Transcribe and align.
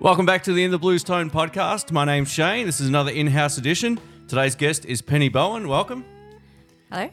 Welcome 0.00 0.26
back 0.26 0.42
to 0.44 0.52
the 0.52 0.64
In 0.64 0.70
the 0.70 0.78
Blues 0.78 1.02
Tone 1.02 1.30
podcast. 1.30 1.90
My 1.92 2.04
name's 2.04 2.30
Shane. 2.30 2.66
This 2.66 2.80
is 2.80 2.88
another 2.88 3.10
in 3.10 3.26
house 3.26 3.56
edition. 3.58 3.98
Today's 4.28 4.54
guest 4.54 4.84
is 4.84 5.00
Penny 5.00 5.28
Bowen. 5.28 5.68
Welcome. 5.68 6.04
Hello? 6.90 7.08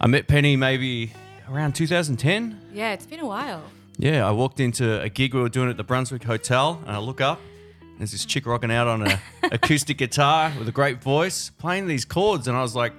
I 0.00 0.06
met 0.06 0.26
Penny 0.26 0.56
maybe 0.56 1.12
around 1.48 1.74
2010. 1.74 2.60
Yeah, 2.72 2.92
it's 2.92 3.06
been 3.06 3.20
a 3.20 3.26
while. 3.26 3.62
Yeah, 3.98 4.26
I 4.26 4.32
walked 4.32 4.58
into 4.60 5.00
a 5.00 5.08
gig 5.08 5.34
we 5.34 5.40
were 5.40 5.48
doing 5.48 5.70
at 5.70 5.76
the 5.76 5.84
Brunswick 5.84 6.24
Hotel 6.24 6.80
and 6.86 6.90
I 6.96 6.98
look 6.98 7.20
up. 7.20 7.40
And 7.80 8.00
There's 8.00 8.12
this 8.12 8.24
chick 8.24 8.46
rocking 8.46 8.72
out 8.72 8.88
on 8.88 9.06
an 9.06 9.18
acoustic 9.44 9.98
guitar 9.98 10.52
with 10.58 10.66
a 10.68 10.72
great 10.72 11.00
voice, 11.02 11.50
playing 11.50 11.86
these 11.86 12.04
chords, 12.04 12.48
and 12.48 12.56
I 12.56 12.62
was 12.62 12.74
like, 12.74 12.92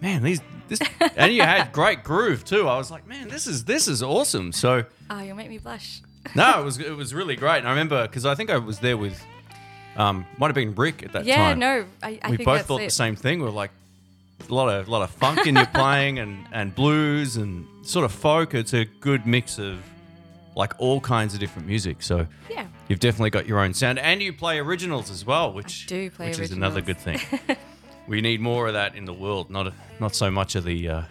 "Man, 0.00 0.22
these 0.22 0.40
this." 0.68 0.78
And 1.16 1.32
you 1.32 1.40
had 1.42 1.72
great 1.72 2.04
groove 2.04 2.44
too. 2.44 2.68
I 2.68 2.76
was 2.76 2.90
like, 2.90 3.06
"Man, 3.08 3.28
this 3.28 3.46
is 3.46 3.64
this 3.64 3.88
is 3.88 4.02
awesome." 4.02 4.52
So 4.52 4.84
Oh, 5.08 5.20
you'll 5.20 5.36
make 5.36 5.48
me 5.48 5.56
blush. 5.58 6.02
No, 6.34 6.60
it 6.60 6.64
was 6.64 6.78
it 6.78 6.96
was 6.96 7.14
really 7.14 7.36
great. 7.36 7.58
And 7.58 7.66
I 7.66 7.70
remember 7.70 8.06
because 8.06 8.26
I 8.26 8.34
think 8.34 8.50
I 8.50 8.58
was 8.58 8.78
there 8.78 8.96
with, 8.96 9.22
um, 9.96 10.26
might 10.38 10.46
have 10.48 10.54
been 10.54 10.74
Rick 10.74 11.02
at 11.02 11.12
that 11.12 11.24
Yeah, 11.24 11.36
time. 11.36 11.60
Yeah, 11.60 11.78
no, 11.80 11.84
I, 12.02 12.18
I 12.22 12.30
we 12.30 12.36
both 12.38 12.66
thought 12.66 12.80
it. 12.82 12.86
the 12.86 12.90
same 12.90 13.16
thing. 13.16 13.40
We 13.40 13.46
are 13.48 13.50
like 13.50 13.70
a 14.48 14.54
lot 14.54 14.68
of 14.68 14.88
a 14.88 14.90
lot 14.90 15.02
of 15.02 15.10
funk 15.10 15.46
in 15.46 15.54
your 15.56 15.66
playing 15.74 16.18
and 16.18 16.46
and 16.52 16.74
blues 16.74 17.36
and 17.36 17.66
sort 17.86 18.04
of 18.04 18.12
folk. 18.12 18.54
It's 18.54 18.74
a 18.74 18.84
good 18.84 19.26
mix 19.26 19.58
of 19.58 19.78
like 20.56 20.74
all 20.78 21.00
kinds 21.00 21.32
of 21.34 21.40
different 21.40 21.66
music. 21.68 22.02
So 22.02 22.26
Yeah. 22.50 22.66
you've 22.88 22.98
definitely 23.00 23.30
got 23.30 23.46
your 23.46 23.60
own 23.60 23.72
sound, 23.72 23.98
and 23.98 24.20
you 24.20 24.32
play 24.32 24.58
originals 24.58 25.10
as 25.10 25.24
well, 25.24 25.52
which 25.52 25.86
do 25.86 26.10
play 26.10 26.28
which 26.28 26.38
is 26.40 26.50
another 26.52 26.80
good 26.80 26.98
thing. 26.98 27.20
we 28.08 28.20
need 28.20 28.40
more 28.40 28.66
of 28.66 28.74
that 28.74 28.94
in 28.96 29.04
the 29.04 29.12
world. 29.14 29.48
Not 29.48 29.68
a, 29.68 29.72
not 30.00 30.14
so 30.14 30.30
much 30.30 30.56
of 30.56 30.64
the. 30.64 30.88
Uh, 30.88 31.02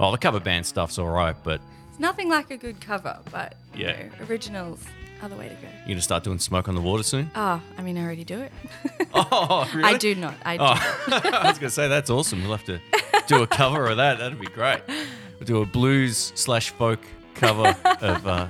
oh, 0.00 0.10
the 0.12 0.18
cover 0.18 0.40
band 0.40 0.66
stuff's 0.66 0.98
all 0.98 1.08
right, 1.08 1.36
but 1.44 1.60
It's 1.98 2.02
nothing 2.02 2.28
like 2.28 2.52
a 2.52 2.56
good 2.56 2.80
cover, 2.80 3.18
but 3.32 3.56
you 3.74 3.86
Yeah. 3.86 4.02
know, 4.04 4.26
originals 4.30 4.84
are 5.20 5.28
the 5.28 5.34
way 5.34 5.48
to 5.48 5.54
go. 5.56 5.66
you're 5.80 5.88
gonna 5.96 6.00
start 6.00 6.22
doing 6.22 6.38
smoke 6.38 6.68
on 6.68 6.76
the 6.76 6.80
water 6.80 7.02
soon. 7.02 7.28
Oh, 7.34 7.60
I 7.76 7.82
mean, 7.82 7.98
I 7.98 8.02
already 8.04 8.22
do 8.24 8.40
it. 8.40 8.52
Oh, 9.14 9.68
really? 9.74 9.82
I 9.94 9.96
do 9.98 10.14
not. 10.14 10.34
I 10.44 10.56
do. 10.58 10.62
Oh, 10.62 10.76
I 11.32 11.48
was 11.48 11.58
gonna 11.58 11.70
say 11.70 11.88
that's 11.88 12.08
awesome. 12.08 12.42
We'll 12.42 12.56
have 12.56 12.64
to 12.66 12.78
do 13.26 13.42
a 13.42 13.48
cover 13.48 13.86
of 13.86 13.96
that. 13.96 14.18
That'd 14.18 14.38
be 14.38 14.46
great. 14.46 14.80
We'll 14.86 15.46
do 15.46 15.60
a 15.62 15.66
blues 15.66 16.30
slash 16.36 16.70
folk 16.70 17.00
cover 17.34 17.74
of 18.00 18.26
uh, 18.26 18.46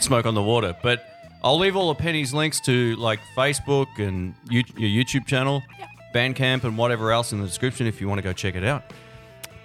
"Smoke 0.00 0.24
on 0.24 0.34
the 0.34 0.42
Water." 0.42 0.74
But 0.82 1.04
I'll 1.44 1.58
leave 1.58 1.76
all 1.76 1.88
the 1.92 2.00
Penny's 2.00 2.32
links 2.32 2.58
to 2.60 2.96
like 2.96 3.20
Facebook 3.36 3.98
and 3.98 4.34
you, 4.48 4.62
your 4.78 5.04
YouTube 5.04 5.26
channel, 5.26 5.62
Bandcamp, 6.14 6.64
and 6.64 6.78
whatever 6.78 7.12
else 7.12 7.32
in 7.32 7.40
the 7.40 7.46
description 7.46 7.86
if 7.86 8.00
you 8.00 8.08
want 8.08 8.18
to 8.20 8.22
go 8.22 8.32
check 8.32 8.54
it 8.54 8.64
out. 8.64 8.84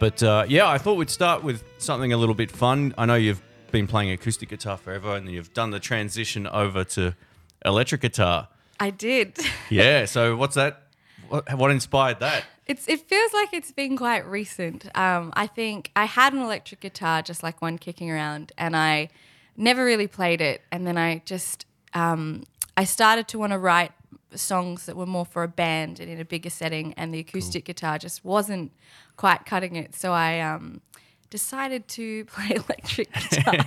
But 0.04 0.22
uh, 0.22 0.44
yeah, 0.50 0.68
I 0.68 0.80
thought 0.80 0.96
we'd 0.96 1.10
start 1.10 1.46
with 1.46 1.64
something 1.78 2.12
a 2.12 2.18
little 2.18 2.36
bit 2.36 2.52
fun. 2.52 2.94
I 2.98 3.06
know 3.06 3.16
you've 3.16 3.42
been 3.72 3.88
playing 3.88 4.12
acoustic 4.12 4.50
guitar 4.50 4.76
forever, 4.76 5.16
and 5.16 5.32
you've 5.32 5.54
done 5.54 5.70
the 5.72 5.80
transition 5.80 6.46
over 6.46 6.84
to 6.84 7.16
electric 7.64 8.02
guitar. 8.02 8.50
I 8.82 8.90
did. 8.90 9.40
Yeah. 9.70 10.04
So 10.04 10.36
what's 10.36 10.56
that? 10.56 10.88
What, 11.30 11.54
what 11.58 11.72
inspired 11.72 12.20
that? 12.20 12.44
It's 12.68 12.86
it 12.90 13.08
feels 13.08 13.32
like 13.32 13.54
it's 13.54 13.72
been 13.72 13.96
quite 13.96 14.26
recent. 14.28 14.86
Um, 14.94 15.32
I 15.38 15.48
think 15.48 15.90
I 15.96 16.04
had 16.04 16.34
an 16.34 16.40
electric 16.40 16.82
guitar, 16.82 17.22
just 17.22 17.42
like 17.42 17.62
one 17.62 17.78
kicking 17.78 18.12
around, 18.12 18.52
and 18.58 18.76
I 18.76 19.08
never 19.56 19.86
really 19.86 20.08
played 20.08 20.42
it. 20.42 20.64
And 20.70 20.86
then 20.86 20.98
I 20.98 21.22
just 21.24 21.66
um, 21.94 22.44
I 22.76 22.84
started 22.84 23.30
to 23.30 23.40
want 23.40 23.54
to 23.54 23.58
write 23.58 23.94
songs 24.36 24.86
that 24.86 24.98
were 24.98 25.06
more 25.06 25.26
for 25.26 25.44
a 25.44 25.48
band 25.48 26.02
and 26.02 26.10
in 26.10 26.20
a 26.20 26.26
bigger 26.26 26.50
setting, 26.50 26.94
and 26.96 27.14
the 27.14 27.20
acoustic 27.20 27.64
guitar 27.64 27.98
just 27.98 28.26
wasn't 28.26 28.74
quite 29.18 29.46
cutting 29.46 29.76
it. 29.76 29.96
So 29.96 30.12
I 30.14 30.40
um, 30.40 30.82
decided 31.30 31.88
to 31.90 32.26
play 32.36 32.56
electric 32.56 33.12
guitar. 33.14 33.66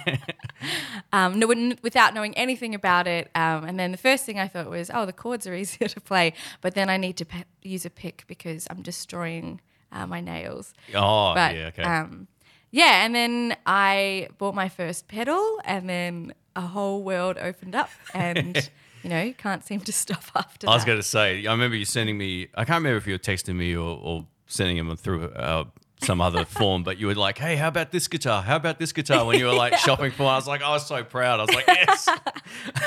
um, 1.13 1.39
no, 1.39 1.47
without 1.83 2.15
knowing 2.15 2.35
anything 2.37 2.75
about 2.75 3.07
it. 3.07 3.31
Um, 3.35 3.65
and 3.65 3.79
then 3.79 3.93
the 3.93 3.99
first 3.99 4.25
thing 4.25 4.39
I 4.39 4.49
thought 4.49 4.71
was, 4.71 4.91
oh, 4.93 5.07
the 5.07 5.13
chords 5.13 5.47
are 5.47 5.55
easier 5.63 5.89
to 5.89 6.01
play, 6.01 6.33
but 6.61 6.75
then 6.75 6.89
I 6.89 6.97
need 6.97 7.17
to 7.19 7.25
pe- 7.25 7.45
use 7.63 7.85
a 7.85 7.91
pick 7.91 8.25
because 8.27 8.67
I'm 8.71 8.83
destroying 8.83 9.61
uh, 9.93 10.07
my 10.07 10.21
nails. 10.21 10.75
Oh, 10.95 11.35
But 11.35 11.57
yeah, 11.57 11.67
okay. 11.67 11.83
um, 11.83 12.29
yeah, 12.71 13.05
and 13.05 13.15
then 13.15 13.57
I 13.65 14.29
bought 14.39 14.55
my 14.55 14.69
first 14.69 15.09
pedal, 15.09 15.61
and 15.65 15.89
then 15.89 16.35
a 16.55 16.61
whole 16.63 17.03
world 17.03 17.39
opened 17.39 17.75
up, 17.75 17.91
and 18.13 18.69
you 19.03 19.09
know, 19.11 19.23
you 19.23 19.35
can't 19.35 19.65
seem 19.65 19.81
to 19.81 19.93
stop 19.93 20.25
after 20.35 20.69
I 20.69 20.75
was 20.75 20.85
going 20.85 20.99
to 20.99 21.03
say, 21.03 21.47
I 21.47 21.53
remember 21.53 21.77
you 21.77 21.85
sending 21.85 22.19
me, 22.19 22.49
I 22.55 22.65
can't 22.65 22.79
remember 22.79 22.97
if 22.99 23.07
you 23.07 23.15
were 23.15 23.19
texting 23.19 23.55
me 23.55 23.77
or, 23.77 23.99
or 24.03 24.27
sending 24.47 24.77
them 24.77 24.97
through 24.97 25.27
uh, 25.31 25.65
some 26.03 26.21
other 26.21 26.45
form, 26.59 26.83
but 26.83 26.99
you 26.99 27.07
were 27.07 27.15
like, 27.15 27.39
hey, 27.39 27.57
how 27.57 27.69
about 27.69 27.91
this 27.91 28.09
guitar? 28.09 28.43
How 28.43 28.57
about 28.57 28.79
this 28.79 28.93
guitar? 28.93 29.25
When 29.25 29.39
you 29.39 29.47
were 29.47 29.55
like 29.55 29.75
shopping 29.79 30.11
for 30.11 30.25
one, 30.25 30.35
I 30.35 30.37
was 30.37 30.47
like, 30.47 30.63
I 30.63 30.71
was 30.71 30.87
so 30.87 31.03
proud. 31.05 31.41
I 31.41 31.43
was 31.45 31.55
like, 31.55 31.67
yes. 31.67 32.09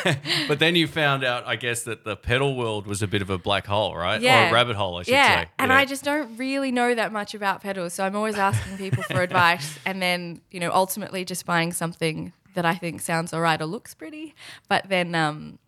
but 0.47 0.59
then 0.59 0.75
you 0.75 0.87
found 0.87 1.23
out, 1.23 1.45
I 1.45 1.55
guess, 1.55 1.83
that 1.83 2.03
the 2.03 2.15
pedal 2.15 2.55
world 2.55 2.87
was 2.87 3.01
a 3.01 3.07
bit 3.07 3.21
of 3.21 3.29
a 3.29 3.37
black 3.37 3.67
hole, 3.67 3.95
right? 3.95 4.21
Or 4.21 4.27
a 4.27 4.51
rabbit 4.51 4.75
hole, 4.75 4.97
I 4.97 5.03
should 5.03 5.13
yeah, 5.13 5.43
say. 5.43 5.49
and 5.59 5.73
I 5.73 5.85
just 5.85 6.03
don't 6.03 6.37
really 6.37 6.71
know 6.71 6.93
that 6.93 7.11
much 7.11 7.33
about 7.33 7.61
pedals, 7.61 7.93
so 7.93 8.03
I'm 8.03 8.15
always 8.15 8.35
asking 8.35 8.77
people 8.77 9.03
for 9.03 9.21
advice, 9.21 9.77
and 9.85 10.01
then 10.01 10.41
you 10.51 10.59
know, 10.59 10.71
ultimately 10.71 11.25
just 11.25 11.45
buying 11.45 11.73
something 11.73 12.33
that 12.53 12.65
I 12.65 12.75
think 12.75 13.01
sounds 13.01 13.33
alright 13.33 13.61
or 13.61 13.65
looks 13.65 13.93
pretty. 13.93 14.35
But 14.67 14.89
then, 14.89 15.15
um, 15.15 15.59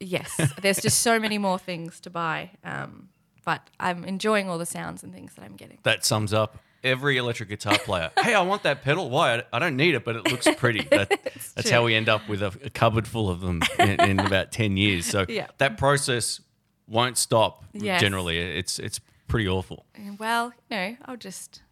yes, 0.00 0.40
there's 0.60 0.80
just 0.80 1.00
so 1.00 1.18
many 1.18 1.38
more 1.38 1.58
things 1.58 2.00
to 2.00 2.10
buy. 2.10 2.50
Um, 2.64 3.08
but 3.44 3.68
I'm 3.80 4.04
enjoying 4.04 4.48
all 4.48 4.58
the 4.58 4.66
sounds 4.66 5.02
and 5.02 5.12
things 5.12 5.34
that 5.34 5.44
I'm 5.44 5.56
getting. 5.56 5.78
that 5.82 6.04
sums 6.04 6.32
up 6.32 6.58
every 6.84 7.16
electric 7.16 7.48
guitar 7.48 7.78
player. 7.84 8.10
hey, 8.20 8.34
I 8.34 8.42
want 8.42 8.62
that 8.64 8.82
pedal. 8.82 9.08
Why? 9.10 9.42
I- 9.52 9.58
don't 9.58 9.76
need 9.76 9.94
it, 9.94 10.04
but 10.04 10.16
it 10.16 10.30
looks 10.30 10.48
pretty. 10.56 10.80
That, 10.90 11.08
that's 11.54 11.68
true. 11.68 11.70
how 11.70 11.84
we 11.84 11.94
end 11.94 12.08
up 12.08 12.28
with 12.28 12.42
a, 12.42 12.48
a 12.64 12.70
cupboard 12.70 13.06
full 13.06 13.28
of 13.30 13.40
them 13.40 13.60
in, 13.78 14.00
in 14.00 14.18
about 14.26 14.50
10 14.52 14.76
years. 14.76 15.06
So 15.06 15.24
Yeah. 15.28 15.46
that 15.58 15.76
process 15.78 16.40
won't 16.88 17.16
stop 17.18 17.64
Yes. 17.72 18.00
generally. 18.00 18.38
It's, 18.38 18.78
it's 18.78 19.00
pretty 19.28 19.48
awful. 19.48 19.86
Eh, 19.94 20.10
well, 20.18 20.52
you 20.70 20.76
know, 20.76 20.96
I'll 21.04 21.16
just 21.16 21.62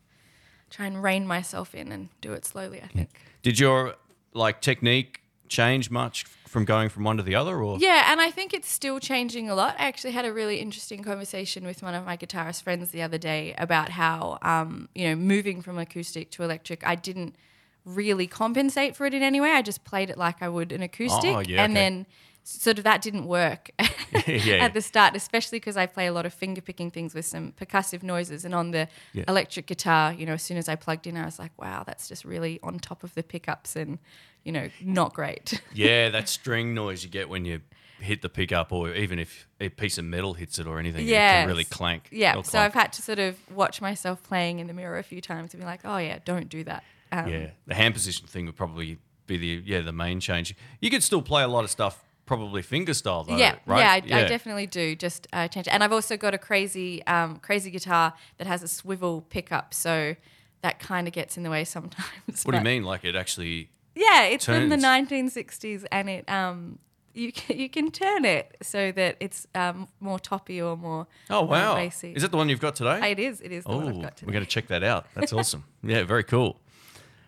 try 0.70 0.86
and 0.86 1.02
rein 1.02 1.26
myself 1.26 1.74
in 1.74 1.90
and 1.92 2.08
do 2.20 2.32
it 2.32 2.44
slowly. 2.44 2.80
I 2.82 2.86
think. 2.86 3.10
Did 3.42 3.58
your 3.58 3.96
like 4.32 4.60
technique 4.60 5.20
change 5.48 5.90
much 5.90 6.24
from 6.50 6.64
going 6.64 6.88
from 6.88 7.04
one 7.04 7.16
to 7.16 7.22
the 7.22 7.36
other 7.36 7.62
or 7.62 7.78
Yeah, 7.78 8.10
and 8.10 8.20
I 8.20 8.32
think 8.32 8.52
it's 8.52 8.68
still 8.68 8.98
changing 8.98 9.48
a 9.48 9.54
lot. 9.54 9.76
I 9.78 9.86
actually 9.86 10.10
had 10.10 10.24
a 10.24 10.32
really 10.32 10.56
interesting 10.56 11.00
conversation 11.04 11.64
with 11.64 11.80
one 11.80 11.94
of 11.94 12.04
my 12.04 12.16
guitarist 12.16 12.64
friends 12.64 12.90
the 12.90 13.02
other 13.02 13.18
day 13.18 13.54
about 13.56 13.90
how, 13.90 14.36
um, 14.42 14.88
you 14.92 15.06
know, 15.06 15.14
moving 15.14 15.62
from 15.62 15.78
acoustic 15.78 16.32
to 16.32 16.42
electric, 16.42 16.84
I 16.84 16.96
didn't 16.96 17.36
really 17.84 18.26
compensate 18.26 18.96
for 18.96 19.06
it 19.06 19.14
in 19.14 19.22
any 19.22 19.40
way. 19.40 19.52
I 19.52 19.62
just 19.62 19.84
played 19.84 20.10
it 20.10 20.18
like 20.18 20.42
I 20.42 20.48
would 20.48 20.72
an 20.72 20.82
acoustic, 20.82 21.30
Oh, 21.36 21.38
yeah, 21.38 21.62
and 21.62 21.72
okay. 21.72 21.82
then 21.82 22.06
sort 22.42 22.78
of 22.78 22.84
that 22.84 23.02
didn't 23.02 23.26
work 23.26 23.70
Yeah. 24.26 24.56
at 24.64 24.74
the 24.74 24.80
start, 24.80 25.14
especially 25.14 25.56
because 25.60 25.76
I 25.76 25.86
play 25.86 26.06
a 26.06 26.12
lot 26.12 26.26
of 26.26 26.34
finger 26.34 26.60
picking 26.60 26.90
things 26.90 27.14
with 27.14 27.26
some 27.26 27.52
percussive 27.52 28.02
noises. 28.02 28.44
And 28.44 28.54
on 28.54 28.70
the 28.72 28.88
Yeah. 29.12 29.24
electric 29.28 29.66
guitar, 29.66 30.12
you 30.12 30.26
know, 30.26 30.32
as 30.34 30.42
soon 30.42 30.56
as 30.56 30.68
I 30.68 30.74
plugged 30.76 31.06
in, 31.06 31.16
I 31.16 31.24
was 31.24 31.38
like, 31.38 31.52
wow, 31.60 31.84
that's 31.86 32.08
just 32.08 32.24
really 32.24 32.58
on 32.62 32.78
top 32.78 33.04
of 33.04 33.14
the 33.14 33.22
pickups 33.22 33.76
and, 33.76 33.98
you 34.44 34.52
know, 34.52 34.68
not 34.80 35.14
great. 35.14 35.62
yeah, 35.74 36.08
that 36.08 36.28
string 36.28 36.74
noise 36.74 37.04
you 37.04 37.10
get 37.10 37.28
when 37.28 37.44
you 37.44 37.60
hit 38.00 38.22
the 38.22 38.28
pickup 38.30 38.72
or 38.72 38.94
even 38.94 39.18
if 39.18 39.46
a 39.60 39.68
piece 39.68 39.98
of 39.98 40.04
metal 40.06 40.32
hits 40.32 40.58
it 40.58 40.66
or 40.66 40.78
anything, 40.78 41.06
it 41.06 41.10
can 41.12 41.46
really 41.46 41.64
clank. 41.64 42.08
Yeah, 42.10 42.40
so. 42.42 42.58
I've 42.58 42.72
had 42.72 42.92
to 42.94 43.02
sort 43.02 43.18
of 43.18 43.36
watch 43.50 43.82
myself 43.82 44.22
playing 44.22 44.58
in 44.58 44.66
the 44.66 44.72
mirror 44.72 44.96
a 44.98 45.02
few 45.02 45.20
times 45.20 45.52
and 45.52 45.60
be 45.60 45.66
like, 45.66 45.80
oh 45.84 45.98
yeah, 45.98 46.18
don't 46.24 46.48
do 46.48 46.64
that. 46.64 46.82
Um, 47.12 47.28
Yeah, 47.28 47.50
the 47.66 47.74
hand 47.74 47.92
position 47.92 48.26
thing 48.26 48.46
would 48.46 48.56
probably 48.56 48.96
be 49.26 49.36
the 49.36 49.62
yeah 49.66 49.80
the 49.82 49.92
main 49.92 50.18
change. 50.18 50.56
You 50.80 50.88
could 50.90 51.02
still 51.02 51.20
play 51.22 51.42
a 51.42 51.48
lot 51.48 51.62
of 51.64 51.70
stuff 51.70 52.02
probably 52.30 52.62
finger 52.62 52.94
style 52.94 53.24
though, 53.24 53.36
yeah, 53.36 53.56
right? 53.66 54.04
yeah, 54.06 54.16
I, 54.16 54.20
I 54.20 54.28
definitely 54.28 54.68
do. 54.68 54.94
Just 54.94 55.26
uh, 55.32 55.48
change, 55.48 55.66
it. 55.66 55.74
and 55.74 55.82
I've 55.82 55.92
also 55.92 56.16
got 56.16 56.32
a 56.32 56.38
crazy, 56.38 57.04
um, 57.08 57.38
crazy 57.38 57.72
guitar 57.72 58.12
that 58.38 58.46
has 58.46 58.62
a 58.62 58.68
swivel 58.68 59.22
pickup, 59.22 59.74
so 59.74 60.14
that 60.62 60.78
kind 60.78 61.08
of 61.08 61.12
gets 61.12 61.36
in 61.36 61.42
the 61.42 61.50
way 61.50 61.64
sometimes. 61.64 62.44
What 62.44 62.52
do 62.52 62.58
you 62.58 62.62
mean? 62.62 62.84
Like 62.84 63.04
it 63.04 63.16
actually? 63.16 63.70
Yeah, 63.96 64.26
it's 64.26 64.44
from 64.44 64.68
the 64.68 64.76
Turns. 64.76 65.10
1960s, 65.10 65.86
and 65.90 66.08
it 66.08 66.30
um, 66.30 66.78
you 67.14 67.32
can, 67.38 67.58
you 67.58 67.68
can 67.68 67.90
turn 67.90 68.24
it 68.24 68.56
so 68.62 68.92
that 68.92 69.16
it's 69.18 69.48
um, 69.56 69.88
more 69.98 70.20
toppy 70.20 70.62
or 70.62 70.76
more. 70.76 71.08
Oh 71.30 71.40
uh, 71.40 71.46
wow! 71.46 71.76
Is 71.78 72.22
that 72.22 72.30
the 72.30 72.36
one 72.36 72.48
you've 72.48 72.60
got 72.60 72.76
today? 72.76 73.10
It 73.10 73.18
is. 73.18 73.40
It 73.40 73.50
is 73.50 73.64
the 73.64 73.70
oh, 73.70 73.78
one 73.78 73.88
I've 73.88 74.02
got 74.02 74.16
today. 74.18 74.28
we're 74.28 74.34
going 74.34 74.44
to 74.44 74.50
check 74.50 74.68
that 74.68 74.84
out. 74.84 75.06
That's 75.16 75.32
awesome. 75.40 75.64
Yeah, 75.82 76.04
very 76.04 76.22
cool. 76.22 76.60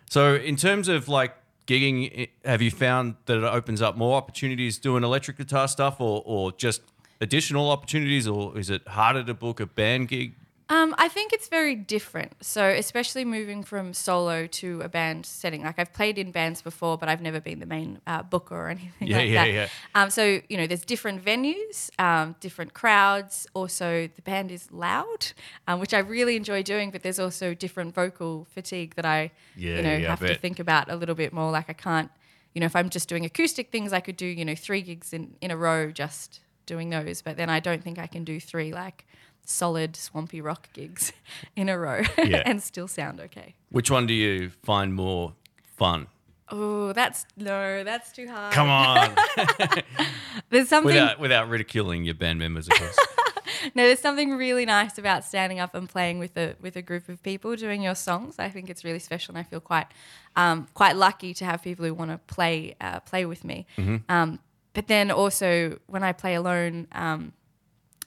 So 0.09 0.35
in 0.35 0.55
terms 0.55 0.87
of 0.87 1.09
like 1.09 1.35
gigging, 1.67 2.11
i- 2.17 2.47
have 2.47 2.61
you 2.61 2.71
found 2.71 3.15
that 3.25 3.37
it 3.37 3.43
opens 3.43 3.81
up 3.81 3.95
more 3.97 4.15
opportunities 4.17 4.77
doing 4.77 5.03
electric 5.03 5.37
guitar 5.37 5.67
stuff, 5.67 5.99
or 5.99 6.21
or 6.25 6.51
just 6.51 6.81
additional 7.21 7.69
opportunities, 7.69 8.27
or 8.27 8.57
is 8.57 8.69
it 8.69 8.87
harder 8.87 9.23
to 9.23 9.33
book 9.33 9.59
a 9.59 9.65
band 9.65 10.09
gig? 10.09 10.35
Um, 10.69 10.95
I 10.97 11.07
think 11.09 11.33
it's 11.33 11.49
very 11.49 11.75
different. 11.75 12.33
So, 12.41 12.67
especially 12.67 13.25
moving 13.25 13.63
from 13.63 13.93
solo 13.93 14.47
to 14.47 14.81
a 14.81 14.89
band 14.89 15.25
setting. 15.25 15.63
Like, 15.63 15.77
I've 15.77 15.93
played 15.93 16.17
in 16.17 16.31
bands 16.31 16.61
before, 16.61 16.97
but 16.97 17.09
I've 17.09 17.21
never 17.21 17.39
been 17.41 17.59
the 17.59 17.65
main 17.65 17.99
uh, 18.07 18.23
booker 18.23 18.55
or 18.55 18.69
anything 18.69 19.07
Yeah, 19.07 19.17
like 19.17 19.29
yeah, 19.29 19.45
that. 19.45 19.53
yeah. 19.53 19.67
Um, 19.95 20.09
so, 20.09 20.39
you 20.49 20.57
know, 20.57 20.65
there's 20.65 20.85
different 20.85 21.23
venues, 21.23 21.89
um, 21.99 22.35
different 22.39 22.73
crowds. 22.73 23.45
Also, 23.53 24.09
the 24.15 24.21
band 24.23 24.51
is 24.51 24.71
loud, 24.71 25.27
um, 25.67 25.79
which 25.79 25.93
I 25.93 25.99
really 25.99 26.35
enjoy 26.35 26.63
doing, 26.63 26.91
but 26.91 27.03
there's 27.03 27.19
also 27.19 27.53
different 27.53 27.93
vocal 27.93 28.45
fatigue 28.53 28.95
that 28.95 29.05
I, 29.05 29.31
Yeah, 29.55 29.77
you 29.77 29.81
know, 29.83 29.97
yeah, 29.97 30.09
have 30.09 30.19
to 30.21 30.35
think 30.35 30.59
about 30.59 30.89
a 30.89 30.95
little 30.95 31.15
bit 31.15 31.33
more. 31.33 31.51
Like, 31.51 31.69
I 31.69 31.73
can't 31.73 32.09
you 32.53 32.59
know, 32.59 32.67
if 32.67 32.75
I'm 32.75 32.89
just 32.91 33.09
doing 33.09 33.25
acoustic 33.25 33.71
things, 33.71 33.91
I 33.93 33.99
could 33.99 34.15
do, 34.15 34.27
you 34.27 34.45
know, 34.45 34.53
three 34.53 34.83
gigs 34.83 35.11
in, 35.11 35.33
in 35.41 35.49
a 35.49 35.57
row 35.57 35.89
just 35.91 36.39
doing 36.67 36.91
those. 36.91 37.19
But 37.23 37.35
then 37.35 37.49
I 37.49 37.59
don't 37.59 37.83
think 37.83 37.97
I 37.97 38.05
can 38.05 38.23
do 38.23 38.39
three 38.39 38.71
like 38.71 39.05
solid 39.45 39.95
swampy 39.95 40.41
rock 40.41 40.69
gigs 40.73 41.11
in 41.55 41.69
a 41.69 41.77
row 41.77 42.01
Yeah. 42.17 42.43
and 42.45 42.61
still 42.61 42.87
sound 42.87 43.19
okay. 43.19 43.55
Which 43.69 43.89
one 43.91 44.05
do 44.07 44.13
you 44.13 44.49
find 44.63 44.93
more 44.93 45.33
fun? 45.77 46.07
Oh, 46.49 46.93
that's 46.93 47.25
no, 47.37 47.83
that's 47.83 48.11
too 48.11 48.27
hard. 48.29 48.53
Come 48.53 48.69
on, 48.69 49.15
There's 50.49 50.69
something 50.69 50.93
without 50.93 51.19
without 51.19 51.49
ridiculing 51.49 52.03
your 52.03 52.13
band 52.15 52.37
members, 52.39 52.67
of 52.67 52.73
course. 52.77 52.97
no, 53.75 53.83
there's 53.87 53.99
something 53.99 54.31
really 54.35 54.65
nice 54.65 54.97
about 54.97 55.23
standing 55.23 55.59
up 55.59 55.73
and 55.73 55.89
playing 55.89 56.19
with 56.19 56.37
a 56.37 56.55
with 56.61 56.75
a 56.75 56.81
group 56.81 57.09
of 57.09 57.23
people 57.23 57.55
doing 57.55 57.81
your 57.81 57.95
songs. 57.95 58.35
I 58.37 58.49
think 58.49 58.69
it's 58.69 58.83
really 58.83 58.99
special, 58.99 59.31
and 59.35 59.39
I 59.39 59.43
feel 59.49 59.61
quite 59.61 59.87
um, 60.35 60.67
quite 60.73 60.95
lucky 60.95 61.33
to 61.35 61.45
have 61.45 61.63
people 61.63 61.85
who 61.85 61.93
want 61.93 62.11
to 62.11 62.17
play 62.33 62.75
uh, 62.79 62.99
play 62.99 63.25
with 63.25 63.43
me. 63.43 63.65
Um, 64.09 64.39
but 64.73 64.87
then 64.87 65.11
also 65.11 65.79
when 65.87 66.03
I 66.03 66.11
play 66.11 66.35
alone, 66.35 66.87
um, 66.91 67.33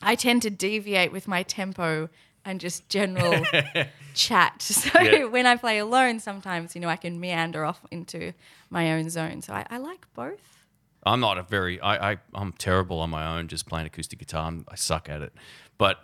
I 0.02 0.14
tend 0.14 0.43
to 0.43 0.50
deviate 0.50 1.12
with 1.12 1.26
my 1.28 1.43
tempo 1.43 2.08
and 2.44 2.60
just 2.60 2.88
general 2.88 3.44
chat. 4.14 4.54
So 4.60 5.00
Yeah. 5.00 5.25
when 5.25 5.46
I 5.46 5.56
play 5.56 5.78
alone, 5.78 6.20
sometimes 6.20 6.75
you 6.75 6.81
know 6.81 6.88
I 6.88 6.96
can 6.96 7.20
meander 7.20 7.64
off 7.64 7.81
into 7.90 8.32
my 8.70 8.93
own 8.93 9.10
zone. 9.10 9.43
So 9.43 9.52
I, 9.52 9.66
I 9.70 9.78
like 9.78 10.06
both. 10.14 10.64
I'm 11.04 11.20
not 11.20 11.38
a 11.38 11.43
very 11.43 11.81
I, 11.81 12.12
I 12.12 12.16
I'm 12.34 12.52
terrible 12.52 12.98
on 13.00 13.10
my 13.10 13.38
own 13.38 13.48
just 13.48 13.66
playing 13.66 13.87
acoustic 13.87 14.19
guitar. 14.19 14.46
I'm, 14.46 14.64
I 14.69 14.75
suck 14.76 15.08
at 15.08 15.22
it. 15.22 15.32
But 15.78 15.98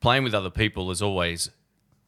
playing 0.00 0.24
with 0.24 0.34
other 0.34 0.50
people 0.50 0.90
is 0.90 1.02
always 1.02 1.50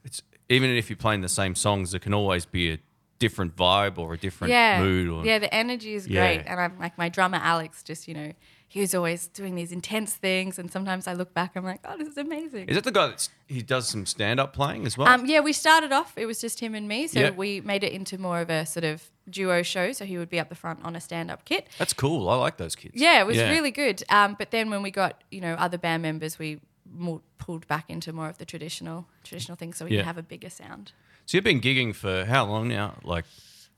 it's 0.04 0.22
even 0.48 0.70
if 0.70 0.88
you're 0.90 0.96
playing 0.96 1.22
the 1.22 1.28
same 1.28 1.54
songs, 1.54 1.90
there 1.90 2.00
can 2.00 2.14
always 2.14 2.46
be 2.46 2.72
a 2.72 2.78
different 3.18 3.56
vibe 3.56 3.98
or 3.98 4.12
a 4.14 4.18
different 4.18 4.52
yeah, 4.52 4.80
mood. 4.80 5.08
Or, 5.08 5.24
yeah, 5.24 5.38
the 5.38 5.52
energy 5.52 5.94
is 5.94 6.06
Yeah. 6.06 6.20
great, 6.20 6.42
and 6.46 6.60
I'm 6.60 6.78
like 6.78 6.96
my 6.98 7.08
drummer 7.08 7.38
Alex. 7.42 7.82
Just 7.82 8.06
you 8.06 8.14
know, 8.14 8.32
he 8.68 8.80
was 8.80 8.94
always 8.94 9.28
doing 9.28 9.54
these 9.54 9.72
intense 9.72 10.14
things, 10.14 10.58
and 10.58 10.70
sometimes 10.70 11.06
I 11.06 11.12
look 11.14 11.32
back, 11.32 11.52
and 11.54 11.64
I'm 11.64 11.70
like, 11.72 11.80
oh, 11.84 11.96
this 11.96 12.08
is 12.08 12.16
amazing. 12.18 12.68
Is 12.68 12.74
that 12.76 12.84
the 12.84 12.90
guy 12.92 13.06
that 13.08 13.28
he 13.46 13.62
does 13.62 13.88
some 13.88 14.06
stand 14.06 14.40
up 14.40 14.52
playing 14.52 14.86
as 14.86 14.98
well? 14.98 15.08
Um, 15.08 15.24
yeah, 15.26 15.40
we 15.40 15.52
started 15.52 15.92
off. 15.92 16.12
It 16.16 16.26
was 16.26 16.40
just 16.40 16.60
him 16.60 16.74
and 16.74 16.86
me, 16.88 17.06
so 17.06 17.20
Yeah. 17.20 17.30
we 17.30 17.60
made 17.60 17.84
it 17.84 17.92
into 17.92 18.18
more 18.18 18.40
of 18.40 18.50
a 18.50 18.66
sort 18.66 18.84
of 18.84 19.02
duo 19.30 19.62
show. 19.62 19.92
So 19.92 20.04
he 20.04 20.18
would 20.18 20.28
be 20.30 20.38
up 20.40 20.48
the 20.48 20.54
front 20.54 20.84
on 20.84 20.94
a 20.96 21.00
stand-up 21.00 21.44
kit. 21.44 21.68
That's 21.78 21.92
cool. 21.92 22.28
I 22.28 22.36
like 22.36 22.56
those 22.58 22.74
kids. 22.76 22.94
Yeah, 22.96 23.20
it 23.20 23.26
was 23.26 23.38
really 23.38 23.70
good. 23.70 24.02
Um, 24.08 24.34
but 24.38 24.50
then 24.50 24.70
when 24.70 24.82
we 24.82 24.90
got 24.90 25.22
you 25.30 25.40
know 25.40 25.54
other 25.54 25.78
band 25.78 26.02
members, 26.02 26.38
we 26.38 26.60
more 26.92 27.20
pulled 27.38 27.66
back 27.66 27.90
into 27.90 28.12
more 28.12 28.28
of 28.28 28.38
the 28.38 28.44
traditional 28.44 29.06
traditional 29.24 29.56
things, 29.56 29.76
so 29.76 29.84
we 29.84 29.92
Yeah. 29.92 29.98
could 30.00 30.06
have 30.06 30.18
a 30.18 30.22
bigger 30.22 30.50
sound. 30.50 30.92
So 31.24 31.36
you've 31.36 31.44
been 31.44 31.60
gigging 31.60 31.94
for 31.94 32.24
how 32.24 32.44
long 32.46 32.68
now? 32.68 32.94
Like 33.02 33.24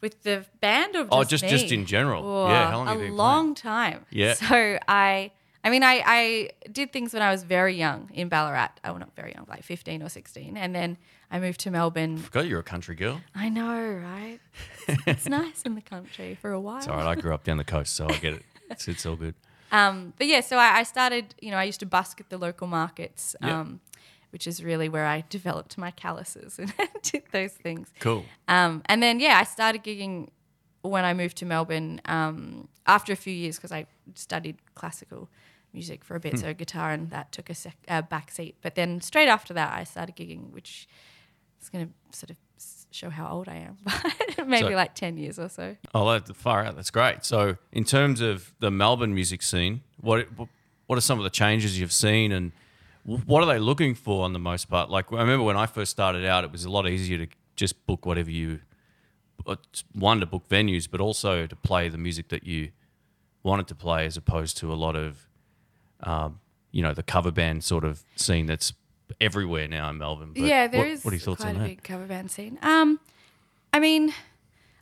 With 0.01 0.23
the 0.23 0.45
band 0.61 0.95
or 0.97 1.03
just 1.05 1.13
Oh, 1.13 1.25
just- 1.25 1.43
me? 1.45 1.51
just 1.51 1.73
in 1.73 1.85
general. 1.87 2.25
Oh, 2.25 2.49
Yeah, 2.49 2.71
how 2.71 2.77
long 2.79 2.87
a 2.87 2.91
have 2.93 3.01
you 3.01 3.07
been 3.09 3.17
long 3.17 3.55
time. 3.55 4.07
Yeah. 4.11 4.35
So 4.35 4.79
I, 4.87 5.33
I 5.65 5.71
mean, 5.71 5.83
I, 5.83 6.03
I 6.07 6.51
did 6.71 6.93
things 6.93 7.13
when 7.13 7.23
I 7.23 7.31
was 7.33 7.43
very 7.43 7.75
young 7.77 8.11
in 8.15 8.29
Ballarat. 8.29 8.69
Oh, 8.85 8.97
not 8.97 9.15
very 9.17 9.33
young, 9.35 9.47
like 9.49 9.65
fifteen 9.65 10.03
or 10.03 10.09
sixteen, 10.09 10.57
and 10.57 10.73
then 10.75 10.99
I 11.31 11.41
moved 11.41 11.61
to 11.61 11.71
Melbourne. 11.71 12.19
I 12.19 12.23
forgot 12.23 12.47
you're 12.47 12.61
a 12.61 12.63
country 12.63 12.95
girl. 12.95 13.21
I 13.35 13.49
know, 13.49 13.77
right? 13.77 14.39
It's, 14.87 15.03
it's 15.07 15.29
nice 15.41 15.63
in 15.63 15.75
the 15.75 15.81
country 15.83 16.37
for 16.41 16.53
a 16.53 16.61
while. 16.61 16.79
It's 16.79 16.87
all 16.89 16.97
right. 16.97 17.07
I 17.07 17.21
grew 17.21 17.35
up 17.35 17.43
down 17.45 17.57
the 17.59 17.65
coast, 17.65 17.95
so 17.97 18.07
I 18.09 18.17
get 18.19 18.35
it. 18.35 18.43
It's, 18.71 18.87
it's 18.87 19.05
all 19.07 19.17
good. 19.17 19.35
Um, 19.73 20.13
but 20.19 20.27
yeah, 20.27 20.41
so 20.41 20.59
I, 20.59 20.79
I 20.81 20.83
started. 20.85 21.35
You 21.41 21.51
know, 21.51 21.57
I 21.57 21.65
used 21.65 21.81
to 21.81 21.87
busk 21.87 22.21
at 22.21 22.29
the 22.31 22.39
local 22.39 22.67
markets. 22.69 23.35
Um, 23.43 23.81
which 24.31 24.47
is 24.47 24.63
really 24.63 24.89
where 24.89 25.07
I 25.07 25.25
developed 25.29 25.79
my 25.79 25.91
calluses 25.91 26.59
and 26.59 26.73
did 27.03 27.23
those 27.33 27.53
things. 27.53 27.89
Cool. 28.01 28.25
Um, 28.49 28.83
and 28.87 29.03
then, 29.03 29.21
yeah, 29.21 29.39
I 29.41 29.45
started 29.45 29.83
gigging 29.83 30.29
when 30.83 31.05
I 31.05 31.15
moved 31.15 31.37
to 31.39 31.47
Melbourne 31.47 32.01
um, 32.05 32.69
after 32.87 33.13
a 33.13 33.17
few 33.17 33.33
years 33.33 33.57
because 33.57 33.73
I 33.73 33.87
studied 34.15 34.57
classical 34.75 35.29
music 35.73 36.03
for 36.05 36.15
a 36.17 36.21
bit, 36.21 36.39
so 36.39 36.55
guitar 36.55 36.93
and 36.93 37.11
that 37.11 37.31
took 37.33 37.51
a 37.51 37.55
sec- 37.55 37.77
uh, 37.89 38.01
back 38.03 38.31
seat. 38.31 38.57
But 38.63 38.75
then 38.75 39.01
straight 39.01 39.29
after 39.29 39.53
that, 39.55 39.73
I 39.75 39.85
started 39.85 40.17
gigging, 40.17 40.51
which 40.53 40.89
is 41.61 41.69
going 41.69 41.87
to 41.89 42.17
sort 42.19 42.31
of 42.31 42.37
show 42.91 43.11
how 43.11 43.29
old 43.29 43.49
I 43.49 43.57
am, 43.57 43.77
but 44.37 44.49
maybe 44.49 44.69
So- 44.69 44.75
like 44.75 44.95
10 44.95 45.19
years 45.19 45.39
or 45.39 45.49
so. 45.49 45.77
Oh, 45.95 46.11
that's 46.11 46.31
far 46.33 46.65
out. 46.65 46.75
That's 46.77 46.91
great. 46.91 47.25
So, 47.25 47.57
in 47.73 47.85
terms 47.85 48.21
of 48.23 48.55
the 48.61 48.71
Melbourne 48.71 49.15
music 49.15 49.43
scene, 49.43 49.83
what 50.01 50.27
what 50.87 50.97
are 50.97 51.03
some 51.03 51.19
of 51.19 51.25
the 51.25 51.31
changes 51.31 51.79
you've 51.79 51.93
seen, 51.93 52.33
and 52.33 52.53
what 53.09 53.43
are 53.43 53.47
they 53.47 53.59
looking 53.59 53.95
for 53.95 54.25
on 54.25 54.33
the 54.35 54.39
most 54.39 54.69
part? 54.69 54.91
Like, 54.91 55.13
I 55.13 55.21
remember 55.21 55.45
when 55.45 55.57
I 55.57 55.67
first 55.67 55.91
started 55.91 56.27
out, 56.27 56.45
it 56.45 56.53
was 56.53 56.65
a 56.65 56.71
lot 56.71 56.87
easier 56.87 57.19
to 57.19 57.27
just 57.57 57.87
book 57.87 58.05
whatever 58.05 58.31
you 58.31 58.61
one 59.95 60.21
to 60.21 60.27
book 60.27 60.47
venues, 60.49 60.87
but 60.91 61.01
also 61.01 61.47
to 61.47 61.57
play 61.57 61.89
the 61.89 61.97
music 61.97 62.29
that 62.29 62.45
you 62.45 62.71
wanted 63.43 63.67
to 63.69 63.75
play, 63.75 64.05
as 64.05 64.17
opposed 64.17 64.59
to 64.59 64.71
a 64.71 64.75
lot 64.75 64.95
of, 64.95 65.27
um, 66.03 66.41
you 66.71 66.83
know, 66.83 66.93
the 66.93 67.03
cover 67.03 67.31
band 67.31 67.65
sort 67.65 67.85
of 67.85 68.05
scene 68.17 68.45
that's 68.45 68.75
everywhere 69.23 69.67
now 69.67 69.89
in 69.89 69.97
Melbourne. 69.97 70.33
But 70.35 70.43
yeah, 70.43 70.67
there 70.67 70.81
what, 70.81 70.89
is 70.89 71.05
What 71.05 71.13
are 71.13 71.17
your 71.17 71.21
thoughts 71.23 71.41
quite 71.41 71.51
on 71.51 71.57
a 71.57 71.59
that? 71.61 71.65
big 71.67 71.83
cover 71.83 72.05
band 72.05 72.31
scene. 72.31 72.59
Um, 72.61 73.01
I 73.73 73.81
mean, 73.81 74.13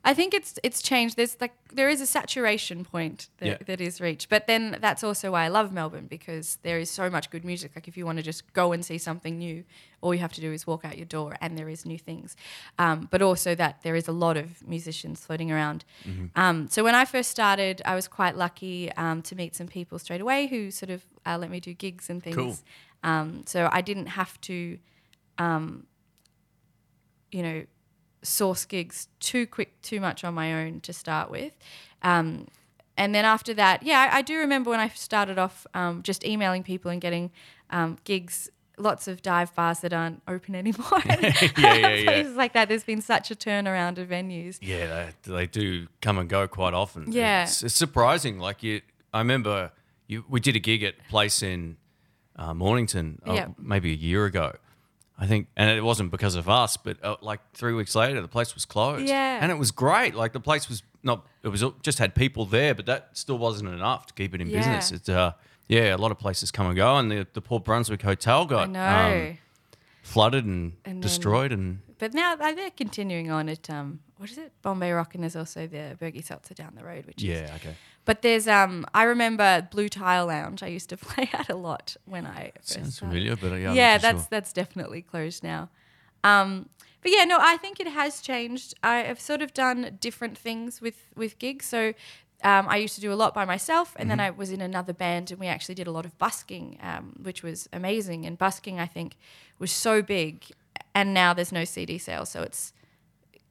I 0.07 0.15
think 0.15 0.35
it's 0.35 0.57
it's 0.63 0.81
changed. 0.81 1.17
There's 1.17 1.37
like 1.41 1.53
there 1.73 1.89
is 1.89 2.01
a 2.01 2.07
saturation 2.07 2.85
point 2.85 3.29
that, 3.39 3.47
Yeah. 3.47 3.57
that 3.67 3.81
is 3.81 4.01
reached, 4.01 4.29
but 4.29 4.47
then 4.47 4.79
that's 4.81 5.03
also 5.03 5.33
why 5.33 5.45
I 5.45 5.49
love 5.49 5.73
Melbourne 5.73 6.07
because 6.07 6.59
there 6.63 6.79
is 6.79 6.89
so 6.89 7.11
much 7.11 7.29
good 7.29 7.45
music. 7.45 7.73
Like 7.75 7.89
if 7.89 7.97
you 7.97 8.07
want 8.07 8.19
to 8.19 8.23
just 8.23 8.53
go 8.53 8.71
and 8.73 8.85
see 8.85 8.99
something 8.99 9.37
new, 9.37 9.65
all 10.01 10.15
you 10.15 10.21
have 10.21 10.33
to 10.35 10.41
do 10.41 10.53
is 10.53 10.65
walk 10.65 10.85
out 10.85 10.97
your 10.97 11.07
door, 11.07 11.37
and 11.41 11.59
there 11.59 11.69
is 11.69 11.85
new 11.85 11.99
things. 11.99 12.37
Um, 12.79 13.09
but 13.11 13.21
also 13.21 13.57
that 13.57 13.83
there 13.83 13.97
is 13.97 14.07
a 14.07 14.13
lot 14.13 14.37
of 14.37 14.65
musicians 14.67 15.27
floating 15.27 15.51
around. 15.51 15.85
Mm-hmm. 16.05 16.27
Um, 16.41 16.69
so 16.69 16.85
when 16.85 16.95
I 16.95 17.05
first 17.05 17.31
started, 17.33 17.83
I 17.85 17.97
was 17.97 18.07
quite 18.07 18.37
lucky 18.37 18.93
um, 18.93 19.23
to 19.23 19.35
meet 19.35 19.57
some 19.57 19.67
people 19.67 19.99
straight 19.99 20.21
away 20.21 20.47
who 20.47 20.71
sort 20.71 20.91
of 20.91 21.03
uh, 21.27 21.37
let 21.37 21.51
me 21.51 21.59
do 21.59 21.75
gigs 21.75 22.09
and 22.09 22.23
things. 22.23 22.37
Cool. 22.37 23.11
Um, 23.11 23.43
so 23.45 23.69
I 23.73 23.81
didn't 23.81 24.07
have 24.07 24.41
to 24.43 24.79
you 27.33 27.43
know, 27.43 27.65
source 28.27 28.65
gigs 28.65 29.09
too 29.21 29.47
quick, 29.47 29.81
too 29.83 30.01
much 30.01 30.25
on 30.25 30.35
my 30.35 30.53
own 30.65 30.81
to 30.81 30.93
start 30.93 31.31
with. 31.31 31.53
Um, 32.03 32.47
and 32.99 33.15
then 33.15 33.25
after 33.25 33.53
that, 33.55 33.83
yeah, 33.83 34.09
I, 34.13 34.19
I 34.19 34.23
do 34.23 34.39
remember 34.39 34.71
when 34.71 34.81
I 34.81 34.89
started 34.89 35.39
off 35.39 35.67
um, 35.75 36.03
just 36.03 36.25
emailing 36.25 36.63
people 36.63 36.91
and 36.91 37.01
getting 37.01 37.31
um, 37.71 37.99
gigs. 38.05 38.51
Lots 38.79 39.09
of 39.09 39.23
dive 39.23 39.55
bars 39.55 39.81
that 39.81 39.95
aren't 39.95 40.21
open 40.29 40.55
anymore. 40.63 40.85
yeah, 41.07 41.33
yeah. 41.57 42.03
Places 42.05 42.37
like 42.37 42.53
that. 42.53 42.69
There's 42.69 42.85
been 42.85 43.01
such 43.01 43.31
a 43.31 43.35
turnaround 43.35 43.97
of 43.99 44.09
venues. 44.09 44.59
Yeah, 44.61 45.11
they, 45.23 45.33
they 45.33 45.47
do 45.47 45.87
come 46.03 46.19
and 46.19 46.29
go 46.29 46.47
quite 46.47 46.75
often. 46.75 47.11
Yeah. 47.11 47.45
it's, 47.45 47.63
it's 47.63 47.75
surprising. 47.75 48.39
Like 48.39 48.63
you, 48.63 48.83
I 49.15 49.19
remember 49.21 49.73
you. 50.07 50.25
We 50.29 50.41
did 50.41 50.57
a 50.57 50.59
gig 50.59 50.83
at 50.83 50.95
a 51.07 51.11
place 51.11 51.43
in 51.43 51.79
uh, 52.37 52.53
Mornington, 52.53 53.21
uh, 53.27 53.33
Yeah. 53.33 53.49
maybe 53.59 53.93
a 53.93 53.97
year 53.97 54.27
ago. 54.27 54.55
I 55.19 55.27
think, 55.27 55.49
and 55.57 55.71
it 55.71 55.83
wasn't 55.83 56.11
because 56.11 56.35
of 56.35 56.49
us, 56.49 56.77
but 56.77 57.03
uh, 57.03 57.17
like 57.23 57.41
three 57.55 57.73
weeks 57.73 57.95
later, 57.95 58.21
the 58.21 58.29
place 58.29 58.55
was 58.55 58.65
closed. 58.67 59.09
Yeah. 59.09 59.39
and 59.41 59.51
it 59.51 59.57
was 59.59 59.71
great. 59.71 60.15
Like 60.15 60.33
the 60.33 60.41
place 60.41 60.69
was 60.69 60.83
not. 61.03 61.27
It 61.43 61.49
was 61.49 61.65
just 61.83 61.99
had 61.99 62.15
people 62.15 62.45
there, 62.45 62.75
but 62.75 62.85
that 62.87 63.11
still 63.15 63.39
wasn't 63.39 63.71
enough 63.71 64.07
to 64.07 64.15
keep 64.15 64.35
it 64.35 64.41
in 64.43 64.49
Yeah. 64.51 64.59
business. 64.59 64.93
It's 64.93 65.09
uh, 65.09 65.33
yeah, 65.69 65.95
a 65.95 65.99
lot 65.99 66.11
of 66.11 66.19
places 66.19 66.51
come 66.51 66.67
and 66.67 66.77
go, 66.77 66.97
and 66.99 67.11
the 67.11 67.27
the 67.33 67.41
Port 67.41 67.65
Brunswick 67.65 68.03
hotel 68.03 68.45
got 68.45 68.75
um, 68.77 69.39
flooded 70.03 70.45
and, 70.45 70.73
And 70.85 70.97
then- 70.97 71.01
destroyed, 71.01 71.53
and 71.53 71.81
but 71.99 72.13
now 72.13 72.35
uh, 72.35 72.53
they're 72.53 72.71
continuing 72.71 73.31
on 73.31 73.49
at, 73.49 73.71
um, 73.71 74.01
what 74.19 74.31
is 74.31 74.37
it? 74.37 74.53
Bombay 74.61 74.93
Rock, 74.93 75.15
and 75.15 75.23
there's 75.25 75.35
also 75.35 75.67
the 75.67 75.97
Bergy 75.99 76.23
Seltzer 76.23 76.53
down 76.53 76.75
the 76.77 76.85
road, 76.85 77.07
which 77.07 77.23
is 77.23 77.29
yeah, 77.31 77.53
okay. 77.57 77.75
But 78.07 78.23
there's 78.23 78.49
um 78.49 78.87
I 78.95 79.03
remember 79.03 79.69
Blue 79.71 79.89
Tile 79.91 80.27
Lounge. 80.27 80.63
I 80.63 80.69
used 80.69 80.89
to 80.89 80.97
play 81.09 81.29
at 81.35 81.51
a 81.51 81.57
lot 81.57 81.97
when 82.07 82.27
I 82.27 82.53
first 82.63 82.69
Sounds 82.69 82.97
started. 82.97 83.15
familiar, 83.15 83.37
but 83.37 83.53
uh, 83.53 83.57
yeah, 83.57 83.75
yeah, 83.75 83.99
that's 83.99 84.23
sure. 84.23 84.29
that's 84.31 84.53
definitely 84.55 85.03
closed 85.03 85.45
now. 85.45 85.69
Um, 86.25 86.69
but 87.03 87.13
yeah, 87.13 87.25
no, 87.25 87.39
I 87.41 87.57
think 87.59 87.79
it 87.81 87.89
has 87.89 88.21
changed. 88.21 88.75
I 88.83 88.97
have 88.99 89.21
sort 89.21 89.43
of 89.43 89.53
done 89.53 89.99
different 90.01 90.39
things 90.39 90.81
with 90.81 91.11
with 91.17 91.39
gigs. 91.39 91.67
So 91.67 91.93
um, 92.43 92.69
I 92.69 92.77
used 92.77 92.95
to 92.97 93.01
do 93.01 93.13
a 93.13 93.15
lot 93.23 93.35
by 93.35 93.45
myself, 93.45 93.95
and 93.99 94.11
Mm-hmm. 94.11 94.19
then 94.19 94.21
I 94.21 94.31
was 94.31 94.51
in 94.51 94.61
another 94.61 94.93
band, 94.93 95.31
and 95.31 95.41
we 95.41 95.47
actually 95.47 95.75
did 95.75 95.87
a 95.87 95.93
lot 95.93 96.05
of 96.07 96.17
busking, 96.19 96.79
um, 96.83 97.15
which 97.23 97.43
was 97.43 97.69
amazing. 97.73 98.27
And 98.27 98.39
busking, 98.39 98.79
I 98.81 98.87
think, 98.87 99.17
was 99.59 99.73
so 99.73 100.03
big, 100.03 100.45
and 100.95 101.13
now 101.15 101.35
there's 101.35 101.53
no 101.53 101.65
CD 101.65 101.99
sales, 101.99 102.29
so 102.31 102.43
it's 102.43 102.73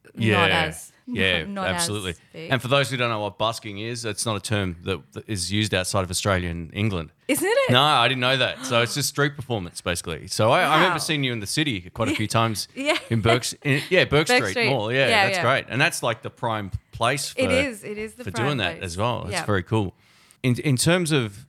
not 0.16 0.52
as 0.52 0.92
yeah, 1.08 1.44
not 1.46 1.68
absolutely. 1.68 2.16
And 2.34 2.60
for 2.60 2.68
those 2.68 2.90
who 2.90 2.98
don't 2.98 3.10
know 3.12 3.20
what 3.20 3.38
busking 3.38 3.78
is, 3.78 4.06
it's 4.06 4.26
not 4.26 4.36
a 4.38 4.40
term 4.40 4.76
that, 4.86 5.02
is 5.28 5.52
used 5.52 5.72
outside 5.76 6.04
of 6.04 6.10
Australia 6.10 6.50
and 6.50 6.74
England. 6.74 7.12
Isn't 7.28 7.48
it? 7.48 7.72
No, 7.72 7.80
I 7.82 8.08
didn't 8.08 8.22
know 8.22 8.38
that. 8.38 8.66
So 8.66 8.82
it's 8.82 8.96
just 8.96 9.10
street 9.10 9.36
performance, 9.36 9.82
basically. 9.82 10.26
So 10.28 10.50
I, 10.52 10.62
I 10.64 10.68
Wow. 10.70 10.76
remember 10.78 11.00
seeing 11.00 11.24
you 11.24 11.32
in 11.32 11.42
the 11.42 11.48
city 11.48 11.82
quite 11.94 12.10
a 12.10 12.16
few 12.22 12.28
times. 12.28 12.68
Yeah. 12.76 12.98
In 13.12 13.22
Bourke, 13.22 13.46
in, 13.64 13.84
yeah, 13.92 14.06
Bourke, 14.06 14.26
Bourke 14.28 14.38
Street, 14.40 14.52
Street. 14.52 14.70
Mall. 14.72 14.92
Yeah, 14.92 15.08
Yeah, 15.08 15.26
that's 15.26 15.38
yeah. 15.38 15.44
great. 15.44 15.66
And 15.70 15.80
that's 15.80 16.02
like 16.02 16.24
the 16.24 16.32
prime 16.32 16.72
place 16.92 17.30
for 17.30 17.40
It 17.42 17.52
is. 17.52 17.84
It 17.84 18.00
is 18.00 18.16
the 18.16 18.24
for 18.24 18.32
doing 18.32 18.58
that 18.58 18.80
as 18.82 18.98
well. 18.98 19.24
It's 19.26 19.34
Yeah. 19.34 19.46
very 19.46 19.62
cool. 19.64 19.94
In 20.42 20.56
in 20.60 20.76
terms 20.76 21.12
of 21.12 21.46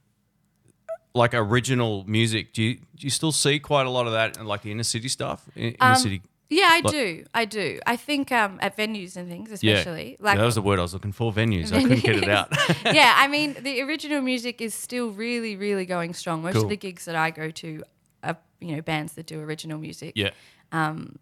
like 1.15 1.33
original 1.33 2.05
music, 2.07 2.53
do 2.53 2.63
you 2.63 2.75
do 2.75 3.07
you 3.07 3.11
still 3.11 3.33
see 3.33 3.59
quite 3.59 3.87
a 3.87 3.91
lot 3.91 4.07
of 4.07 4.13
that 4.13 4.37
in 4.37 4.45
like 4.47 4.61
the 4.63 4.71
inner 4.71 4.83
city 4.83 5.09
stuff, 5.09 5.45
in, 5.57 5.73
inner 5.73 5.93
Um, 5.93 5.97
city 5.97 6.21
Yeah, 6.49 6.69
I 6.71 6.81
Like- 6.81 6.93
do. 6.93 7.25
I 7.35 7.45
do. 7.45 7.81
I 7.87 7.97
think 7.97 8.31
um, 8.31 8.59
at 8.63 8.77
venues 8.77 9.17
and 9.17 9.29
things, 9.29 9.63
Yeah. 9.63 9.75
especially 9.75 10.17
like 10.21 10.39
that 10.39 10.45
was 10.45 10.55
the 10.55 10.63
word 10.63 10.79
I 10.79 10.83
was 10.83 10.95
looking 10.95 11.13
for. 11.13 11.33
Venues. 11.33 11.73
I 11.73 11.83
couldn't 11.83 12.05
get 12.05 12.17
it 12.17 12.29
out. 12.29 12.49
yeah, 12.85 13.15
I 13.19 13.27
mean, 13.27 13.57
the 13.61 13.83
original 13.83 14.21
music 14.21 14.61
is 14.61 14.73
still 14.75 15.11
really, 15.11 15.57
really 15.57 15.87
going 15.87 16.15
strong. 16.15 16.43
Most 16.43 16.55
Cool. 16.55 16.63
of 16.65 16.69
the 16.69 16.77
gigs 16.77 17.05
that 17.07 17.17
I 17.17 17.31
go 17.31 17.51
to 17.51 17.83
are, 18.23 18.37
you 18.61 18.77
know, 18.77 18.83
bands 18.83 19.15
that 19.15 19.27
do 19.27 19.41
original 19.41 19.79
music. 19.79 20.13
yeah. 20.15 20.31
Um, 20.73 21.19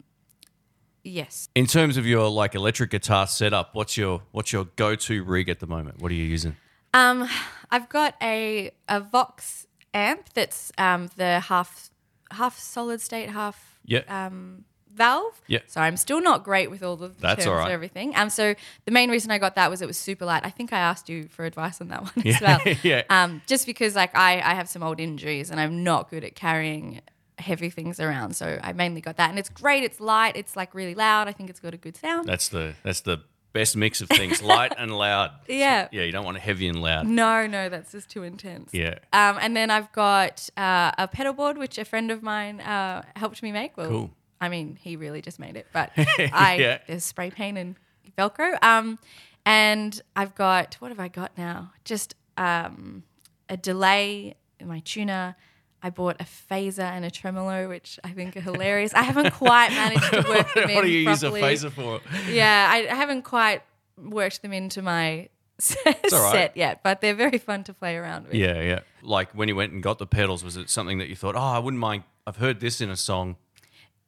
yes. 1.02 1.48
In 1.54 1.66
terms 1.66 1.96
of 1.96 2.06
your 2.06 2.28
like 2.28 2.54
electric 2.54 2.90
guitar 2.90 3.26
setup, 3.26 3.74
what's 3.74 3.96
your 3.96 4.22
what's 4.32 4.52
your 4.52 4.64
go 4.76 4.94
to 4.94 5.24
rig 5.24 5.48
at 5.48 5.60
the 5.60 5.66
moment? 5.66 6.00
What 6.00 6.10
are 6.10 6.14
you 6.14 6.24
using? 6.24 6.56
Um, 6.92 7.28
I've 7.70 7.88
got 7.88 8.14
a 8.22 8.70
a 8.88 9.00
Vox 9.00 9.66
amp 9.92 10.28
that's 10.34 10.72
um 10.78 11.08
the 11.16 11.40
half 11.40 11.90
half 12.30 12.58
solid 12.58 13.00
state, 13.00 13.30
half 13.30 13.78
Yeah. 13.84 14.00
um 14.08 14.64
valve. 14.94 15.40
Yeah. 15.46 15.60
So 15.66 15.80
I'm 15.80 15.96
still 15.96 16.20
not 16.20 16.44
great 16.44 16.70
with 16.70 16.82
all 16.82 16.96
the 16.96 17.08
That's 17.20 17.44
terms 17.44 17.46
all 17.48 17.54
right. 17.54 17.64
and 17.64 17.72
everything. 17.72 18.14
Um, 18.16 18.30
so 18.30 18.54
the 18.84 18.90
main 18.92 19.10
reason 19.10 19.30
I 19.30 19.38
got 19.38 19.56
that 19.56 19.70
was 19.70 19.82
it 19.82 19.86
was 19.86 19.98
super 19.98 20.24
light. 20.24 20.42
I 20.44 20.50
think 20.50 20.72
I 20.72 20.78
asked 20.78 21.08
you 21.08 21.28
for 21.28 21.44
advice 21.44 21.80
on 21.80 21.88
that 21.88 22.02
one 22.16 22.26
as 22.26 22.40
well. 22.40 22.60
yeah. 22.82 23.02
Um, 23.10 23.42
just 23.46 23.66
because 23.66 23.94
like 23.96 24.14
I, 24.16 24.34
I 24.40 24.54
have 24.54 24.68
some 24.68 24.82
old 24.82 25.00
injuries 25.00 25.50
and 25.50 25.60
I'm 25.60 25.82
not 25.84 26.10
good 26.10 26.24
at 26.24 26.34
carrying 26.34 27.00
heavy 27.38 27.68
things 27.70 27.98
around. 27.98 28.36
So 28.36 28.58
I 28.62 28.72
mainly 28.72 29.00
got 29.00 29.16
that. 29.16 29.30
And 29.30 29.38
it's 29.38 29.48
great, 29.48 29.82
it's 29.82 30.00
light, 30.00 30.36
it's 30.36 30.54
like 30.56 30.74
really 30.74 30.94
loud. 30.94 31.26
I 31.28 31.32
think 31.32 31.50
it's 31.50 31.60
got 31.60 31.74
a 31.74 31.76
good 31.78 31.96
sound. 31.96 32.28
That's 32.28 32.48
the 32.48 32.74
that's 32.84 33.00
the 33.00 33.22
best 33.52 33.76
mix 33.76 34.00
of 34.00 34.08
things, 34.08 34.42
light 34.42 34.72
and 34.76 34.96
loud. 34.96 35.30
Yeah. 35.48 35.88
Yeah, 35.92 36.02
you 36.02 36.10
don't 36.12 36.24
want 36.24 36.36
it 36.36 36.42
heavy 36.42 36.66
and 36.68 36.82
loud. 36.82 37.06
No, 37.06 37.46
no, 37.46 37.68
that's 37.68 37.92
just 37.92 38.08
too 38.10 38.22
intense. 38.24 38.70
Yeah. 38.72 38.98
Um, 39.12 39.38
and 39.40 39.56
then 39.56 39.70
I've 39.70 39.90
got 39.92 40.48
uh, 40.56 40.90
a 40.98 41.06
pedal 41.06 41.32
board, 41.32 41.56
which 41.58 41.78
a 41.78 41.84
friend 41.84 42.10
of 42.10 42.22
mine 42.22 42.60
uh, 42.60 43.02
helped 43.16 43.42
me 43.42 43.52
make. 43.52 43.76
Well, 43.76 43.88
Cool. 43.88 44.10
I 44.40 44.48
mean, 44.48 44.78
he 44.80 44.96
really 44.96 45.22
just 45.22 45.38
made 45.38 45.56
it, 45.56 45.66
but 45.72 45.90
I 45.96 46.56
Yeah. 46.60 46.78
there's 46.86 47.04
spray 47.04 47.30
paint 47.30 47.56
and 47.58 47.76
Velcro. 48.18 48.62
Um, 48.62 48.98
and 49.46 50.00
I've 50.16 50.34
got 50.34 50.74
what 50.80 50.90
have 50.90 51.00
I 51.00 51.08
got 51.08 51.36
now? 51.36 51.72
Just 51.84 52.14
um, 52.36 53.02
a 53.48 53.56
delay 53.56 54.34
in 54.60 54.68
my 54.68 54.80
tuner. 54.80 55.36
I 55.82 55.90
bought 55.90 56.16
a 56.20 56.24
phaser 56.24 56.78
and 56.80 57.04
a 57.04 57.10
tremolo, 57.10 57.68
which 57.68 57.98
I 58.02 58.10
think 58.12 58.36
are 58.38 58.40
hilarious. 58.40 58.94
I 58.94 59.02
haven't 59.02 59.32
quite 59.34 59.68
managed 59.70 60.10
to 60.12 60.24
work 60.28 60.54
them 60.54 60.70
in 60.70 60.76
what 60.76 60.84
do 60.84 60.90
you 60.90 61.04
properly. 61.04 61.40
use 61.50 61.64
a 61.64 61.68
phaser 61.68 61.70
for? 61.70 62.00
Yeah, 62.30 62.68
I 62.70 62.88
I 62.90 62.94
haven't 62.94 63.22
quite 63.22 63.62
worked 63.98 64.40
them 64.42 64.52
into 64.54 64.80
my 64.80 65.28
set 65.58 66.10
right. 66.10 66.50
yet, 66.54 66.82
but 66.82 67.00
they're 67.02 67.14
very 67.14 67.36
fun 67.38 67.64
to 67.64 67.74
play 67.74 67.96
around 67.96 68.24
with. 68.26 68.34
Yeah, 68.34 68.60
yeah. 68.62 68.80
Like 69.02 69.30
when 69.32 69.48
you 69.48 69.56
went 69.56 69.72
and 69.72 69.82
got 69.82 69.98
the 69.98 70.06
pedals, 70.06 70.42
was 70.42 70.56
it 70.56 70.70
something 70.70 70.98
that 70.98 71.08
you 71.08 71.16
thought, 71.16 71.36
oh, 71.36 71.38
I 71.40 71.58
wouldn't 71.58 71.80
mind? 71.80 72.04
I've 72.26 72.36
heard 72.36 72.60
this 72.60 72.80
in 72.80 72.88
a 72.90 72.96
song. 72.96 73.36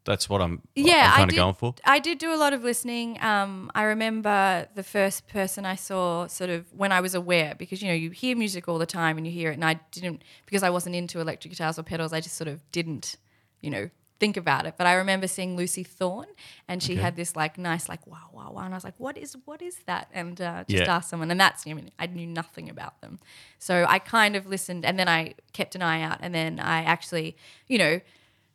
That's 0.06 0.28
what 0.30 0.40
I'm. 0.40 0.62
Yeah, 0.74 0.94
I'm 1.08 1.12
I 1.12 1.16
kind 1.18 1.22
of 1.22 1.28
did. 1.30 1.36
going 1.36 1.54
for. 1.54 1.74
I 1.84 1.98
did 1.98 2.18
do 2.18 2.32
a 2.32 2.38
lot 2.38 2.52
of 2.54 2.62
listening. 2.64 3.20
Um, 3.20 3.70
I 3.74 3.82
remember 3.82 4.66
the 4.74 4.82
first 4.84 5.26
person 5.28 5.66
I 5.66 5.74
saw, 5.74 6.26
sort 6.28 6.48
of 6.48 6.72
when 6.72 6.92
I 6.92 7.00
was 7.00 7.14
aware, 7.14 7.54
because 7.58 7.82
you 7.82 7.88
know 7.88 7.94
you 7.94 8.10
hear 8.10 8.36
music 8.36 8.68
all 8.68 8.78
the 8.78 8.86
time 8.86 9.18
and 9.18 9.26
you 9.26 9.32
hear 9.32 9.50
it, 9.50 9.54
and 9.54 9.64
I 9.64 9.74
didn't 9.90 10.22
because 10.46 10.62
I 10.62 10.70
wasn't 10.70 10.94
into 10.94 11.20
electric 11.20 11.50
guitars 11.52 11.78
or 11.78 11.82
pedals. 11.82 12.12
I 12.12 12.20
just 12.20 12.36
sort 12.36 12.48
of 12.48 12.60
didn't, 12.70 13.16
you 13.60 13.68
know, 13.70 13.90
think 14.20 14.36
about 14.36 14.64
it. 14.66 14.74
But 14.78 14.86
I 14.86 14.94
remember 14.94 15.26
seeing 15.26 15.56
Lucy 15.56 15.82
Thorne, 15.82 16.32
and 16.68 16.80
she 16.82 16.94
had 16.96 17.16
this 17.16 17.34
like 17.34 17.58
nice 17.58 17.88
like 17.88 18.06
wow 18.06 18.28
wow 18.32 18.52
wow, 18.52 18.62
and 18.64 18.72
I 18.72 18.76
was 18.76 18.84
like, 18.84 18.98
what 18.98 19.18
is 19.18 19.36
what 19.44 19.60
is 19.60 19.76
that? 19.86 20.08
And 20.14 20.40
uh, 20.40 20.64
just 20.68 20.84
Yeah. 20.84 20.96
asked 20.96 21.10
someone, 21.10 21.32
and 21.32 21.40
that's 21.40 21.66
I 21.66 21.72
mean 21.72 21.90
I 21.98 22.06
knew 22.06 22.28
nothing 22.28 22.70
about 22.70 23.00
them, 23.00 23.18
so 23.58 23.84
I 23.88 23.98
kind 23.98 24.36
of 24.36 24.46
listened, 24.46 24.84
and 24.86 24.98
then 25.00 25.08
I 25.08 25.34
kept 25.52 25.74
an 25.74 25.82
eye 25.82 26.02
out, 26.02 26.18
and 26.20 26.32
then 26.32 26.60
I 26.60 26.84
actually, 26.84 27.36
you 27.66 27.78
know 27.78 28.00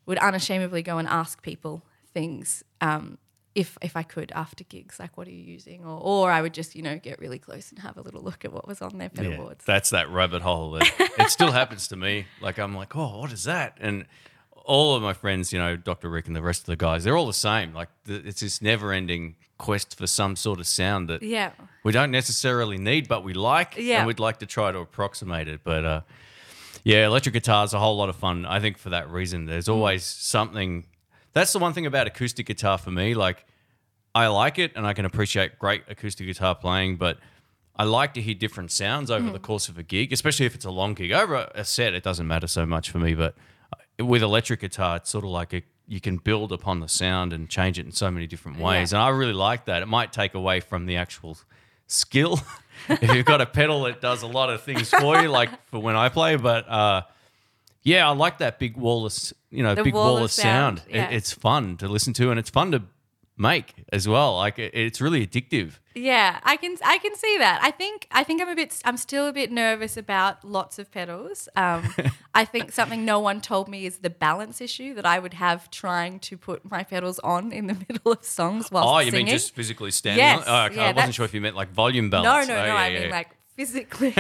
would 0.05 0.17
unashamedly 0.17 0.81
go 0.83 0.97
and 0.97 1.07
ask 1.07 1.41
people 1.41 1.83
things 2.13 2.63
um, 2.81 3.17
if 3.55 3.77
if 3.81 3.95
I 3.97 4.03
could 4.03 4.31
after 4.33 4.63
gigs, 4.63 4.99
like 4.99 5.17
what 5.17 5.27
are 5.27 5.31
you 5.31 5.43
using, 5.43 5.83
or 5.85 5.99
or 6.01 6.31
I 6.31 6.41
would 6.41 6.53
just 6.53 6.75
you 6.75 6.81
know 6.81 6.97
get 6.97 7.19
really 7.19 7.39
close 7.39 7.69
and 7.69 7.79
have 7.79 7.97
a 7.97 8.01
little 8.01 8.21
look 8.21 8.45
at 8.45 8.53
what 8.53 8.67
was 8.67 8.81
on 8.81 8.97
their 8.97 9.09
pedal 9.09 9.31
Yeah, 9.31 9.37
boards. 9.37 9.65
that's 9.65 9.89
that 9.91 10.09
rabbit 10.09 10.41
hole. 10.41 10.71
That, 10.71 10.89
it 11.19 11.29
still 11.29 11.51
happens 11.51 11.87
to 11.89 11.95
me. 11.95 12.25
Like 12.41 12.57
I'm 12.59 12.73
like, 12.75 12.95
oh, 12.95 13.19
what 13.19 13.31
is 13.31 13.43
that? 13.43 13.77
And 13.81 14.05
all 14.63 14.95
of 14.95 15.01
my 15.01 15.13
friends, 15.13 15.51
you 15.51 15.59
know, 15.59 15.75
Dr. 15.75 16.07
Rick 16.09 16.27
and 16.27 16.35
the 16.35 16.41
rest 16.41 16.61
of 16.61 16.65
the 16.67 16.75
guys, 16.75 17.03
they're 17.03 17.17
all 17.17 17.25
the 17.27 17.33
same. 17.33 17.73
Like 17.73 17.89
it's 18.07 18.41
this 18.41 18.61
never-ending 18.61 19.35
quest 19.57 19.97
for 19.97 20.05
some 20.07 20.35
sort 20.35 20.59
of 20.59 20.67
sound 20.67 21.09
that 21.09 21.21
Yeah, 21.23 21.51
we 21.83 21.91
don't 21.91 22.11
necessarily 22.11 22.77
need, 22.77 23.07
but 23.07 23.23
we 23.23 23.33
like, 23.33 23.75
Yeah. 23.77 23.97
and 23.97 24.07
we'd 24.07 24.19
like 24.19 24.37
to 24.39 24.45
try 24.45 24.71
to 24.71 24.77
approximate 24.79 25.47
it. 25.47 25.61
But 25.63 25.83
uh, 25.83 26.01
yeah, 26.83 27.05
electric 27.05 27.33
guitar 27.33 27.63
is 27.65 27.73
a 27.73 27.79
whole 27.79 27.95
lot 27.97 28.09
of 28.09 28.15
fun. 28.15 28.45
I 28.45 28.59
think 28.59 28.77
for 28.77 28.89
that 28.89 29.09
reason, 29.09 29.45
there's 29.45 29.67
Mm. 29.67 29.73
always 29.73 30.03
something. 30.03 30.85
That's 31.33 31.53
the 31.53 31.59
one 31.59 31.73
thing 31.73 31.85
about 31.85 32.07
acoustic 32.07 32.45
guitar 32.45 32.77
for 32.77 32.91
me. 32.91 33.13
Like, 33.13 33.45
I 34.13 34.27
like 34.27 34.59
it, 34.59 34.73
and 34.75 34.85
I 34.85 34.93
can 34.93 35.05
appreciate 35.05 35.57
great 35.59 35.83
acoustic 35.87 36.27
guitar 36.27 36.53
playing, 36.55 36.97
but 36.97 37.17
I 37.77 37.85
like 37.85 38.13
to 38.15 38.21
hear 38.21 38.33
different 38.35 38.71
sounds 38.71 39.09
over 39.09 39.29
Mm. 39.29 39.33
the 39.33 39.39
course 39.39 39.69
of 39.69 39.77
a 39.77 39.83
gig, 39.83 40.11
especially 40.11 40.45
if 40.45 40.53
it's 40.55 40.65
a 40.65 40.71
long 40.71 40.93
gig. 40.93 41.11
Over 41.11 41.49
a- 41.55 41.63
set, 41.63 41.93
it 41.93 42.03
doesn't 42.03 42.27
matter 42.27 42.47
so 42.47 42.65
much 42.65 42.89
for 42.89 42.99
me, 42.99 43.13
but 43.13 43.35
uh, 43.99 44.05
with 44.05 44.21
electric 44.21 44.59
guitar, 44.59 44.97
it's 44.97 45.09
sort 45.09 45.23
of 45.23 45.29
like 45.31 45.53
a 45.53 45.63
you 45.87 45.99
can 45.99 46.15
build 46.17 46.53
upon 46.53 46.79
the 46.79 46.87
sound 46.87 47.33
and 47.33 47.49
change 47.49 47.77
it 47.77 47.85
in 47.85 47.91
so 47.91 48.09
many 48.09 48.25
different 48.25 48.57
ways. 48.59 48.93
And 48.93 49.01
I 49.01 49.09
really 49.09 49.33
like 49.33 49.65
that. 49.65 49.81
It 49.81 49.87
might 49.87 50.13
take 50.13 50.33
away 50.33 50.61
from 50.61 50.85
the 50.85 50.95
actual 50.95 51.37
skill 51.87 52.39
if 52.89 53.13
you've 53.13 53.25
got 53.25 53.41
a 53.41 53.45
pedal 53.45 53.83
that 53.83 54.01
does 54.01 54.21
a 54.23 54.27
lot 54.27 54.49
of 54.49 54.63
things 54.63 54.89
for 54.89 55.21
you, 55.21 55.29
like 55.29 55.49
for 55.67 55.79
when 55.81 55.95
I 55.95 56.09
play. 56.09 56.35
But 56.35 56.67
uh, 56.69 57.01
yeah, 57.83 58.07
I 58.07 58.13
like 58.13 58.39
that 58.39 58.59
big 58.59 58.77
wall 58.77 59.05
of, 59.05 59.13
you 59.49 59.63
know 59.63 59.75
The 59.75 59.83
big 59.83 59.93
wall 59.93 60.17
of 60.23 60.31
sound. 60.31 60.79
sound, 60.79 60.89
yeah. 60.91 61.09
It, 61.09 61.15
it's 61.15 61.31
fun 61.31 61.77
to 61.77 61.87
listen 61.87 62.13
to, 62.13 62.31
and 62.31 62.39
it's 62.39 62.49
fun 62.49 62.71
to 62.71 62.83
make 63.41 63.83
as 63.91 64.07
well. 64.07 64.37
Like 64.37 64.57
it, 64.59 64.73
it's 64.73 65.01
really 65.01 65.25
addictive. 65.27 65.79
yeah, 65.95 66.39
I 66.43 66.55
can 66.55 66.77
I 66.85 66.97
can 66.99 67.15
see 67.15 67.37
that. 67.39 67.59
I 67.63 67.71
think 67.71 68.07
I 68.11 68.23
think 68.23 68.41
I'm 68.41 68.47
a 68.49 68.55
bit 68.55 68.79
I'm 68.85 68.97
still 68.97 69.27
a 69.27 69.33
bit 69.33 69.51
nervous 69.51 69.97
about 69.97 70.45
lots 70.45 70.79
of 70.79 70.91
pedals. 70.91 71.49
Um, 71.55 71.93
I 72.33 72.45
think 72.45 72.71
something 72.71 73.03
no 73.03 73.19
one 73.19 73.41
told 73.41 73.67
me 73.67 73.85
is 73.85 73.97
the 73.97 74.09
balance 74.09 74.61
issue 74.61 74.93
that 74.93 75.05
I 75.05 75.19
would 75.19 75.33
have 75.33 75.69
trying 75.71 76.19
to 76.19 76.37
put 76.37 76.63
my 76.69 76.83
pedals 76.83 77.19
on 77.19 77.51
in 77.51 77.67
the 77.67 77.73
middle 77.89 78.11
of 78.13 78.23
songs 78.23 78.69
while 78.71 78.87
Oh, 78.87 78.99
you 78.99 79.11
singing. 79.11 79.25
mean 79.25 79.33
just 79.35 79.53
physically 79.55 79.91
standing? 79.91 80.23
Yes, 80.23 80.47
on? 80.47 80.61
Oh, 80.61 80.65
okay. 80.67 80.75
yeah, 80.75 80.89
I 80.89 80.93
wasn't 80.93 81.15
sure 81.15 81.25
if 81.25 81.33
you 81.33 81.41
meant 81.41 81.55
like 81.55 81.71
volume 81.71 82.05
No, 82.05 82.21
balance. 82.23 82.47
no, 82.47 82.55
Oh, 82.55 82.59
no. 82.61 82.65
yeah, 82.67 82.75
I 82.75 82.87
yeah, 82.87 82.99
mean 83.01 83.09
like 83.09 83.29
physically. 83.57 84.15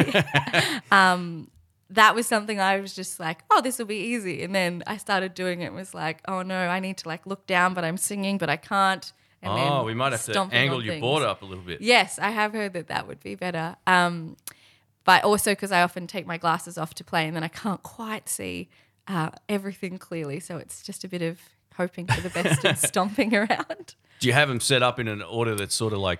um, 0.91 1.47
that 1.91 2.15
was 2.15 2.25
something 2.27 2.59
I 2.59 2.79
was 2.79 2.93
just 2.95 3.19
like, 3.19 3.43
oh, 3.51 3.61
this 3.61 3.77
will 3.79 3.85
be 3.85 3.97
easy. 3.97 4.43
And 4.43 4.55
then 4.55 4.83
I 4.87 4.97
started 4.97 5.33
doing 5.33 5.61
it 5.61 5.65
and 5.67 5.75
was 5.75 5.93
like, 5.93 6.21
oh 6.27 6.41
no, 6.41 6.57
I 6.57 6.79
need 6.79 6.97
to 6.99 7.07
like 7.07 7.25
look 7.25 7.45
down, 7.47 7.73
but 7.73 7.83
I'm 7.83 7.97
singing, 7.97 8.37
but 8.37 8.49
I 8.49 8.57
can't. 8.57 9.11
And 9.43 9.51
Oh, 9.51 9.55
then 9.55 9.85
we 9.85 9.93
might 9.93 10.11
have 10.11 10.23
to 10.25 10.47
angle 10.51 10.83
your 10.83 10.93
things. 10.93 11.01
board 11.01 11.23
up 11.23 11.41
a 11.41 11.45
little 11.45 11.63
bit. 11.63 11.81
Yes, 11.81 12.19
I 12.19 12.29
have 12.29 12.53
heard 12.53 12.73
that 12.73 12.87
that 12.87 13.07
would 13.07 13.19
be 13.21 13.35
better. 13.35 13.75
Um, 13.87 14.37
but 15.03 15.23
also 15.23 15.51
because 15.51 15.71
I 15.71 15.81
often 15.81 16.05
take 16.07 16.27
my 16.27 16.37
glasses 16.37 16.77
off 16.77 16.93
to 16.95 17.03
play 17.03 17.25
and 17.27 17.35
then 17.35 17.43
I 17.43 17.47
can't 17.47 17.81
quite 17.81 18.29
see 18.29 18.69
uh, 19.07 19.31
everything 19.49 19.97
clearly. 19.97 20.39
So 20.39 20.57
it's 20.57 20.83
just 20.83 21.03
a 21.03 21.07
bit 21.07 21.21
of 21.23 21.39
hoping 21.75 22.05
for 22.07 22.21
the 22.21 22.29
best 22.29 22.63
and 22.63 22.77
stomping 22.89 23.35
around. 23.35 23.95
Do 24.19 24.27
you 24.27 24.33
have 24.33 24.47
them 24.47 24.59
set 24.59 24.83
up 24.83 24.99
in 24.99 25.07
an 25.07 25.23
order 25.23 25.55
that's 25.55 25.73
sort 25.73 25.93
of 25.93 25.99
like, 25.99 26.19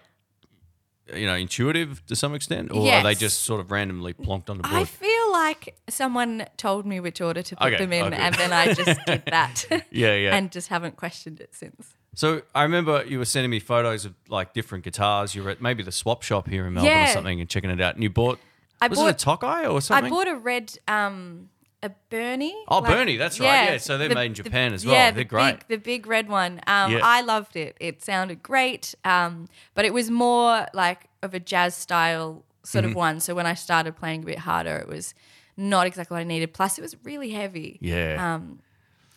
you 1.14 1.26
know, 1.28 1.36
intuitive 1.36 2.04
to 2.08 2.16
some 2.16 2.34
extent, 2.34 2.72
or 2.72 2.90
are 2.90 3.04
they 3.04 3.16
just 3.16 3.42
sort 3.44 3.60
of 3.60 3.70
randomly 3.70 4.14
plonked 4.14 4.50
on 4.50 4.58
the 4.60 4.66
I 4.68 4.72
board? 4.72 4.88
Feel 5.32 5.40
like 5.40 5.76
someone 5.90 6.46
told 6.58 6.86
me 6.86 7.00
which 7.00 7.22
order 7.22 7.42
to 7.42 7.56
put 7.56 7.68
Okay, 7.74 7.78
them 7.78 7.94
in, 7.94 8.06
okay. 8.14 8.18
and 8.22 8.36
then 8.36 8.52
I 8.54 8.74
just 8.74 9.00
did 9.06 9.24
that. 9.28 9.66
Yeah, 9.92 10.16
yeah. 10.16 10.36
And 10.36 10.52
just 10.52 10.68
haven't 10.68 10.98
questioned 10.98 11.40
it 11.40 11.56
since. 11.56 11.96
So 12.16 12.42
I 12.54 12.64
remember 12.64 13.06
you 13.06 13.18
were 13.20 13.26
sending 13.26 13.50
me 13.50 13.60
photos 13.60 14.04
of 14.06 14.14
like 14.28 14.54
different 14.54 14.84
guitars. 14.84 15.34
You 15.34 15.44
were 15.44 15.52
at 15.52 15.62
maybe 15.62 15.84
the 15.84 15.92
swap 15.94 16.24
shop 16.24 16.50
here 16.50 16.66
in 16.68 16.74
Melbourne 16.74 17.04
or 17.04 17.08
something 17.08 17.40
and 17.40 17.50
checking 17.50 17.70
it 17.70 17.80
out. 17.80 17.94
And 17.96 18.04
you 18.04 18.10
bought, 18.10 18.40
I 18.82 18.88
was 18.90 19.00
bought 19.00 19.08
it 19.08 19.22
a 19.22 19.26
Tokai 19.26 19.66
or 19.68 19.80
something? 19.82 20.08
I 20.08 20.10
bought 20.10 20.28
a 20.28 20.36
red 20.36 20.78
um 20.90 21.50
a 21.84 21.90
Burny. 22.12 22.52
Oh, 22.68 22.82
Burny, 22.82 23.18
that's 23.18 23.40
right. 23.40 23.72
Yeah, 23.72 23.78
so 23.78 23.98
they're 23.98 24.10
the- 24.10 24.16
made 24.16 24.26
in 24.26 24.34
the- 24.34 24.44
Japan 24.44 24.74
as 24.74 24.86
well. 24.86 24.94
Yeah, 24.94 25.12
They're 25.12 25.24
the 25.24 25.30
great. 25.30 25.60
Big, 25.60 25.68
the 25.70 25.78
big 25.78 26.06
red 26.06 26.28
one. 26.30 26.60
Um, 26.68 26.92
Yeah. 26.92 27.00
I 27.02 27.22
loved 27.22 27.56
it. 27.56 27.76
It 27.80 28.04
sounded 28.04 28.44
great. 28.44 28.94
Um, 29.06 29.48
but 29.74 29.86
it 29.86 29.94
was 29.94 30.12
more 30.12 30.68
like 30.74 31.08
of 31.24 31.34
a 31.34 31.40
jazz 31.40 31.74
style 31.76 32.44
sort 32.64 32.84
Mm-hmm. 32.86 32.92
of 32.92 32.96
one. 32.96 33.20
So 33.20 33.34
when 33.36 33.46
I 33.46 33.54
started 33.54 33.96
playing 33.96 34.24
a 34.24 34.26
bit 34.26 34.40
harder, 34.40 34.78
it 34.78 34.88
was 34.88 35.14
not 35.58 35.88
exactly 35.88 36.16
what 36.16 36.22
I 36.22 36.24
needed. 36.26 36.54
Plus, 36.54 36.78
it 36.78 36.82
was 36.82 36.96
really 37.04 37.32
heavy. 37.32 37.78
yeah. 37.82 38.36
Um, 38.36 38.60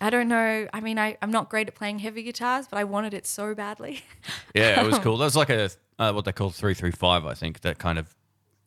I 0.00 0.10
don't 0.10 0.28
know. 0.28 0.66
I 0.74 0.80
mean, 0.80 0.98
I, 0.98 1.16
I'm 1.22 1.30
not 1.30 1.48
great 1.48 1.68
at 1.68 1.74
playing 1.76 2.00
heavy 2.00 2.22
guitars, 2.24 2.66
but 2.68 2.78
I 2.78 2.84
wanted 2.84 3.14
it 3.14 3.26
so 3.26 3.54
badly. 3.54 4.02
yeah, 4.54 4.80
it 4.82 4.84
was 4.86 4.98
cool. 4.98 5.16
That 5.16 5.24
was 5.26 5.36
like 5.36 5.50
a, 5.50 5.70
uh, 5.98 6.12
what 6.12 6.24
they 6.24 6.32
call 6.32 6.50
335, 6.50 7.24
I 7.24 7.32
think. 7.34 7.60
That 7.60 7.78
kind 7.78 7.98
of, 7.98 8.14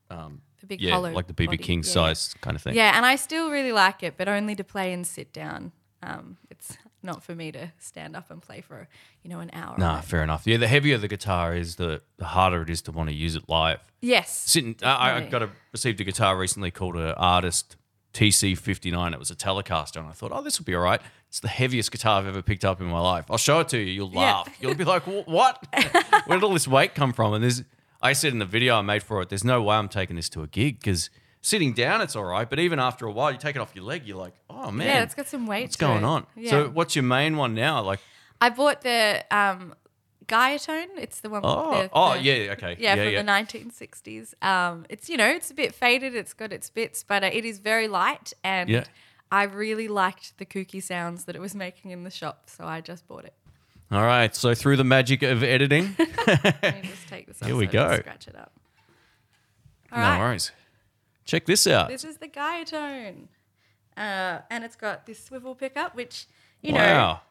The 0.10 0.66
big 0.66 0.82
yeah, 0.82 0.98
like 0.98 1.28
the 1.28 1.34
BB. 1.34 1.60
King 1.62 1.80
Yeah. 1.84 1.92
size 1.92 2.34
kind 2.42 2.56
of 2.56 2.62
thing. 2.64 2.76
Yeah, 2.76 2.94
and 2.96 3.06
I 3.06 3.18
still 3.18 3.52
really 3.52 3.72
like 3.74 4.02
it, 4.04 4.16
but 4.18 4.28
only 4.28 4.56
to 4.56 4.64
play 4.64 4.94
and 4.94 5.06
sit 5.06 5.32
down. 5.34 5.74
Um, 6.02 6.38
it's 6.50 6.78
not 7.08 7.24
for 7.24 7.34
me 7.34 7.52
to 7.54 7.72
stand 7.80 8.16
up 8.16 8.30
and 8.30 8.40
play 8.40 8.62
for 8.62 8.88
you 9.24 9.30
know 9.32 9.40
an 9.40 9.50
hour. 9.54 9.76
Nah, 9.80 10.02
fair 10.02 10.22
enough. 10.22 10.44
Yeah, 10.46 10.58
the 10.58 10.68
heavier 10.68 11.00
the 11.00 11.08
guitar 11.08 11.56
is, 11.56 11.78
the, 11.78 12.02
the 12.18 12.26
harder 12.26 12.62
it 12.62 12.70
is 12.70 12.84
to 12.84 12.92
want 12.92 13.10
to 13.10 13.16
use 13.16 13.36
it 13.36 13.50
live. 13.50 13.80
Yes. 14.02 14.38
Sitting, 14.38 14.76
I 14.84 15.16
I 15.18 15.22
got 15.22 15.42
a 15.42 15.50
received 15.72 16.00
a 16.02 16.04
guitar 16.04 16.38
recently 16.38 16.70
called 16.70 16.96
an 16.98 17.12
Artist 17.18 17.76
TC59. 18.14 19.14
It 19.14 19.20
was 19.20 19.32
a 19.32 19.36
Telecaster, 19.36 19.98
and 19.98 20.08
I 20.08 20.12
thought, 20.12 20.32
oh, 20.34 20.42
this 20.42 20.60
will 20.60 20.66
be 20.66 20.76
all 20.76 20.82
right. 20.82 21.02
It's 21.30 21.40
the 21.40 21.48
heaviest 21.48 21.92
guitar 21.92 22.20
I've 22.20 22.28
ever 22.28 22.42
picked 22.42 22.66
up 22.66 22.80
in 22.82 22.88
my 22.88 23.00
life. 23.00 23.26
I'll 23.30 23.38
show 23.38 23.60
it 23.60 23.70
to 23.70 23.78
you. 23.78 23.86
You'll 23.92 24.12
Yeah. 24.14 24.20
laugh. 24.20 24.50
You'll 24.60 24.76
be 24.76 24.84
like, 24.86 25.04
what? 25.04 25.64
Where 26.26 26.38
did 26.38 26.44
all 26.44 26.54
this 26.54 26.68
weight 26.68 26.96
come 26.96 27.14
from? 27.14 27.34
And 27.34 27.44
there's, 27.44 27.64
I 28.02 28.14
said 28.14 28.32
in 28.34 28.40
the 28.40 28.46
video 28.46 28.76
I 28.78 28.82
made 28.82 29.04
for 29.04 29.22
it, 29.22 29.30
there's 29.30 29.44
no 29.44 29.62
way 29.62 29.76
I'm 29.76 29.90
taking 29.90 30.16
this 30.16 30.30
to 30.30 30.42
a 30.44 30.48
gig 30.48 30.80
because 30.80 31.10
sitting 31.42 31.74
down 31.74 32.02
it's 32.02 32.16
all 32.16 32.24
right, 32.26 32.50
but 32.50 32.60
even 32.60 32.80
after 32.80 33.06
a 33.06 33.12
while, 33.12 33.32
you 33.32 33.38
take 33.38 33.56
it 33.56 33.60
off 33.60 33.72
your 33.76 33.84
leg, 33.86 34.06
you're 34.06 34.18
like, 34.18 34.34
oh 34.50 34.72
man, 34.72 34.88
Yeah, 34.88 35.04
it's 35.04 35.16
got 35.16 35.28
some 35.28 35.46
weight. 35.48 35.64
what's 35.64 35.76
going 35.76 36.04
it. 36.04 36.08
on? 36.08 36.26
Yeah. 36.36 36.50
So 36.52 36.70
what's 36.70 36.96
your 36.96 37.04
main 37.04 37.38
one 37.38 37.54
now? 37.56 37.82
Like, 37.82 38.00
I 38.42 38.50
bought 38.50 38.82
the 38.82 39.24
um, 39.32 39.74
Guyatone. 40.28 40.88
It's 40.98 41.22
the 41.22 41.30
one. 41.30 41.42
oh, 41.44 41.72
the, 41.84 41.90
oh 41.94 42.14
the- 42.16 42.22
yeah, 42.22 42.52
okay, 42.54 42.76
Yeah, 42.80 42.96
yeah, 42.96 43.04
from 43.04 43.14
yeah. 43.14 43.22
the 43.24 43.46
1960s. 43.70 44.34
Um, 44.46 44.86
it's 44.90 45.10
you 45.10 45.18
know 45.18 45.28
it's 45.30 45.50
a 45.52 45.54
bit 45.54 45.74
faded. 45.74 46.16
It's 46.16 46.34
got 46.34 46.52
its 46.52 46.70
bits, 46.70 47.04
but 47.04 47.24
uh, 47.24 47.30
it 47.32 47.46
is 47.46 47.60
very 47.60 47.88
light, 47.88 48.34
and 48.44 48.70
Yeah. 48.70 48.84
I 49.32 49.44
really 49.44 49.88
liked 49.88 50.38
the 50.38 50.46
kooky 50.46 50.82
sounds 50.84 51.26
that 51.26 51.36
it 51.36 51.40
was 51.42 51.56
making 51.56 51.92
in 51.92 52.04
the 52.04 52.10
shop, 52.12 52.50
so 52.50 52.66
I 52.66 52.82
just 52.82 53.08
bought 53.08 53.26
it. 53.26 53.34
All 53.90 54.02
right, 54.04 54.36
so 54.36 54.54
through 54.54 54.76
the 54.76 54.84
magic 54.84 55.24
of 55.24 55.44
editing, 55.44 55.96
Let 56.28 56.62
me 56.84 56.90
just 56.90 57.08
take 57.08 57.26
this. 57.28 57.40
Here 57.46 57.56
we 57.56 57.68
so 57.68 57.72
go. 57.72 57.96
Scratch 58.00 58.28
it 58.28 58.36
up. 58.36 58.52
All 59.94 60.00
no 60.00 60.04
right. 60.04 60.20
worries. 60.20 60.52
Check 61.28 61.46
this 61.46 61.68
out. 61.68 61.90
This 61.90 62.04
is 62.04 62.18
the 62.18 62.28
Guyatone, 62.28 63.28
uh, 63.96 64.40
and 64.50 64.64
it's 64.64 64.76
got 64.76 65.06
this 65.06 65.24
swivel 65.24 65.54
pickup, 65.54 65.96
which 65.96 66.26
you 66.62 66.72
know 66.72 66.80
wow. 66.80 67.22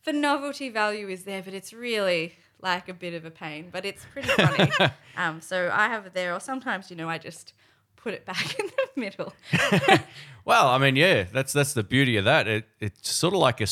for 0.00 0.12
novelty 0.12 0.70
value 0.70 1.08
is 1.08 1.24
there, 1.24 1.42
but 1.42 1.52
it's 1.52 1.72
really 1.72 2.36
like 2.62 2.88
a 2.88 2.94
bit 2.94 3.12
of 3.12 3.24
a 3.24 3.30
pain. 3.30 3.68
But 3.70 3.84
it's 3.84 4.06
pretty 4.12 4.28
funny. 4.28 4.70
um, 5.16 5.40
so 5.40 5.70
I 5.72 5.88
have 5.88 6.06
it 6.06 6.14
there, 6.14 6.32
or 6.32 6.40
sometimes 6.40 6.90
you 6.90 6.96
know 6.96 7.08
I 7.08 7.18
just 7.18 7.52
put 7.96 8.14
it 8.14 8.24
back 8.24 8.58
in 8.58 8.66
the 8.66 9.00
middle. 9.00 9.34
Well, 10.44 10.68
I 10.68 10.78
mean, 10.78 10.94
yeah, 10.94 11.24
that's 11.32 11.52
that's 11.52 11.72
the 11.72 11.82
beauty 11.82 12.16
of 12.16 12.26
that. 12.26 12.46
It 12.46 12.64
it's 12.78 13.10
sort 13.10 13.32
of 13.32 13.40
like 13.40 13.60
a, 13.60 13.66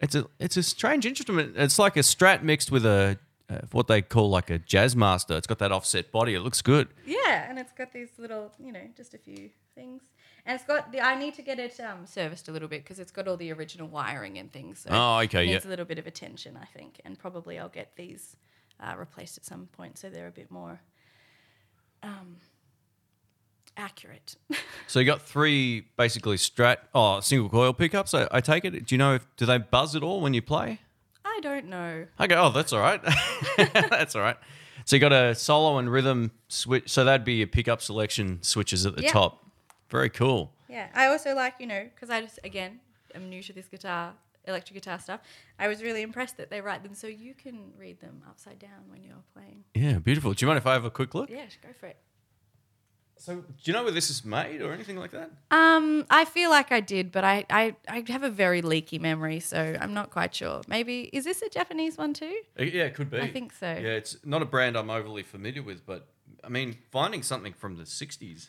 it's 0.00 0.14
a 0.14 0.26
it's 0.38 0.56
a 0.56 0.62
strange 0.62 1.06
instrument. 1.06 1.54
It's 1.56 1.78
like 1.78 1.96
a 1.96 2.00
Strat 2.00 2.42
mixed 2.42 2.70
with 2.70 2.84
a 2.84 3.18
uh, 3.50 3.58
what 3.72 3.86
they 3.88 4.02
call 4.02 4.30
like 4.30 4.50
a 4.50 4.58
jazz 4.58 4.94
master. 4.96 5.36
It's 5.36 5.46
got 5.46 5.58
that 5.58 5.72
offset 5.72 6.10
body. 6.12 6.34
It 6.34 6.40
looks 6.40 6.62
good. 6.62 6.88
yeah, 7.06 7.48
and 7.48 7.58
it's 7.58 7.72
got 7.72 7.92
these 7.92 8.10
little, 8.18 8.52
you 8.58 8.72
know, 8.72 8.82
just 8.96 9.14
a 9.14 9.18
few 9.18 9.50
things. 9.74 10.02
And 10.44 10.54
it's 10.56 10.64
got 10.66 10.90
the. 10.92 11.00
I 11.00 11.14
need 11.18 11.34
to 11.34 11.42
get 11.42 11.58
it 11.58 11.78
um, 11.80 12.04
serviced 12.06 12.48
a 12.48 12.52
little 12.52 12.68
bit 12.68 12.82
because 12.82 12.98
it's 12.98 13.12
got 13.12 13.28
all 13.28 13.36
the 13.36 13.52
original 13.52 13.88
wiring 13.88 14.38
and 14.38 14.52
things. 14.52 14.80
So 14.80 14.90
Oh, 14.92 15.18
okay, 15.24 15.42
it 15.44 15.46
yeah. 15.48 15.52
needs 15.54 15.64
a 15.64 15.68
little 15.68 15.84
bit 15.84 15.98
of 15.98 16.06
attention, 16.06 16.58
I 16.60 16.64
think, 16.64 17.00
and 17.04 17.18
probably 17.18 17.58
I'll 17.58 17.68
get 17.68 17.94
these 17.96 18.36
uh, 18.80 18.94
replaced 18.96 19.38
at 19.38 19.44
some 19.44 19.66
point 19.66 19.98
so 19.98 20.10
they're 20.10 20.26
a 20.26 20.32
bit 20.32 20.50
more 20.50 20.80
um, 22.02 22.36
accurate. 23.76 24.36
So 24.88 24.98
you 24.98 25.06
got 25.06 25.22
three 25.22 25.86
basically 25.96 26.36
Strat 26.36 26.76
oh 26.94 27.20
single 27.20 27.48
coil 27.48 27.72
pickups. 27.72 28.12
I, 28.12 28.28
I 28.30 28.40
take 28.42 28.66
it. 28.66 28.72
Do 28.86 28.94
you 28.94 28.98
know 28.98 29.14
if 29.14 29.26
do 29.36 29.46
they 29.46 29.56
buzz 29.56 29.96
at 29.96 30.02
all 30.02 30.20
when 30.20 30.34
you 30.34 30.42
play? 30.42 30.80
I 31.44 31.48
don't 31.48 31.66
know. 31.68 32.06
Okay, 32.20 32.34
oh 32.34 32.50
that's 32.50 32.72
all 32.72 32.80
right. 32.80 33.00
that's 33.90 34.14
all 34.14 34.22
right. 34.22 34.36
So 34.84 34.96
you 34.96 35.00
got 35.00 35.12
a 35.12 35.34
solo 35.34 35.78
and 35.78 35.90
rhythm 35.90 36.30
switch. 36.48 36.88
So 36.90 37.04
that'd 37.04 37.24
be 37.24 37.34
your 37.34 37.46
pickup 37.46 37.82
selection 37.82 38.38
switches 38.42 38.86
at 38.86 38.96
the 38.96 39.02
Yeah. 39.02 39.12
top. 39.12 39.44
Very 39.90 40.08
cool. 40.10 40.52
Yeah, 40.68 40.88
I 40.94 41.06
also 41.06 41.34
like 41.34 41.54
you 41.58 41.66
know 41.66 41.88
because 41.94 42.10
I 42.10 42.20
just 42.20 42.38
again 42.44 42.80
am 43.14 43.28
new 43.28 43.42
to 43.42 43.52
this 43.52 43.66
guitar, 43.68 44.14
electric 44.46 44.74
guitar 44.74 44.98
stuff. 44.98 45.20
I 45.58 45.68
was 45.68 45.82
really 45.82 46.02
impressed 46.02 46.36
that 46.38 46.50
they 46.50 46.60
write 46.60 46.82
them 46.82 46.94
so 46.94 47.06
you 47.08 47.34
can 47.34 47.72
read 47.78 48.00
them 48.00 48.22
upside 48.28 48.58
down 48.58 48.88
when 48.88 49.02
you're 49.02 49.22
playing. 49.34 49.64
Yeah, 49.74 49.98
beautiful. 49.98 50.32
Do 50.32 50.44
you 50.44 50.48
mind 50.48 50.58
if 50.58 50.66
I 50.66 50.72
have 50.74 50.84
a 50.84 50.90
quick 50.90 51.14
look? 51.14 51.28
Yeah, 51.30 51.44
go 51.62 51.68
for 51.78 51.86
it. 51.86 51.96
So 53.18 53.36
do 53.36 53.44
you 53.62 53.72
know 53.72 53.84
where 53.84 53.92
this 53.92 54.10
is 54.10 54.24
made 54.24 54.62
or 54.62 54.72
anything 54.72 54.96
like 54.96 55.12
that? 55.12 55.30
Um, 55.50 56.06
I 56.10 56.24
feel 56.24 56.50
like 56.50 56.72
I 56.72 56.80
did, 56.80 57.12
but 57.12 57.22
I, 57.22 57.44
I, 57.50 57.76
I 57.88 58.02
have 58.08 58.24
a 58.24 58.30
very 58.30 58.62
leaky 58.62 58.98
memory, 58.98 59.38
so 59.38 59.76
I'm 59.80 59.94
not 59.94 60.10
quite 60.10 60.34
sure. 60.34 60.62
Maybe 60.66 61.02
is 61.12 61.24
this 61.24 61.40
a 61.42 61.48
Japanese 61.48 61.96
one 61.96 62.14
too? 62.14 62.34
Uh, 62.58 62.64
Yeah, 62.64 62.84
it 62.84 62.94
could 62.94 63.10
be. 63.10 63.20
I 63.20 63.30
think 63.30 63.52
so. 63.52 63.66
Yeah, 63.70 63.90
it's 63.90 64.16
not 64.24 64.42
a 64.42 64.44
brand 64.44 64.76
I'm 64.76 64.90
overly 64.90 65.22
familiar 65.22 65.62
with, 65.62 65.86
but 65.86 66.08
I 66.42 66.48
mean, 66.48 66.78
finding 66.90 67.22
something 67.22 67.52
from 67.52 67.76
the 67.76 67.84
'60s, 67.84 68.48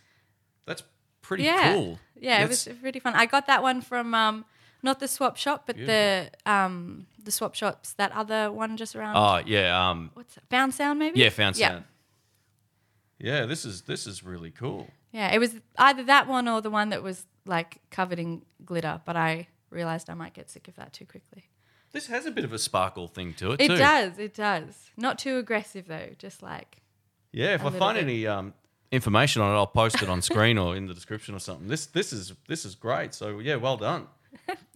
that's 0.66 0.82
pretty 1.22 1.44
yeah, 1.44 1.74
cool. 1.76 2.00
yeah, 2.20 2.40
That's- 2.40 2.66
it 2.68 2.74
was 2.74 2.82
really 2.84 3.00
fun. 3.00 3.14
I 3.14 3.28
got 3.28 3.46
that 3.48 3.62
one 3.62 3.82
from 3.82 4.16
um, 4.16 4.44
not 4.82 5.00
the 5.00 5.08
swap 5.08 5.38
shop, 5.38 5.64
but 5.68 5.78
the 5.78 6.32
um, 6.48 7.06
the 7.24 7.32
swap 7.32 7.54
shops. 7.54 7.94
That 7.94 8.12
other 8.14 8.52
one 8.52 8.76
just 8.78 8.96
around. 8.96 9.16
Oh 9.18 9.48
yeah, 9.48 9.90
um, 9.90 10.10
What's 10.16 10.34
that? 10.36 10.50
Found 10.50 10.74
Sound 10.74 10.98
maybe? 10.98 11.20
yeah, 11.20 11.30
found 11.30 11.56
sound. 11.58 11.84
Yeah, 13.24 13.46
this 13.46 13.64
is 13.66 13.84
this 13.84 14.06
is 14.06 14.24
really 14.24 14.52
cool. 14.52 14.90
Yeah, 15.12 15.34
it 15.34 15.40
was 15.40 15.56
either 15.78 16.04
that 16.04 16.28
one 16.28 16.48
or 16.48 16.62
the 16.62 16.70
one 16.70 16.90
that 16.90 17.02
was 17.02 17.26
like 17.46 17.80
covered 17.90 18.20
in 18.20 18.42
glitter, 18.66 19.02
but 19.06 19.16
I 19.16 19.48
realized 19.70 20.10
I 20.10 20.14
might 20.14 20.34
get 20.34 20.50
sick 20.50 20.68
of 20.68 20.76
that 20.76 20.92
too 20.94 21.06
quickly. 21.06 21.46
This 21.94 22.08
has 22.08 22.26
a 22.26 22.32
bit 22.32 22.44
of 22.44 22.52
a 22.54 22.60
sparkle 22.60 23.08
thing 23.08 23.34
to 23.36 23.52
it, 23.54 23.62
It 23.62 23.68
too. 23.70 23.78
does, 23.78 24.20
it 24.20 24.34
does. 24.34 24.90
Not 24.98 25.18
too 25.20 25.38
aggressive 25.38 25.88
though, 25.88 26.10
just 26.18 26.44
like 26.44 26.82
Yeah, 27.32 27.54
if 27.56 27.62
A 27.62 27.64
I 27.64 27.66
little 27.68 27.80
find 27.80 27.96
bit. 27.96 28.04
any 28.04 28.28
um, 28.28 28.54
information 28.92 29.42
on 29.42 29.52
it, 29.52 29.56
I'll 29.58 29.68
post 29.68 30.02
it 30.02 30.10
on 30.10 30.22
screen 30.22 30.58
or 30.58 30.76
in 30.76 30.88
the 30.88 30.94
description 30.94 31.34
or 31.34 31.40
something. 31.40 31.68
This 31.70 31.86
this 31.86 32.12
is 32.12 32.34
this 32.50 32.66
is 32.66 32.76
great. 32.76 33.14
So 33.14 33.40
yeah, 33.40 33.56
well 33.56 33.78
done. 33.78 34.08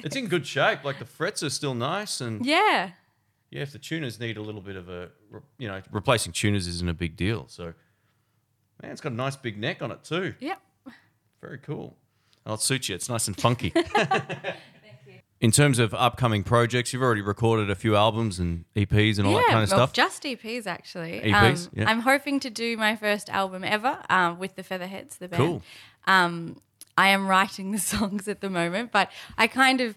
it's 0.05 0.15
in 0.15 0.27
good 0.27 0.47
shape. 0.47 0.83
Like 0.85 0.99
the 0.99 1.05
frets 1.05 1.43
are 1.43 1.49
still 1.49 1.73
nice, 1.73 2.21
and 2.21 2.45
yeah. 2.45 2.91
yeah, 3.51 3.61
if 3.63 3.71
the 3.73 3.79
tuners 3.79 4.19
need 4.19 4.37
a 4.37 4.41
little 4.41 4.61
bit 4.61 4.75
of 4.77 4.87
a, 4.87 5.09
re- 5.31 5.41
you 5.57 5.67
know, 5.67 5.81
replacing 5.91 6.31
tuners 6.31 6.67
isn't 6.67 6.87
a 6.87 6.93
big 6.93 7.17
deal. 7.17 7.47
So, 7.47 7.73
man, 8.81 8.91
it's 8.91 9.01
got 9.01 9.11
a 9.11 9.15
nice 9.15 9.35
big 9.35 9.57
neck 9.57 9.81
on 9.81 9.91
it 9.91 10.03
too. 10.03 10.33
Yep. 10.39 10.59
Very 11.41 11.57
cool. 11.59 11.95
Oh, 12.45 12.55
it 12.55 12.61
suits 12.61 12.89
you. 12.89 12.95
It's 12.95 13.09
nice 13.09 13.27
and 13.27 13.37
funky. 13.39 13.69
Thank 13.75 13.87
you. 15.05 15.13
In 15.39 15.51
terms 15.51 15.77
of 15.79 15.93
upcoming 15.93 16.43
projects, 16.43 16.93
you've 16.93 17.01
already 17.03 17.21
recorded 17.21 17.69
a 17.69 17.75
few 17.75 17.95
albums 17.95 18.39
and 18.39 18.65
EPs 18.75 19.19
and 19.19 19.27
all 19.27 19.35
that 19.35 19.45
kind 19.47 19.63
of 19.63 19.69
well, 19.69 19.79
stuff. 19.87 19.93
just 19.93 20.23
EPs 20.23 20.65
actually. 20.65 21.21
EPs, 21.21 21.65
Um, 21.67 21.71
yeah. 21.75 21.89
I'm 21.89 21.99
hoping 21.99 22.39
to 22.39 22.49
do 22.49 22.75
my 22.77 22.95
first 22.95 23.29
album 23.29 23.63
ever 23.63 23.99
um, 24.09 24.39
with 24.39 24.55
the 24.55 24.63
Featherheads, 24.63 25.17
the 25.17 25.27
band. 25.27 25.39
Cool. 25.43 25.61
Um, 26.07 26.57
I 26.97 27.09
am 27.09 27.27
writing 27.27 27.71
the 27.71 27.77
songs 27.93 28.27
at 28.27 28.41
the 28.41 28.49
moment, 28.49 28.91
but 28.91 29.11
I 29.37 29.45
kind 29.47 29.79
of, 29.81 29.95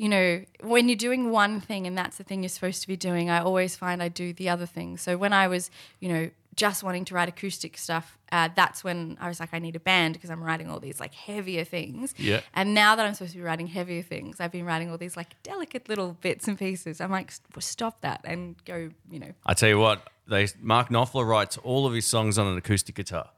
you 0.00 0.08
know, 0.08 0.42
when 0.62 0.88
you're 0.88 0.96
doing 0.96 1.30
one 1.30 1.60
thing 1.60 1.86
and 1.86 1.96
that's 1.96 2.16
the 2.16 2.24
thing 2.24 2.42
you're 2.42 2.48
supposed 2.48 2.80
to 2.80 2.88
be 2.88 2.96
doing, 2.96 3.28
I 3.28 3.40
always 3.40 3.76
find 3.76 4.02
I 4.02 4.08
do 4.08 4.32
the 4.32 4.48
other 4.48 4.64
thing. 4.64 4.96
So 4.96 5.18
when 5.18 5.34
I 5.34 5.46
was, 5.46 5.70
you 5.98 6.08
know, 6.08 6.30
just 6.56 6.82
wanting 6.82 7.04
to 7.04 7.14
write 7.14 7.28
acoustic 7.28 7.76
stuff, 7.76 8.16
uh, 8.32 8.48
that's 8.56 8.82
when 8.82 9.18
I 9.20 9.28
was 9.28 9.40
like, 9.40 9.50
I 9.52 9.58
need 9.58 9.76
a 9.76 9.80
band 9.80 10.14
because 10.14 10.30
I'm 10.30 10.42
writing 10.42 10.70
all 10.70 10.80
these 10.80 11.00
like 11.00 11.12
heavier 11.12 11.64
things. 11.64 12.14
Yeah. 12.16 12.40
And 12.54 12.72
now 12.72 12.96
that 12.96 13.04
I'm 13.04 13.12
supposed 13.12 13.32
to 13.32 13.38
be 13.40 13.44
writing 13.44 13.66
heavier 13.66 14.00
things, 14.00 14.40
I've 14.40 14.52
been 14.52 14.64
writing 14.64 14.90
all 14.90 14.96
these 14.96 15.18
like 15.18 15.34
delicate 15.42 15.86
little 15.86 16.16
bits 16.22 16.48
and 16.48 16.58
pieces. 16.58 17.02
I'm 17.02 17.10
like, 17.10 17.30
stop 17.58 18.00
that 18.00 18.22
and 18.24 18.56
go, 18.64 18.88
you 19.10 19.18
know. 19.18 19.32
I 19.44 19.52
tell 19.52 19.68
you 19.68 19.78
what, 19.78 20.08
they 20.26 20.48
Mark 20.62 20.88
Knopfler 20.88 21.28
writes 21.28 21.58
all 21.58 21.86
of 21.86 21.92
his 21.92 22.06
songs 22.06 22.38
on 22.38 22.46
an 22.46 22.56
acoustic 22.56 22.94
guitar, 22.94 23.28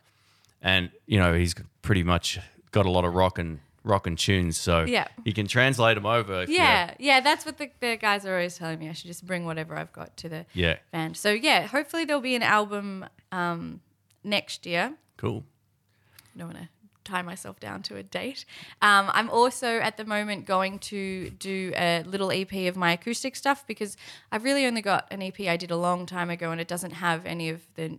and 0.60 0.92
you 1.06 1.18
know 1.18 1.34
he's 1.34 1.56
pretty 1.82 2.04
much 2.04 2.38
got 2.70 2.86
a 2.86 2.90
lot 2.90 3.04
of 3.04 3.14
rock 3.14 3.40
and 3.40 3.58
rock 3.84 4.06
and 4.06 4.18
tunes, 4.18 4.56
so 4.56 4.84
Yeah. 4.84 5.08
you 5.24 5.32
can 5.32 5.46
translate 5.46 5.96
them 5.96 6.06
over. 6.06 6.44
Yeah, 6.48 6.94
yeah, 6.98 7.20
that's 7.20 7.44
what 7.44 7.58
the, 7.58 7.70
the 7.80 7.96
guys 7.96 8.24
are 8.24 8.32
always 8.34 8.56
telling 8.56 8.78
me. 8.78 8.88
I 8.88 8.92
should 8.92 9.08
just 9.08 9.26
bring 9.26 9.44
whatever 9.44 9.76
I've 9.76 9.92
got 9.92 10.16
to 10.18 10.28
the 10.28 10.46
yeah, 10.54 10.76
band. 10.92 11.16
So 11.16 11.30
yeah, 11.32 11.66
hopefully 11.66 12.04
there'll 12.04 12.22
be 12.22 12.36
an 12.36 12.42
album 12.44 13.04
um, 13.32 13.80
next 14.24 14.66
year. 14.66 14.94
cool. 15.16 15.44
I 16.34 16.38
don't 16.38 16.48
want 16.48 16.60
to 16.60 16.68
tie 17.04 17.20
myself 17.22 17.58
down 17.58 17.82
to 17.82 17.96
a 17.96 18.02
date. 18.02 18.44
Um, 18.80 19.10
I'm 19.12 19.28
also 19.28 19.78
at 19.80 19.96
the 19.96 20.04
moment 20.04 20.46
going 20.46 20.78
to 20.78 21.30
do 21.30 21.72
a 21.76 22.04
little 22.04 22.30
EP 22.30 22.52
of 22.68 22.76
my 22.76 22.92
acoustic 22.92 23.34
stuff 23.36 23.66
because 23.66 23.96
I've 24.30 24.44
really 24.44 24.64
only 24.64 24.82
got 24.82 25.08
an 25.10 25.20
EP 25.20 25.40
I 25.40 25.56
did 25.56 25.70
a 25.72 25.76
long 25.76 26.06
time 26.06 26.30
ago 26.30 26.52
and 26.52 26.60
it 26.60 26.68
doesn't 26.68 26.92
have 26.92 27.26
any 27.26 27.48
of 27.50 27.60
the, 27.74 27.98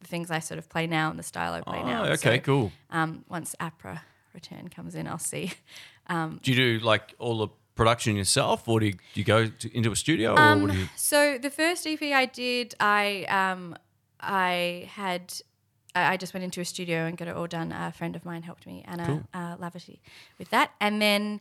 the 0.00 0.06
things 0.06 0.30
I 0.30 0.38
sort 0.38 0.58
of 0.58 0.68
play 0.68 0.86
now 0.86 1.10
and 1.10 1.18
the 1.18 1.24
style 1.24 1.52
I 1.52 1.60
play 1.62 1.80
Oh, 1.82 1.86
now. 1.86 2.04
okay, 2.04 2.36
So, 2.36 2.38
cool. 2.38 2.72
Um, 2.90 3.24
once 3.28 3.56
APRA 3.60 4.00
return 4.34 4.68
comes 4.68 4.94
in, 4.94 5.06
I'll 5.06 5.18
see. 5.18 5.52
Do 6.10 6.38
you 6.44 6.54
do 6.54 6.78
like 6.84 7.14
all 7.18 7.38
the 7.38 7.48
production 7.74 8.14
yourself, 8.16 8.68
or 8.68 8.78
do 8.80 8.86
you, 8.86 8.92
do 8.92 8.98
you 9.14 9.24
go 9.24 9.46
to, 9.46 9.76
into 9.76 9.90
a 9.90 9.96
studio, 9.96 10.34
or 10.34 10.38
Um, 10.38 10.62
what 10.62 10.70
do 10.72 10.78
you? 10.78 10.88
So 10.96 11.38
the 11.38 11.50
first 11.50 11.86
EP 11.86 12.02
I 12.02 12.26
did, 12.26 12.74
I 12.78 13.24
um, 13.24 13.76
I 14.20 14.88
had 14.92 15.32
I 15.94 16.12
I 16.12 16.16
just 16.16 16.34
went 16.34 16.44
into 16.44 16.60
a 16.60 16.64
studio 16.64 17.06
and 17.06 17.16
got 17.16 17.28
it 17.28 17.34
all 17.36 17.46
done. 17.46 17.72
A 17.72 17.90
friend 17.92 18.14
of 18.16 18.24
mine 18.24 18.42
helped 18.42 18.66
me, 18.66 18.84
Anna 18.86 19.06
Cool. 19.06 19.22
uh, 19.32 19.56
Laverty, 19.56 20.00
with 20.38 20.50
that. 20.50 20.72
And 20.80 21.00
then 21.00 21.40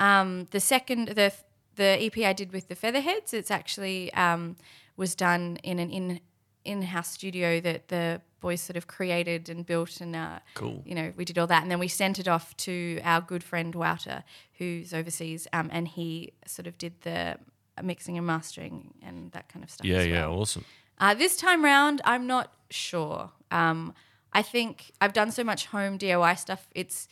um, 0.00 0.46
the 0.52 0.60
second 0.60 1.08
the 1.08 1.32
the 1.76 1.98
EP 2.00 2.16
I 2.18 2.32
did 2.32 2.52
with 2.52 2.68
the 2.68 2.76
Featherheads, 2.76 3.34
it's 3.34 3.50
actually 3.50 4.12
um, 4.14 4.56
was 4.96 5.14
done 5.14 5.58
in 5.64 5.78
an 5.78 5.90
in 5.90 6.20
in 6.64 6.82
house 6.82 7.10
studio 7.10 7.60
that 7.60 7.88
the 7.88 8.20
boys 8.40 8.60
sort 8.60 8.76
of 8.76 8.86
created 8.86 9.48
and 9.48 9.64
built 9.66 10.00
and 10.00 10.14
uh, 10.16 10.38
Cool. 10.54 10.82
you 10.86 10.94
know 10.94 11.12
we 11.16 11.24
did 11.24 11.38
all 11.38 11.46
that 11.46 11.62
and 11.62 11.70
then 11.70 11.78
we 11.78 11.88
sent 11.88 12.18
it 12.18 12.28
off 12.28 12.56
to 12.58 13.00
our 13.04 13.20
good 13.20 13.42
friend 13.44 13.74
Wouter 13.74 14.24
who's 14.58 14.92
overseas 14.94 15.46
um, 15.52 15.68
and 15.72 15.88
he 15.88 16.32
sort 16.46 16.66
of 16.66 16.76
did 16.78 17.00
the 17.02 17.36
mixing 17.82 18.16
and 18.18 18.26
mastering 18.26 18.94
and 19.02 19.32
that 19.32 19.48
kind 19.48 19.62
of 19.64 19.70
stuff 19.70 19.86
Yeah, 19.86 19.98
as 19.98 20.06
yeah, 20.06 20.26
awesome. 20.26 20.64
Uh, 20.98 21.12
this 21.14 21.36
time 21.36 21.64
round, 21.64 22.00
I'm 22.04 22.26
not 22.26 22.52
sure. 22.70 23.32
Um, 23.50 23.94
I 24.32 24.42
think 24.42 24.92
I've 25.00 25.12
done 25.12 25.30
so 25.32 25.42
much 25.42 25.66
home 25.66 25.98
DIY 25.98 26.38
stuff. 26.38 26.68
It's 26.74 27.08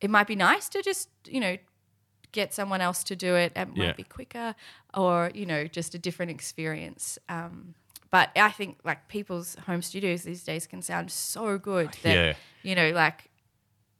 it 0.00 0.10
might 0.10 0.26
be 0.26 0.34
nice 0.36 0.68
to 0.70 0.82
just 0.82 1.08
you 1.26 1.40
know 1.40 1.56
get 2.32 2.52
someone 2.52 2.80
else 2.80 3.04
to 3.04 3.14
do 3.16 3.36
it. 3.36 3.52
It 3.54 3.68
might 3.76 3.84
Yeah. 3.84 3.92
be 3.92 4.02
quicker, 4.02 4.56
or 4.94 5.30
you 5.32 5.46
know, 5.46 5.66
just 5.68 5.94
a 5.94 5.98
different 5.98 6.30
experience. 6.32 7.18
Um, 7.28 7.74
but 8.14 8.30
I 8.36 8.52
think 8.52 8.78
like 8.84 9.08
people's 9.08 9.56
home 9.66 9.82
studios 9.82 10.22
these 10.22 10.44
days 10.44 10.68
can 10.68 10.82
sound 10.82 11.10
so 11.10 11.58
good 11.58 11.90
that 12.04 12.14
Yeah. 12.16 12.34
you 12.62 12.76
know, 12.76 12.90
like 12.92 13.18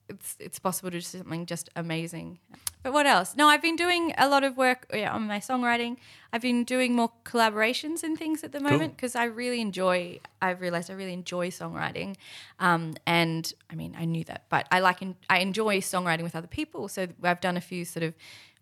it's 0.08 0.36
it's 0.38 0.60
possible 0.60 0.90
to 0.92 0.98
do 0.98 1.00
something 1.00 1.46
just 1.46 1.68
amazing. 1.74 2.38
But 2.84 2.92
what 2.92 3.06
else? 3.06 3.34
No, 3.34 3.48
I've 3.48 3.62
been 3.62 3.74
doing 3.74 4.14
a 4.16 4.28
lot 4.28 4.44
of 4.44 4.56
work 4.56 4.86
yeah, 4.94 5.12
on 5.12 5.26
my 5.26 5.40
songwriting. 5.40 5.96
I've 6.32 6.42
been 6.42 6.62
doing 6.62 6.94
more 6.94 7.10
collaborations 7.24 8.04
and 8.04 8.16
things 8.16 8.44
at 8.44 8.52
the 8.52 8.60
moment 8.60 8.96
because 8.96 9.16
I 9.16 9.24
really 9.24 9.60
enjoy. 9.60 10.20
I've 10.40 10.60
realized 10.60 10.90
I 10.90 10.94
really 10.94 11.14
enjoy 11.14 11.50
songwriting, 11.50 12.14
um, 12.60 12.94
and 13.06 13.52
I 13.72 13.74
mean 13.74 13.96
I 13.98 14.04
knew 14.04 14.22
that, 14.30 14.40
but 14.48 14.68
I 14.70 14.78
like 14.78 15.02
en- 15.02 15.16
I 15.28 15.38
enjoy 15.40 15.80
songwriting 15.80 16.22
with 16.22 16.36
other 16.36 16.52
people. 16.60 16.86
So 16.88 17.08
I've 17.30 17.40
done 17.40 17.56
a 17.56 17.66
few 17.72 17.84
sort 17.84 18.04
of 18.04 18.14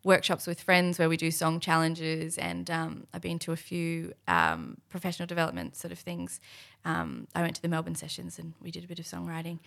workshops 0.04 0.46
with 0.46 0.60
friends 0.60 0.98
where 0.98 1.08
we 1.08 1.16
do 1.16 1.30
song 1.30 1.60
challenges, 1.60 2.36
and 2.38 2.70
um, 2.70 3.06
I've 3.14 3.20
been 3.22 3.38
to 3.40 3.52
a 3.52 3.56
few 3.56 4.12
um, 4.26 4.78
professional 4.88 5.26
development 5.26 5.76
sort 5.76 5.92
of 5.92 5.98
things. 5.98 6.40
Um, 6.84 7.28
I 7.34 7.42
went 7.42 7.54
to 7.56 7.62
the 7.62 7.68
Melbourne 7.68 7.94
sessions 7.94 8.38
and 8.38 8.54
we 8.60 8.70
did 8.70 8.82
a 8.84 8.88
bit 8.88 8.98
of 8.98 9.04
songwriting. 9.04 9.58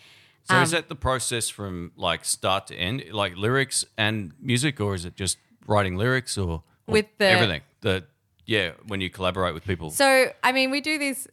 So 0.44 0.56
Um, 0.56 0.64
is 0.64 0.72
that 0.72 0.90
the 0.90 0.96
process 0.96 1.50
from 1.50 1.92
like 1.96 2.26
start 2.26 2.68
to 2.68 2.76
end, 2.76 3.04
like 3.12 3.36
lyrics 3.38 3.86
and 3.98 4.34
music, 4.40 4.80
or 4.82 4.94
is 4.94 5.06
it 5.06 5.16
just 5.16 5.38
writing 5.66 5.96
lyrics 5.96 6.38
or, 6.38 6.62
or 6.88 6.92
With 6.94 7.08
the- 7.18 7.26
everything? 7.28 7.62
The 7.82 8.04
yeah, 8.46 8.72
when 8.86 9.02
you 9.02 9.10
collaborate 9.10 9.56
with 9.56 9.64
people. 9.66 9.90
So, 9.90 10.32
I 10.44 10.52
mean, 10.52 10.70
we 10.70 10.80
do 10.82 11.00
these. 11.00 11.28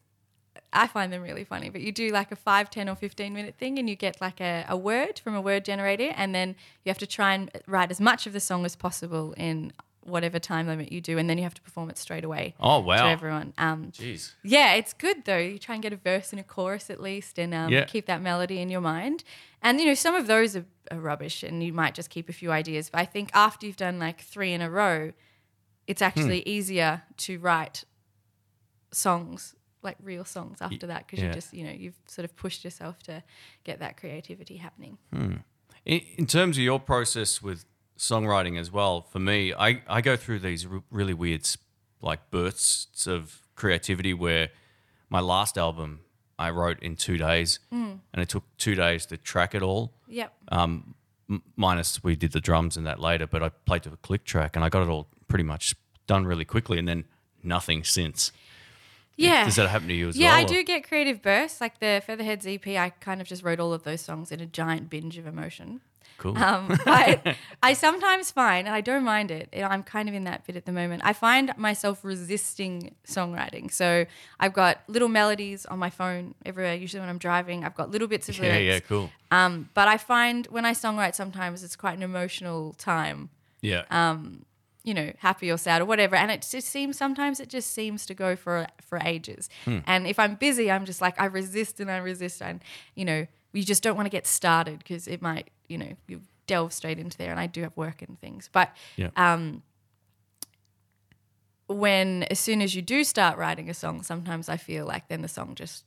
I 0.72 0.86
find 0.86 1.12
them 1.12 1.22
really 1.22 1.44
funny, 1.44 1.68
but 1.70 1.80
you 1.82 1.92
do 1.92 2.08
like 2.10 2.32
a 2.32 2.36
5, 2.36 2.70
10, 2.70 2.88
or 2.88 2.94
15 2.94 3.32
minute 3.34 3.54
thing 3.58 3.78
and 3.78 3.88
you 3.90 3.96
get 3.96 4.20
like 4.20 4.40
a, 4.40 4.64
a 4.68 4.76
word 4.76 5.18
from 5.18 5.34
a 5.34 5.40
word 5.40 5.64
generator, 5.64 6.12
and 6.16 6.34
then 6.34 6.56
you 6.84 6.90
have 6.90 6.98
to 6.98 7.06
try 7.06 7.34
and 7.34 7.50
write 7.66 7.90
as 7.90 8.00
much 8.00 8.26
of 8.26 8.32
the 8.32 8.40
song 8.40 8.64
as 8.64 8.74
possible 8.76 9.34
in 9.36 9.72
whatever 10.04 10.38
time 10.40 10.66
limit 10.66 10.90
you 10.90 11.00
do, 11.00 11.16
and 11.18 11.28
then 11.30 11.36
you 11.38 11.44
have 11.44 11.54
to 11.54 11.62
perform 11.62 11.88
it 11.90 11.96
straight 11.96 12.24
away 12.24 12.54
oh 12.58 12.80
to 12.80 12.86
wow, 12.86 13.06
everyone. 13.08 13.52
Um, 13.58 13.92
jeez. 13.92 14.32
yeah, 14.42 14.72
it's 14.74 14.92
good 14.92 15.24
though. 15.26 15.38
You 15.38 15.58
try 15.60 15.74
and 15.76 15.82
get 15.82 15.92
a 15.92 15.96
verse 15.96 16.32
and 16.32 16.40
a 16.40 16.42
chorus 16.42 16.90
at 16.90 17.00
least, 17.00 17.38
and 17.38 17.54
um, 17.54 17.70
Yeah. 17.70 17.84
keep 17.84 18.06
that 18.06 18.20
melody 18.20 18.58
in 18.60 18.68
your 18.68 18.80
mind. 18.80 19.22
And 19.62 19.78
you 19.78 19.86
know, 19.86 19.94
some 19.94 20.16
of 20.16 20.26
those 20.26 20.56
are, 20.56 20.64
are 20.90 20.98
rubbish, 20.98 21.44
and 21.44 21.62
you 21.62 21.72
might 21.72 21.94
just 21.94 22.10
keep 22.10 22.28
a 22.28 22.32
few 22.32 22.50
ideas. 22.50 22.90
But 22.90 23.00
I 23.02 23.04
think 23.04 23.30
after 23.34 23.64
you've 23.66 23.76
done 23.76 23.98
like 24.00 24.20
three 24.22 24.52
in 24.52 24.60
a 24.60 24.68
row, 24.70 25.12
it's 25.86 26.02
actually 26.02 26.40
Hmm. 26.40 26.48
easier 26.48 27.02
to 27.18 27.38
write 27.38 27.84
songs 28.90 29.54
like 29.82 29.96
real 30.02 30.24
songs 30.24 30.58
after 30.60 30.86
that 30.86 31.06
because 31.06 31.20
yeah. 31.20 31.28
you 31.28 31.34
just 31.34 31.52
you 31.54 31.64
know 31.64 31.72
you've 31.72 31.98
sort 32.06 32.24
of 32.24 32.34
pushed 32.36 32.64
yourself 32.64 33.02
to 33.04 33.22
get 33.64 33.78
that 33.80 33.96
creativity 33.96 34.56
happening. 34.58 34.98
In, 35.84 36.00
in 36.16 36.26
terms 36.26 36.56
of 36.56 36.62
your 36.62 36.78
process 36.80 37.42
with 37.42 37.64
songwriting 37.98 38.58
as 38.58 38.70
well, 38.70 39.02
for 39.02 39.18
me, 39.18 39.52
I, 39.52 39.82
I 39.88 40.00
go 40.00 40.16
through 40.16 40.40
these 40.40 40.66
r- 40.66 40.82
really 40.90 41.14
weird 41.14 41.48
like 42.00 42.30
bursts 42.30 43.06
of 43.06 43.42
creativity 43.54 44.14
where 44.14 44.50
my 45.08 45.20
last 45.20 45.56
album 45.58 46.00
I 46.38 46.50
wrote 46.50 46.80
in 46.82 46.96
two 46.96 47.16
days, 47.18 47.58
Hmm. 47.70 47.94
and 48.12 48.22
it 48.22 48.28
took 48.28 48.44
two 48.58 48.74
days 48.74 49.06
to 49.06 49.16
track 49.16 49.54
it 49.54 49.62
all. 49.62 49.92
Yep. 50.08 50.32
um, 50.48 50.94
m- 51.30 51.42
minus 51.56 52.02
we 52.02 52.16
did 52.16 52.32
the 52.32 52.40
drums 52.40 52.76
and 52.76 52.86
that 52.86 52.98
later, 53.00 53.26
but 53.26 53.42
I 53.42 53.48
played 53.50 53.82
to 53.84 53.92
a 53.92 53.96
click 53.96 54.24
track 54.24 54.56
and 54.56 54.64
I 54.64 54.68
got 54.68 54.82
it 54.82 54.88
all 54.88 55.08
pretty 55.28 55.44
much 55.44 55.74
done 56.06 56.24
really 56.26 56.44
quickly 56.44 56.78
and 56.78 56.86
then 56.88 57.04
nothing 57.42 57.84
since. 57.84 58.32
Yeah. 59.16 59.44
Does 59.44 59.56
that 59.56 59.68
happen 59.68 59.88
to 59.88 59.94
you 59.94 60.08
as 60.08 60.16
Yeah, 60.16 60.30
well? 60.30 60.38
Yeah, 60.40 60.44
I 60.44 60.48
do 60.48 60.62
get 60.64 60.86
creative 60.88 61.22
bursts. 61.22 61.60
Like 61.60 61.78
the 61.80 62.02
Featherheads 62.06 62.46
EP, 62.46 62.66
I 62.68 62.90
kind 63.00 63.20
of 63.20 63.26
just 63.26 63.42
wrote 63.42 63.60
all 63.60 63.72
of 63.72 63.82
those 63.84 64.00
songs 64.00 64.32
in 64.32 64.40
a 64.40 64.46
giant 64.46 64.88
binge 64.90 65.18
of 65.18 65.26
emotion. 65.26 65.80
Cool. 66.18 66.38
Um, 66.38 66.68
but 66.84 67.36
I 67.64 67.72
sometimes 67.72 68.30
find, 68.30 68.68
and 68.68 68.76
I 68.76 68.80
don't 68.80 69.02
mind 69.02 69.30
it, 69.32 69.48
I'm 69.56 69.82
kind 69.82 70.08
of 70.08 70.14
in 70.14 70.22
that 70.24 70.46
bit 70.46 70.54
at 70.56 70.66
the 70.66 70.72
moment. 70.72 71.02
I 71.04 71.12
find 71.14 71.52
myself 71.56 72.04
resisting 72.04 72.94
songwriting. 73.06 73.72
So 73.72 74.06
I've 74.38 74.52
got 74.52 74.82
little 74.86 75.08
melodies 75.08 75.66
on 75.66 75.78
my 75.80 75.90
phone 75.90 76.34
everywhere, 76.46 76.74
usually 76.74 77.00
when 77.00 77.08
I'm 77.08 77.18
driving. 77.18 77.64
I've 77.64 77.74
got 77.74 77.90
little 77.90 78.06
bits 78.08 78.28
of 78.28 78.36
yeah, 78.38 78.42
lyrics. 78.44 78.64
yeah, 78.64 78.80
cool. 78.80 79.10
Um, 79.32 79.68
but 79.74 79.88
I 79.88 79.96
find 79.98 80.46
when 80.46 80.64
I 80.64 80.72
songwrite, 80.72 81.16
sometimes 81.16 81.64
it's 81.64 81.74
quite 81.76 81.96
an 81.96 82.02
emotional 82.04 82.72
time 82.74 83.30
Yeah. 83.60 83.82
um, 83.90 84.44
you 84.84 84.94
know, 84.94 85.12
happy 85.18 85.50
or 85.50 85.56
sad 85.58 85.80
or 85.80 85.84
whatever. 85.84 86.16
And 86.16 86.30
it 86.30 86.46
just 86.48 86.68
seems 86.68 86.96
sometimes 86.98 87.38
it 87.40 87.48
just 87.48 87.72
seems 87.72 88.04
to 88.06 88.14
go 88.14 88.34
for 88.36 88.66
for 88.84 88.98
ages. 89.04 89.48
Hmm. 89.64 89.78
And 89.86 90.06
if 90.06 90.18
I'm 90.18 90.34
busy, 90.34 90.70
I'm 90.70 90.84
just 90.84 91.00
like 91.00 91.20
I 91.20 91.26
resist 91.26 91.80
and 91.80 91.90
I 91.90 91.98
resist, 91.98 92.42
and 92.42 92.60
you 92.94 93.04
know, 93.04 93.26
you 93.52 93.62
just 93.62 93.82
don't 93.82 93.96
want 93.96 94.06
to 94.06 94.10
get 94.10 94.26
started 94.26 94.78
because 94.78 95.06
it 95.06 95.22
might, 95.22 95.50
you 95.68 95.78
know, 95.78 95.92
you 96.08 96.22
delve 96.46 96.72
straight 96.72 96.98
into 96.98 97.16
there. 97.16 97.30
And 97.30 97.38
I 97.38 97.46
do 97.46 97.62
have 97.62 97.76
work 97.76 98.02
and 98.02 98.20
things, 98.20 98.48
but 98.52 98.74
Yeah. 98.96 99.10
um, 99.16 99.62
when 101.68 102.24
as 102.24 102.38
soon 102.38 102.60
as 102.60 102.74
you 102.74 102.82
do 102.82 103.04
start 103.04 103.38
writing 103.38 103.70
a 103.70 103.74
song, 103.74 104.02
sometimes 104.02 104.48
I 104.48 104.56
feel 104.56 104.84
like 104.86 105.08
then 105.08 105.22
the 105.22 105.28
song 105.28 105.54
just 105.54 105.84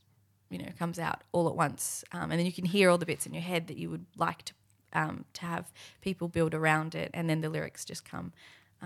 you 0.49 0.57
know 0.57 0.69
comes 0.79 0.99
out 0.99 1.23
all 1.31 1.47
at 1.49 1.55
once, 1.55 2.03
um, 2.11 2.31
and 2.31 2.39
then 2.39 2.45
you 2.45 2.53
can 2.53 2.65
hear 2.65 2.89
all 2.89 2.97
the 2.97 3.05
bits 3.05 3.25
in 3.25 3.33
your 3.33 3.43
head 3.43 3.67
that 3.67 3.77
you 3.77 3.89
would 3.89 4.05
like 4.17 4.43
to 4.43 4.53
um, 4.93 5.25
to 5.33 5.41
have 5.41 5.71
people 6.01 6.27
build 6.27 6.53
around 6.53 6.95
it, 6.95 7.11
and 7.13 7.29
then 7.29 7.41
the 7.41 7.49
lyrics 7.49 7.83
just 7.83 8.05
come. 8.09 8.31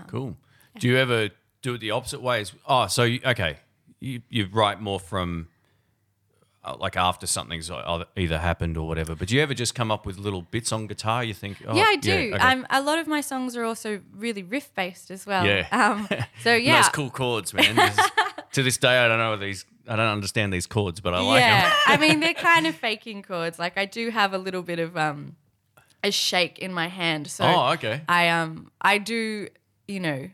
Cool. 0.06 0.36
Do 0.78 0.88
you 0.88 0.96
ever 0.96 1.30
do 1.62 1.74
it 1.74 1.78
the 1.78 1.90
opposite 1.90 2.22
ways? 2.22 2.52
Oh, 2.66 2.86
so, 2.86 3.04
you, 3.04 3.20
okay. 3.24 3.58
You, 4.00 4.22
you 4.28 4.48
write 4.50 4.80
more 4.80 4.98
from 4.98 5.48
uh, 6.64 6.76
like 6.78 6.96
after 6.96 7.26
something's 7.26 7.70
either 8.16 8.38
happened 8.38 8.76
or 8.76 8.86
whatever, 8.86 9.14
but 9.14 9.28
do 9.28 9.34
you 9.34 9.42
ever 9.42 9.54
just 9.54 9.74
come 9.74 9.90
up 9.90 10.04
with 10.04 10.18
little 10.18 10.42
bits 10.42 10.72
on 10.72 10.86
guitar? 10.86 11.24
You 11.24 11.34
think, 11.34 11.58
oh, 11.66 11.74
yeah, 11.74 11.84
I 11.86 11.96
do. 11.96 12.32
okay. 12.34 12.38
Um, 12.38 12.66
a 12.70 12.82
lot 12.82 12.98
of 12.98 13.06
my 13.06 13.20
songs 13.20 13.56
are 13.56 13.64
also 13.64 14.00
really 14.14 14.42
riff 14.42 14.74
based 14.74 15.10
as 15.10 15.26
well. 15.26 15.46
Yeah. 15.46 15.66
Um, 15.72 16.08
so 16.42 16.54
yeah, 16.54 16.82
Those 16.82 16.90
cool 16.90 17.10
chords, 17.10 17.54
man. 17.54 17.92
To 18.54 18.64
this 18.64 18.78
day, 18.78 18.98
I 18.98 19.06
don't 19.06 19.18
know 19.18 19.36
these. 19.36 19.64
I 19.86 19.94
don't 19.94 20.08
understand 20.08 20.52
these 20.52 20.66
chords, 20.66 21.00
but 21.00 21.14
I 21.14 21.20
like 21.20 21.40
yeah. 21.40 21.68
them. 21.68 21.78
I 21.86 21.96
mean, 21.98 22.18
they're 22.20 22.34
kind 22.34 22.66
of 22.66 22.74
faking 22.74 23.22
chords. 23.22 23.60
Like 23.60 23.78
I 23.78 23.84
do 23.84 24.10
have 24.10 24.34
a 24.34 24.38
little 24.38 24.62
bit 24.62 24.80
of 24.80 24.96
um, 24.96 25.36
a 26.02 26.10
shake 26.10 26.58
in 26.58 26.72
my 26.72 26.88
hand. 26.88 27.28
So 27.28 27.44
oh, 27.44 27.72
okay. 27.74 28.02
I 28.08 28.28
um 28.28 28.72
I 28.80 28.98
do 28.98 29.46
you 29.90 30.00
know 30.00 30.30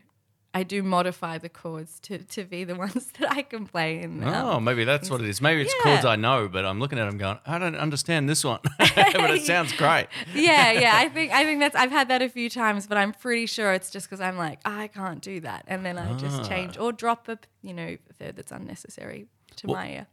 I 0.53 0.63
do 0.63 0.81
modify 0.81 1.37
the 1.37 1.49
chords 1.49 1.99
to, 2.01 2.17
to 2.17 2.43
be 2.43 2.63
the 2.63 2.73
ones 2.85 3.11
that 3.19 3.31
I 3.31 3.43
can 3.43 3.67
play 3.67 4.01
in. 4.01 4.23
Um, 4.23 4.33
Oh, 4.33 4.59
maybe 4.59 4.85
that's 4.85 5.07
what 5.07 5.21
it 5.21 5.27
is. 5.29 5.39
Maybe 5.39 5.61
it's 5.61 5.73
Yeah. 5.77 5.83
chords 5.83 6.05
I 6.05 6.15
know, 6.15 6.47
but 6.47 6.65
I'm 6.65 6.79
looking 6.79 6.97
at 6.97 7.05
them 7.05 7.19
going, 7.19 7.37
I 7.45 7.59
don't 7.59 7.75
understand 7.75 8.27
this 8.27 8.43
one. 8.43 8.59
but 8.79 9.29
it 9.31 9.43
sounds 9.45 9.71
great. 9.73 10.07
yeah, 10.33 10.71
yeah. 10.71 10.93
I 10.95 11.09
think 11.09 11.31
I 11.31 11.43
think 11.43 11.59
that's 11.59 11.75
I've 11.75 11.91
had 11.91 12.07
that 12.07 12.21
a 12.23 12.29
few 12.29 12.49
times, 12.49 12.87
but 12.87 12.97
I'm 12.97 13.11
pretty 13.13 13.45
sure 13.45 13.71
it's 13.73 13.91
just 13.91 14.07
because 14.07 14.21
I'm 14.21 14.37
like 14.37 14.59
I 14.65 14.87
can't 14.87 15.21
do 15.21 15.41
that, 15.41 15.65
and 15.67 15.85
then 15.85 15.97
I 15.99 16.11
Ah. 16.13 16.17
just 16.17 16.49
change 16.49 16.77
or 16.77 16.91
drop 16.91 17.27
a 17.27 17.37
you 17.61 17.73
know 17.73 17.97
third 18.17 18.35
that's 18.37 18.51
unnecessary 18.51 19.27
to 19.57 19.67
my 19.67 19.91
ear. 19.91 20.07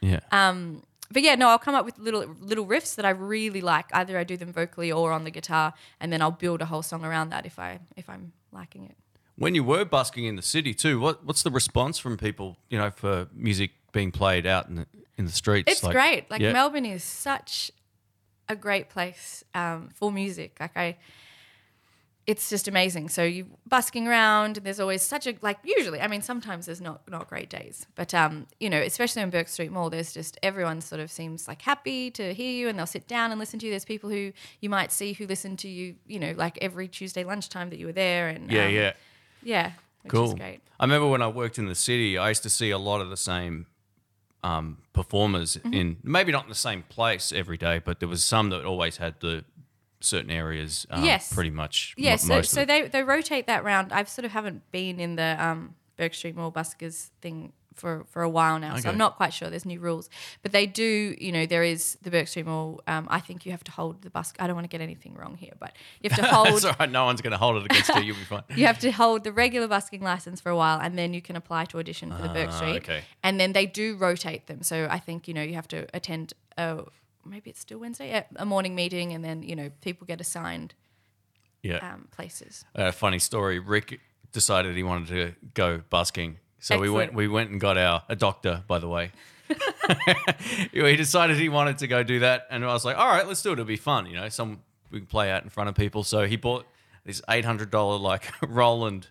Yeah. 0.00 0.20
Um, 0.30 0.84
but 1.10 1.22
yeah, 1.22 1.34
no, 1.34 1.48
I'll 1.48 1.58
come 1.58 1.74
up 1.74 1.84
with 1.84 1.98
little 1.98 2.24
little 2.40 2.66
riffs 2.66 2.94
that 2.96 3.04
I 3.04 3.10
really 3.10 3.60
like. 3.60 3.86
Either 3.92 4.18
I 4.18 4.24
do 4.24 4.36
them 4.36 4.52
vocally 4.52 4.92
or 4.92 5.12
on 5.12 5.24
the 5.24 5.30
guitar, 5.30 5.74
and 6.00 6.12
then 6.12 6.20
I'll 6.20 6.30
build 6.30 6.60
a 6.60 6.66
whole 6.66 6.82
song 6.82 7.04
around 7.04 7.30
that 7.30 7.46
if 7.46 7.58
I 7.58 7.80
if 7.96 8.08
I'm 8.10 8.32
liking 8.52 8.84
it. 8.84 8.96
when 9.36 9.54
you 9.54 9.62
were 9.62 9.84
busking 9.84 10.24
in 10.24 10.36
the 10.36 10.42
city 10.42 10.74
too, 10.74 11.00
what 11.00 11.24
what's 11.24 11.42
the 11.42 11.50
response 11.50 11.98
from 11.98 12.16
people? 12.16 12.56
You 12.68 12.78
know, 12.78 12.90
for 12.90 13.28
music 13.32 13.70
being 13.92 14.12
played 14.12 14.46
out 14.46 14.68
in 14.68 14.74
the 14.76 14.86
in 15.16 15.24
the 15.24 15.32
streets. 15.32 15.70
It's 15.72 15.80
great. 15.80 16.30
Like 16.30 16.40
yeah. 16.40 16.52
Melbourne 16.52 16.86
is 16.86 17.02
such 17.02 17.70
a 18.48 18.56
great 18.56 18.88
place 18.88 19.44
um, 19.54 19.90
for 19.94 20.10
music. 20.10 20.56
Like 20.60 20.76
I, 20.76 20.96
it's 22.28 22.50
just 22.50 22.68
amazing. 22.68 23.08
So 23.08 23.22
you 23.24 23.46
busking 23.66 24.06
around. 24.06 24.56
There's 24.56 24.78
always 24.80 25.00
such 25.02 25.26
a 25.26 25.34
like. 25.40 25.58
Usually, 25.64 25.98
I 26.00 26.06
mean, 26.08 26.20
sometimes 26.22 26.66
there's 26.66 26.80
not 26.80 27.00
not 27.08 27.26
great 27.28 27.48
days, 27.48 27.86
but 27.94 28.12
um, 28.12 28.46
you 28.60 28.68
know, 28.68 28.80
especially 28.80 29.22
in 29.22 29.30
Bourke 29.30 29.48
Street 29.48 29.72
Mall, 29.72 29.88
there's 29.88 30.12
just 30.12 30.38
everyone 30.42 30.82
sort 30.82 31.00
of 31.00 31.10
seems 31.10 31.48
like 31.48 31.62
happy 31.62 32.10
to 32.12 32.34
hear 32.34 32.52
you, 32.52 32.68
and 32.68 32.78
they'll 32.78 32.86
sit 32.98 33.08
down 33.08 33.30
and 33.30 33.40
listen 33.40 33.58
to 33.60 33.66
you. 33.66 33.72
There's 33.72 33.86
people 33.86 34.10
who 34.10 34.32
you 34.60 34.68
might 34.68 34.92
see 34.92 35.14
who 35.14 35.26
listen 35.26 35.56
to 35.56 35.68
you, 35.68 35.94
you 36.06 36.18
know, 36.18 36.34
like 36.36 36.58
every 36.60 36.86
Tuesday 36.86 37.24
lunchtime 37.24 37.70
that 37.70 37.78
you 37.78 37.86
were 37.86 37.92
there, 37.92 38.28
and 38.28 38.50
Yeah, 38.52 38.66
um, 38.66 38.74
yeah. 38.74 38.92
yeah, 39.42 39.72
which 40.02 40.12
Cool. 40.12 40.24
is 40.28 40.34
great. 40.34 40.60
I 40.78 40.84
remember 40.84 41.08
when 41.08 41.22
I 41.22 41.28
worked 41.28 41.58
in 41.58 41.66
the 41.66 41.74
city, 41.74 42.18
I 42.18 42.28
used 42.28 42.42
to 42.42 42.50
see 42.50 42.70
a 42.70 42.78
lot 42.78 43.00
of 43.00 43.08
the 43.08 43.16
same 43.16 43.66
um, 44.44 44.78
performers 44.92 45.56
Mm-hmm. 45.56 45.72
in 45.74 45.96
maybe 46.02 46.30
not 46.30 46.44
in 46.44 46.48
the 46.50 46.54
same 46.54 46.82
place 46.90 47.32
every 47.32 47.56
day, 47.56 47.80
but 47.82 48.00
there 48.00 48.08
was 48.08 48.22
some 48.22 48.50
that 48.50 48.64
always 48.66 48.98
had 48.98 49.14
the 49.20 49.44
certain 50.00 50.30
areas. 50.30 50.86
Um, 50.90 51.04
Yes. 51.04 51.32
pretty 51.32 51.50
much. 51.50 51.94
mo- 51.98 52.04
Yeah, 52.04 52.16
so, 52.16 52.42
so 52.42 52.64
they, 52.64 52.88
they 52.88 53.02
rotate 53.02 53.46
that 53.46 53.64
round. 53.64 53.92
I've 53.92 54.08
sort 54.08 54.24
of 54.24 54.32
haven't 54.32 54.70
been 54.70 55.00
in 55.00 55.16
the 55.16 55.36
um, 55.38 55.74
Bourke 55.96 56.14
Street 56.14 56.36
Mall 56.36 56.52
buskers 56.52 57.10
thing 57.20 57.52
for, 57.74 58.04
for 58.10 58.22
a 58.22 58.28
while 58.28 58.58
now, 58.58 58.76
so 58.76 58.88
I'm 58.88 58.98
not 58.98 59.14
quite 59.16 59.32
sure. 59.32 59.50
There's 59.50 59.64
new 59.64 59.78
rules, 59.78 60.10
but 60.42 60.50
they 60.50 60.66
do. 60.66 61.14
You 61.20 61.30
know, 61.30 61.46
there 61.46 61.62
is 61.62 61.96
the 62.02 62.10
Bourke 62.10 62.26
Street 62.26 62.46
Mall. 62.46 62.80
Um, 62.88 63.06
I 63.08 63.20
think 63.20 63.46
you 63.46 63.52
have 63.52 63.62
to 63.64 63.70
hold 63.70 64.02
the 64.02 64.10
busk. 64.10 64.34
I 64.40 64.48
don't 64.48 64.56
want 64.56 64.64
to 64.64 64.68
get 64.68 64.80
anything 64.80 65.14
wrong 65.14 65.36
here, 65.36 65.52
but 65.60 65.74
you 66.00 66.10
have 66.10 66.18
to 66.18 66.24
hold. 66.34 66.64
Right. 66.64 66.90
No 66.90 67.04
one's 67.04 67.20
going 67.20 67.30
to 67.30 67.36
hold 67.38 67.56
it 67.58 67.66
against 67.66 67.94
you. 67.94 68.02
You'll 68.02 68.16
be 68.16 68.22
fine. 68.24 68.42
You 68.56 68.66
have 68.66 68.80
to 68.80 68.90
hold 68.90 69.22
the 69.22 69.30
regular 69.32 69.68
busking 69.68 70.00
license 70.02 70.40
for 70.40 70.50
a 70.50 70.56
while, 70.56 70.80
and 70.80 70.98
then 70.98 71.14
you 71.14 71.22
can 71.22 71.36
apply 71.36 71.66
to 71.66 71.78
audition 71.78 72.10
for 72.10 72.20
the 72.22 72.28
Bourke 72.30 72.48
Ah, 72.50 72.56
Street. 72.56 72.76
okay. 72.78 73.02
And 73.22 73.38
then 73.38 73.52
they 73.52 73.66
do 73.66 73.96
rotate 73.96 74.48
them. 74.48 74.64
So 74.64 74.88
I 74.90 74.98
think 74.98 75.28
you 75.28 75.34
know 75.34 75.42
you 75.42 75.54
have 75.54 75.68
to 75.68 75.86
attend 75.94 76.34
a 76.56 76.82
maybe 77.28 77.50
it's 77.50 77.60
still 77.60 77.78
Wednesday, 77.78 78.08
yeah, 78.10 78.24
a 78.36 78.44
morning 78.46 78.74
meeting, 78.74 79.12
and 79.12 79.24
then 79.24 79.42
you 79.42 79.54
know 79.56 79.70
people 79.80 80.06
get 80.06 80.20
assigned 80.20 80.74
Yeah. 81.62 81.76
um, 81.94 82.08
places. 82.10 82.64
A 82.74 82.92
funny 82.92 83.18
story. 83.18 83.58
Rick 83.58 84.00
decided 84.32 84.76
he 84.76 84.82
wanted 84.82 85.08
to 85.08 85.34
go 85.54 85.82
busking, 85.90 86.38
so 86.60 86.78
we 86.78 86.90
went. 86.90 87.14
We 87.14 87.28
went 87.28 87.50
and 87.50 87.60
got 87.60 87.76
our 87.78 88.02
a 88.08 88.16
doctor, 88.16 88.62
by 88.66 88.78
the 88.78 88.88
way. 88.88 89.12
he 90.72 90.96
decided 90.96 91.36
he 91.36 91.48
wanted 91.48 91.78
to 91.78 91.86
go 91.86 92.02
do 92.02 92.20
that, 92.20 92.46
and 92.50 92.64
I 92.64 92.68
was 92.72 92.84
like, 92.84 92.96
"All 92.98 93.08
right, 93.08 93.26
let's 93.26 93.42
do 93.42 93.50
it. 93.50 93.52
It'll 93.54 93.64
be 93.64 93.76
fun, 93.76 94.06
you 94.06 94.16
know. 94.16 94.28
Some 94.28 94.62
we 94.90 94.98
can 94.98 95.06
play 95.06 95.30
out 95.30 95.42
in 95.44 95.48
front 95.50 95.68
of 95.68 95.74
people." 95.74 96.04
So 96.04 96.26
he 96.26 96.36
bought 96.36 96.66
this 97.04 97.22
eight 97.30 97.44
hundred 97.44 97.70
dollar 97.70 97.98
like 97.98 98.30
Roland 98.42 99.08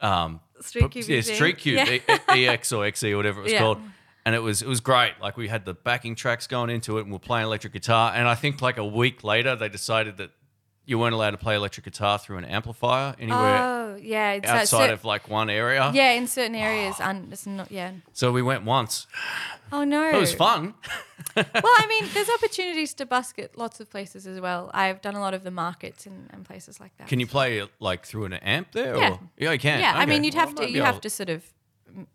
um, 0.00 0.40
Street 0.60 0.90
cube 0.90 1.06
yeah, 1.08 1.20
street 1.22 1.58
cube, 1.58 1.76
Yeah. 1.86 2.18
E- 2.34 2.46
EX 2.46 2.72
or 2.72 2.84
XE 2.84 3.12
or 3.12 3.16
whatever 3.16 3.40
it 3.40 3.44
was 3.44 3.52
Yeah. 3.52 3.58
called. 3.60 3.78
And 4.24 4.34
it 4.34 4.40
was 4.40 4.62
it 4.62 4.68
was 4.68 4.80
great. 4.80 5.14
Like 5.20 5.36
we 5.36 5.48
had 5.48 5.64
the 5.64 5.74
backing 5.74 6.14
tracks 6.14 6.46
going 6.46 6.70
into 6.70 6.98
it, 6.98 7.02
and 7.02 7.12
we're 7.12 7.18
playing 7.18 7.46
electric 7.46 7.72
guitar. 7.72 8.12
And 8.14 8.28
I 8.28 8.34
think 8.36 8.62
like 8.62 8.78
a 8.78 8.84
week 8.84 9.24
later, 9.24 9.56
they 9.56 9.68
decided 9.68 10.16
that 10.18 10.30
you 10.84 10.98
weren't 10.98 11.14
allowed 11.14 11.30
to 11.30 11.36
play 11.38 11.54
electric 11.54 11.84
guitar 11.84 12.18
through 12.18 12.38
an 12.38 12.44
amplifier 12.44 13.14
anywhere 13.20 13.58
Oh 13.62 13.96
yeah, 14.02 14.32
it's 14.32 14.48
outside 14.48 14.88
cer- 14.88 14.92
of 14.94 15.04
like 15.04 15.28
one 15.28 15.48
area. 15.48 15.90
yeah 15.94 16.10
in 16.12 16.26
certain 16.26 16.56
areas. 16.56 16.98
un- 17.00 17.28
it's 17.30 17.46
not 17.46 17.70
yeah. 17.70 17.92
So 18.12 18.32
we 18.32 18.42
went 18.42 18.64
once. 18.64 19.06
Oh 19.70 19.84
no, 19.84 20.08
It 20.08 20.18
was 20.18 20.34
fun. 20.34 20.74
well, 21.36 21.44
I 21.54 21.86
mean, 21.88 22.10
there's 22.14 22.28
opportunities 22.28 22.94
to 22.94 23.06
busk 23.06 23.38
at 23.38 23.56
lots 23.56 23.80
of 23.80 23.88
places 23.90 24.26
as 24.26 24.40
well. 24.40 24.70
I've 24.74 25.00
done 25.00 25.14
a 25.14 25.20
lot 25.20 25.34
of 25.34 25.44
the 25.44 25.50
markets 25.52 26.04
and, 26.04 26.28
and 26.32 26.44
places 26.44 26.78
like 26.80 26.96
that. 26.98 27.06
Can 27.08 27.20
you 27.20 27.26
play 27.26 27.62
like 27.80 28.04
through 28.04 28.24
an 28.26 28.34
amp 28.34 28.72
there? 28.72 28.96
Yeah. 28.96 29.10
Or? 29.12 29.20
Yeah, 29.38 29.52
you 29.52 29.58
can. 29.58 29.80
Yeah, 29.80 29.92
I 29.96 30.04
mean, 30.06 30.24
you'd 30.24 30.34
Well, 30.34 30.46
have 30.46 30.54
to 30.56 30.70
you 30.70 30.82
have 30.82 31.00
to 31.02 31.10
sort 31.10 31.30
of 31.30 31.44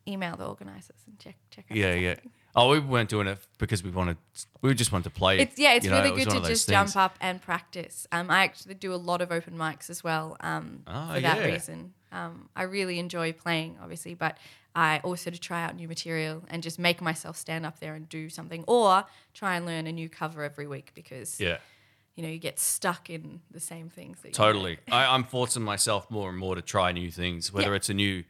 email 0.08 0.36
the 0.38 0.46
organisers 0.46 0.96
and 1.08 1.18
check 1.20 1.36
check. 1.50 1.66
Out 1.70 1.78
Yeah, 1.78 1.94
yeah. 1.94 2.16
Oh, 2.56 2.72
we 2.72 2.80
weren't 2.80 3.10
doing 3.10 3.28
it 3.28 3.38
because 3.60 3.84
we 3.84 3.92
wanted. 3.92 4.18
We 4.62 4.74
just 4.74 4.92
wanted 4.92 5.06
to 5.06 5.10
play. 5.12 5.40
It's 5.40 5.60
yeah, 5.60 5.74
it's 5.74 5.86
you 5.86 5.92
really 5.92 6.10
it 6.10 6.16
good 6.26 6.28
one 6.34 6.42
to 6.42 6.48
just 6.48 6.66
things. 6.68 6.94
jump 6.94 6.96
up 6.96 7.18
and 7.22 7.42
practice. 7.42 8.08
Um, 8.12 8.32
I 8.32 8.44
actually 8.44 8.74
do 8.76 8.94
a 8.94 8.98
lot 8.98 9.22
of 9.22 9.32
open 9.32 9.56
mics 9.58 9.90
as 9.90 10.04
well. 10.04 10.38
Um, 10.40 10.82
Ah, 10.88 11.14
for 11.14 11.22
that 11.22 11.38
yeah. 11.38 11.46
reason, 11.46 11.94
um, 12.12 12.50
I 12.56 12.64
really 12.64 12.98
enjoy 13.00 13.34
playing, 13.34 13.78
obviously, 13.82 14.16
but 14.16 14.38
I 14.76 15.02
also 15.04 15.30
to 15.30 15.40
try 15.40 15.64
out 15.64 15.76
new 15.76 15.88
material 15.88 16.44
and 16.50 16.64
just 16.64 16.80
make 16.80 17.00
myself 17.02 17.38
stand 17.38 17.66
up 17.66 17.80
there 17.80 17.94
and 17.94 18.10
do 18.10 18.28
something, 18.30 18.64
or 18.68 19.06
try 19.36 19.56
and 19.56 19.66
learn 19.66 19.86
a 19.86 19.92
new 19.92 20.10
cover 20.10 20.44
every 20.44 20.66
week 20.68 20.92
because 20.96 21.40
Yeah. 21.40 21.58
you 22.16 22.24
know 22.24 22.30
you 22.30 22.40
get 22.40 22.60
stuck 22.60 23.10
in 23.12 23.42
the 23.52 23.60
same 23.60 23.90
things. 23.90 24.20
That 24.22 24.30
you. 24.30 24.34
Totally. 24.34 24.80
I, 24.92 25.06
I'm 25.14 25.26
forcing 25.26 25.62
myself 25.62 26.10
more 26.10 26.28
and 26.30 26.38
more 26.40 26.56
to 26.56 26.64
try 26.64 26.92
new 26.92 27.12
things, 27.12 27.54
whether 27.54 27.70
Yeah. 27.70 27.76
it's 27.76 27.90
a 27.90 27.94
new 27.94 28.24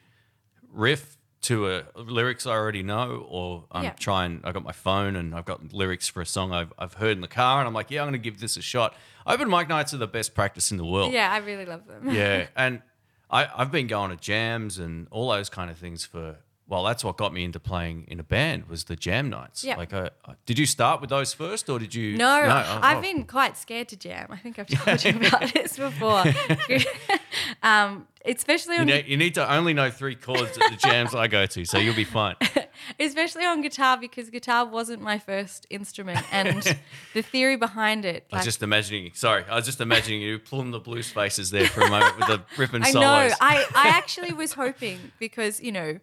riff 0.70 1.18
to 1.42 1.68
a 1.70 1.84
lyrics 1.96 2.46
I 2.48 2.52
already 2.52 2.84
know, 2.84 3.26
or 3.30 3.66
I'm 3.72 3.84
Yeah. 3.86 3.92
trying. 3.92 4.42
I 4.44 4.52
got 4.52 4.64
my 4.64 4.72
phone 4.72 5.16
and 5.16 5.34
I've 5.36 5.46
got 5.46 5.72
lyrics 5.74 6.08
for 6.08 6.22
a 6.22 6.26
song 6.26 6.52
I've, 6.52 6.74
I've 6.78 6.96
heard 6.96 7.12
in 7.12 7.22
the 7.22 7.28
car, 7.28 7.60
and 7.60 7.68
I'm 7.68 7.74
like, 7.74 7.92
yeah, 7.92 8.02
I'm 8.02 8.08
going 8.10 8.14
to 8.22 8.30
give 8.30 8.40
this 8.40 8.58
a 8.58 8.62
shot. 8.62 8.96
Open 9.26 9.50
mic 9.50 9.70
nights 9.70 9.94
are 9.94 9.98
the 9.98 10.08
best 10.08 10.34
practice 10.34 10.72
in 10.72 10.78
the 10.78 10.86
world. 10.86 11.14
Yeah, 11.14 11.32
I 11.32 11.38
really 11.38 11.66
love 11.66 11.86
them. 11.88 12.10
yeah. 12.14 12.48
And 12.56 12.82
I, 13.30 13.48
I've 13.56 13.72
been 13.72 13.88
going 13.88 14.10
to 14.12 14.18
jams 14.18 14.78
and 14.80 15.08
all 15.12 15.30
those 15.30 15.50
kind 15.50 15.70
of 15.70 15.78
things 15.78 16.06
for. 16.06 16.38
Well, 16.70 16.84
that's 16.84 17.02
what 17.02 17.16
got 17.16 17.34
me 17.34 17.46
into 17.46 17.62
playing 17.62 18.06
in 18.10 18.20
a 18.20 18.24
band 18.24 18.68
was 18.68 18.84
the 18.86 18.98
jam 18.98 19.30
nights. 19.30 19.64
Yeah. 19.64 19.78
Like, 19.78 19.94
uh, 19.94 20.10
did 20.46 20.60
you 20.60 20.66
start 20.66 21.00
with 21.00 21.10
those 21.10 21.34
first, 21.34 21.70
or 21.70 21.80
did 21.80 21.96
you? 21.96 22.18
No, 22.18 22.28
Oh, 22.44 22.80
I've 22.84 22.98
oh. 22.98 23.02
been 23.02 23.24
quite 23.26 23.56
scared 23.56 23.88
to 23.90 23.96
jam. 23.96 24.28
I 24.32 24.36
think 24.38 24.60
I've 24.60 24.68
told 24.68 25.02
you 25.06 25.12
about 25.28 25.54
this 25.54 25.78
before. 25.78 26.26
um, 27.64 28.08
especially 28.26 28.76
You, 28.76 28.82
on 28.82 28.88
you 28.88 29.18
need 29.18 29.36
to 29.36 29.54
only 29.54 29.74
know 29.74 29.90
three 29.90 30.16
chords 30.16 30.58
at 30.58 30.72
the 30.72 30.78
jams 30.78 31.16
I 31.16 31.28
go 31.28 31.46
to, 31.46 31.66
so 31.66 31.78
you'll 31.78 31.96
be 31.96 32.04
fine. 32.04 32.36
especially 33.00 33.46
on 33.46 33.62
guitar 33.62 33.98
because 33.98 34.30
guitar 34.30 34.66
wasn't 34.66 35.02
my 35.02 35.20
first 35.20 35.66
instrument 35.70 36.22
and 36.32 36.62
the 37.14 37.22
theory 37.22 37.56
behind 37.56 38.06
it. 38.06 38.26
I 38.32 38.38
was 38.38 38.46
just 38.46 38.64
imagining. 38.64 39.12
Sorry, 39.14 39.44
I 39.50 39.56
was 39.56 39.66
just 39.66 39.82
imagining 39.82 40.22
you 40.22 40.40
pulling 40.40 40.72
the 40.72 40.80
blue 40.80 41.04
spaces 41.04 41.52
there 41.52 41.68
for 41.68 41.82
a 41.82 41.90
moment 41.90 42.18
with 42.18 42.28
the 42.28 42.42
ripping 42.58 42.84
I 42.84 42.92
solos. 42.92 43.32
know. 43.32 43.36
I, 43.42 43.66
I 43.76 43.90
actually 43.98 44.34
was 44.34 44.54
hoping 44.54 45.12
because, 45.20 45.62
you 45.62 45.72
know, 45.72 46.00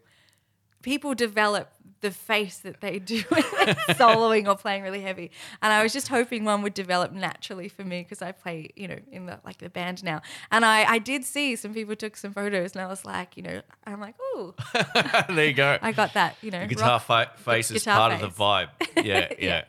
people 0.83 1.14
develop 1.14 1.70
the 2.05 2.11
face 2.11 2.59
that 2.59 2.81
they 2.83 2.99
do 2.99 3.21
when 3.31 3.43
they're 3.64 3.75
soloing 3.97 4.47
or 4.47 4.57
playing 4.57 4.83
really 4.83 5.01
heavy. 5.01 5.31
And 5.62 5.73
I 5.73 5.83
was 5.83 5.93
just 5.93 6.09
hoping 6.09 6.45
one 6.45 6.61
would 6.62 6.75
develop 6.75 7.12
naturally 7.12 7.69
for 7.69 7.83
me 7.83 8.03
because 8.03 8.21
I 8.21 8.33
play, 8.33 8.69
you 8.77 8.87
know, 8.87 8.99
in 9.11 9.25
the 9.27 9.40
like 9.45 9.59
the 9.59 9.71
band 9.71 10.05
now. 10.05 10.21
And 10.53 10.64
I, 10.64 10.85
I 10.85 10.99
did 10.99 11.25
see 11.25 11.57
some 11.57 11.73
people 11.73 11.97
took 11.97 12.17
some 12.17 12.33
photos 12.33 12.73
and 12.73 12.83
I 12.83 12.87
was 12.87 13.05
like, 13.05 13.37
you 13.37 13.43
know, 13.43 13.62
I'm 13.87 14.01
like, 14.01 14.14
oh, 14.21 14.55
there 15.31 15.47
you 15.47 15.55
go. 15.55 15.79
I 15.81 15.93
got 15.93 16.12
that, 16.12 16.37
you 16.43 16.51
know. 16.51 16.67
guitar 16.67 17.03
rock- 17.09 17.38
fa- 17.38 17.51
face 17.51 17.71
is 17.71 17.83
guitar 17.83 18.11
part 18.11 18.12
of 18.12 18.21
the 18.21 18.43
vibe. 18.43 18.69
Yeah, 19.05 19.33
yeah. 19.38 19.64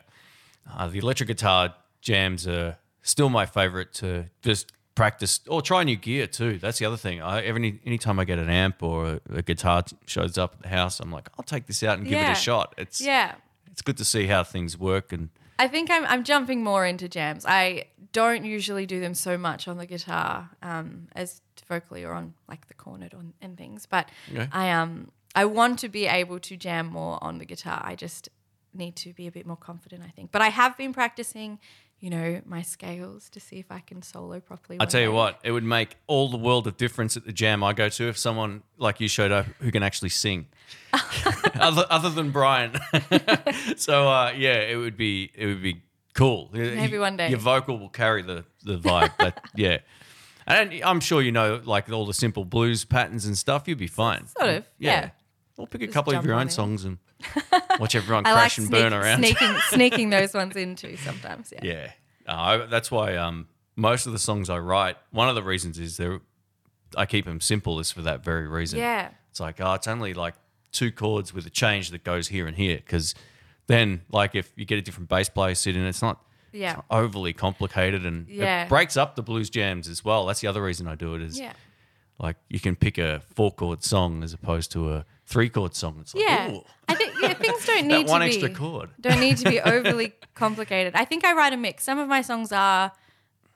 Uh, 0.70 0.88
the 0.88 0.98
electric 0.98 1.26
guitar 1.28 1.74
jams 2.00 2.46
are 2.46 2.76
still 3.02 3.28
my 3.28 3.46
favorite 3.46 3.92
to 3.94 4.26
just 4.42 4.72
practice 4.96 5.38
or 5.46 5.62
try 5.62 5.84
new 5.84 5.94
gear 5.96 6.26
too. 6.26 6.58
That's 6.58 6.78
the 6.80 6.86
other 6.86 6.96
thing. 6.96 7.22
I 7.22 7.42
every 7.42 7.80
anytime 7.86 8.18
I 8.18 8.24
get 8.24 8.40
an 8.40 8.50
amp 8.50 8.82
or 8.82 9.06
a, 9.06 9.20
a 9.36 9.42
guitar 9.42 9.82
t- 9.82 9.96
shows 10.06 10.36
up 10.36 10.54
at 10.56 10.62
the 10.62 10.68
house, 10.68 10.98
I'm 10.98 11.12
like, 11.12 11.28
I'll 11.38 11.44
take 11.44 11.66
this 11.66 11.82
out 11.84 11.98
and 11.98 12.06
give 12.08 12.18
it 12.20 12.30
a 12.30 12.34
shot. 12.34 12.74
It's 12.76 13.00
Yeah. 13.00 13.36
it's 13.70 13.82
good 13.82 13.96
to 13.98 14.04
see 14.04 14.26
how 14.26 14.42
things 14.42 14.76
work 14.76 15.12
and 15.12 15.28
I 15.58 15.68
think 15.68 15.90
I'm, 15.90 16.04
I'm 16.04 16.22
jumping 16.22 16.62
more 16.62 16.84
into 16.84 17.08
jams. 17.08 17.46
I 17.46 17.84
don't 18.12 18.44
usually 18.44 18.84
do 18.84 19.00
them 19.00 19.14
so 19.14 19.38
much 19.38 19.66
on 19.68 19.78
the 19.78 19.86
guitar 19.86 20.50
um, 20.62 21.08
as 21.14 21.40
vocally 21.66 22.04
or 22.04 22.12
on 22.12 22.34
like 22.46 22.66
the 22.68 22.74
cornet 22.74 23.14
on, 23.14 23.32
and 23.40 23.56
things, 23.56 23.86
but 23.86 24.10
Okay. 24.32 24.48
I 24.52 24.70
um 24.72 25.10
I 25.34 25.44
want 25.44 25.78
to 25.80 25.88
be 25.88 26.06
able 26.06 26.40
to 26.40 26.56
jam 26.56 26.86
more 26.86 27.22
on 27.22 27.38
the 27.38 27.44
guitar. 27.44 27.80
I 27.84 27.94
just 27.94 28.28
need 28.74 28.96
to 28.96 29.12
be 29.14 29.26
a 29.26 29.30
bit 29.30 29.46
more 29.46 29.56
confident, 29.56 30.02
I 30.04 30.08
think. 30.10 30.30
But 30.32 30.42
I 30.42 30.48
have 30.48 30.76
been 30.76 30.92
practicing, 30.92 31.58
you 32.00 32.10
know, 32.10 32.40
my 32.44 32.62
scales 32.62 33.30
to 33.30 33.40
see 33.40 33.58
if 33.58 33.70
I 33.70 33.80
can 33.80 34.02
solo 34.02 34.40
properly. 34.40 34.78
I 34.80 34.84
tell 34.84 35.00
you 35.00 35.08
day. 35.08 35.14
what, 35.14 35.40
it 35.42 35.52
would 35.52 35.64
make 35.64 35.96
all 36.06 36.28
the 36.28 36.36
world 36.36 36.66
of 36.66 36.76
difference 36.76 37.16
at 37.16 37.24
the 37.24 37.32
jam 37.32 37.64
I 37.64 37.72
go 37.72 37.88
to 37.88 38.08
if 38.08 38.18
someone 38.18 38.62
like 38.76 39.00
you 39.00 39.08
showed 39.08 39.32
up 39.32 39.46
who 39.60 39.70
can 39.70 39.82
actually 39.82 40.10
sing, 40.10 40.46
other 41.54 41.86
other 41.88 42.10
than 42.10 42.30
Brian. 42.30 42.74
so 43.76 44.08
uh, 44.08 44.32
yeah, 44.36 44.60
it 44.60 44.76
would 44.76 44.96
be 44.96 45.30
it 45.34 45.46
would 45.46 45.62
be 45.62 45.82
cool. 46.12 46.50
Maybe 46.52 46.98
one 46.98 47.16
day. 47.16 47.30
your 47.30 47.38
vocal 47.38 47.78
will 47.78 47.88
carry 47.88 48.22
the 48.22 48.44
the 48.62 48.76
vibe. 48.76 49.12
But 49.18 49.40
yeah, 49.54 49.78
and 50.46 50.72
I'm 50.84 51.00
sure 51.00 51.22
you 51.22 51.32
know 51.32 51.62
like 51.64 51.90
all 51.90 52.04
the 52.04 52.14
simple 52.14 52.44
blues 52.44 52.84
patterns 52.84 53.24
and 53.24 53.38
stuff. 53.38 53.66
You'd 53.66 53.78
be 53.78 53.86
fine. 53.86 54.26
Sort 54.26 54.50
of, 54.50 54.68
yeah. 54.78 55.10
Or 55.56 55.66
pick 55.66 55.80
a 55.80 55.86
couple 55.86 56.14
of 56.14 56.26
your 56.26 56.34
own 56.34 56.50
songs 56.50 56.84
and 56.84 56.98
watch 57.80 57.94
everyone 57.94 58.24
crash 58.24 58.58
like 58.58 58.58
and 58.58 58.70
burn 58.70 58.90
sneak- 58.92 59.02
around. 59.02 59.18
sneaking 59.18 59.56
sneaking 59.70 60.10
those 60.10 60.34
ones 60.34 60.56
in 60.56 60.76
too 60.76 60.96
sometimes. 60.96 61.52
Yeah. 61.52 61.64
Yeah, 61.64 61.90
Uh, 62.28 62.32
I, 62.32 62.56
that's 62.66 62.90
why 62.90 63.16
um, 63.16 63.48
most 63.74 64.06
of 64.06 64.12
the 64.12 64.18
songs 64.18 64.50
I 64.50 64.58
write. 64.58 64.96
One 65.10 65.28
of 65.28 65.34
the 65.34 65.42
reasons 65.42 65.78
is 65.78 65.96
they're 65.96 66.20
I 66.96 67.04
keep 67.06 67.24
them 67.24 67.40
simple 67.40 67.80
is 67.80 67.90
for 67.90 68.02
that 68.02 68.24
very 68.24 68.46
reason. 68.46 68.78
Yeah. 68.78 69.10
it's 69.30 69.40
like 69.40 69.60
oh, 69.60 69.74
it's 69.74 69.86
only 69.88 70.14
like 70.14 70.34
two 70.72 70.92
chords 70.92 71.32
with 71.34 71.46
a 71.46 71.50
change 71.50 71.90
that 71.90 72.04
goes 72.04 72.28
here 72.28 72.46
and 72.46 72.56
here 72.56 72.76
because 72.76 73.14
then 73.66 74.02
like 74.10 74.34
if 74.34 74.52
you 74.56 74.64
get 74.64 74.78
a 74.78 74.82
different 74.82 75.08
bass 75.08 75.28
player 75.28 75.54
sitting, 75.54 75.84
it's 75.84 76.02
not. 76.02 76.20
Yeah. 76.52 76.70
it's 76.70 76.76
not 76.76 76.86
overly 76.90 77.32
complicated 77.34 78.06
and 78.06 78.28
Yeah. 78.28 78.64
it 78.64 78.68
breaks 78.70 78.96
up 78.96 79.14
the 79.16 79.22
blues 79.22 79.50
jams 79.50 79.88
as 79.88 80.04
well. 80.04 80.24
That's 80.26 80.40
the 80.40 80.46
other 80.48 80.62
reason 80.62 80.86
I 80.88 80.94
do 80.94 81.14
it 81.14 81.20
is 81.22 81.38
Yeah. 81.38 81.52
like 82.18 82.36
you 82.48 82.60
can 82.60 82.76
pick 82.76 82.96
a 82.98 83.20
four 83.34 83.50
chord 83.52 83.82
song 83.84 84.22
as 84.22 84.32
opposed 84.32 84.72
to 84.72 84.92
a 84.94 85.04
three 85.26 85.48
chord 85.48 85.74
song. 85.74 85.98
It's 86.00 86.14
like, 86.14 86.24
Yeah. 86.24 86.52
ooh, 86.52 86.62
I 86.88 86.94
think 86.94 87.14
yeah, 87.20 87.34
things 87.34 87.66
don't 87.66 87.86
need 87.94 88.08
one 88.08 88.20
to 88.20 88.26
extra 88.26 88.48
be 88.48 88.54
chord. 88.54 88.90
don't 89.00 89.20
need 89.20 89.36
to 89.38 89.48
be 89.50 89.60
overly 89.74 90.12
complicated. 90.34 90.94
I 90.94 91.04
think 91.04 91.24
I 91.24 91.32
write 91.34 91.52
a 91.52 91.56
mix. 91.56 91.84
Some 91.84 91.98
of 91.98 92.08
my 92.08 92.22
songs 92.22 92.52
are 92.52 92.92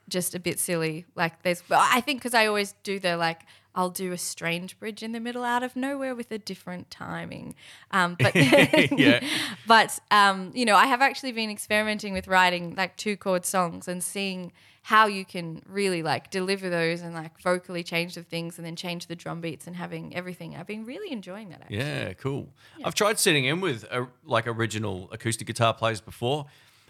just 0.09 0.35
a 0.35 0.41
bit 0.41 0.59
silly. 0.59 1.07
Like 1.15 1.43
there's, 1.43 1.63
I 1.71 2.01
think 2.01 2.21
because 2.21 2.35
I 2.35 2.47
always 2.47 2.75
do 2.83 2.99
the 2.99 3.17
like, 3.17 3.43
I'll 3.73 3.91
do 3.91 4.11
a 4.11 4.19
strange 4.19 4.77
bridge 4.81 5.01
in 5.05 5.13
the 5.13 5.21
middle 5.21 5.45
out 5.45 5.63
of 5.63 5.77
nowhere 5.77 6.15
with 6.17 6.33
a 6.33 6.39
different 6.39 6.91
timing. 6.91 7.55
Um, 7.93 8.17
but 8.19 8.35
Yeah. 8.35 9.21
but 9.67 10.01
um, 10.11 10.51
you 10.55 10.65
know, 10.65 10.75
I 10.75 10.87
have 10.87 11.01
actually 11.01 11.31
been 11.31 11.51
experimenting 11.51 12.13
with 12.13 12.27
writing 12.27 12.75
like 12.75 12.97
two 12.97 13.17
chord 13.17 13.47
songs 13.47 13.87
and 13.87 14.03
seeing 14.03 14.51
how 14.83 15.07
you 15.07 15.25
can 15.25 15.63
really 15.67 16.03
like 16.03 16.31
deliver 16.31 16.71
those 16.71 17.03
and 17.03 17.15
like 17.15 17.39
vocally 17.41 17.83
change 17.83 18.15
the 18.15 18.23
things 18.23 18.57
and 18.59 18.67
then 18.67 18.77
change 18.77 19.07
the 19.07 19.15
drum 19.17 19.41
beats 19.41 19.67
and 19.67 19.77
having 19.77 20.15
everything. 20.17 20.57
I've 20.57 20.67
been 20.67 20.85
really 20.87 21.13
enjoying 21.13 21.51
that. 21.51 21.61
Actually. 21.63 21.77
Yeah, 21.79 22.13
cool. 22.15 22.49
I've 22.85 22.95
tried 22.95 23.19
sitting 23.19 23.45
in 23.45 23.61
with 23.61 23.85
uh 23.91 24.07
like 24.25 24.47
original 24.47 25.09
acoustic 25.13 25.47
guitar 25.47 25.75
players 25.75 26.01
before, 26.01 26.47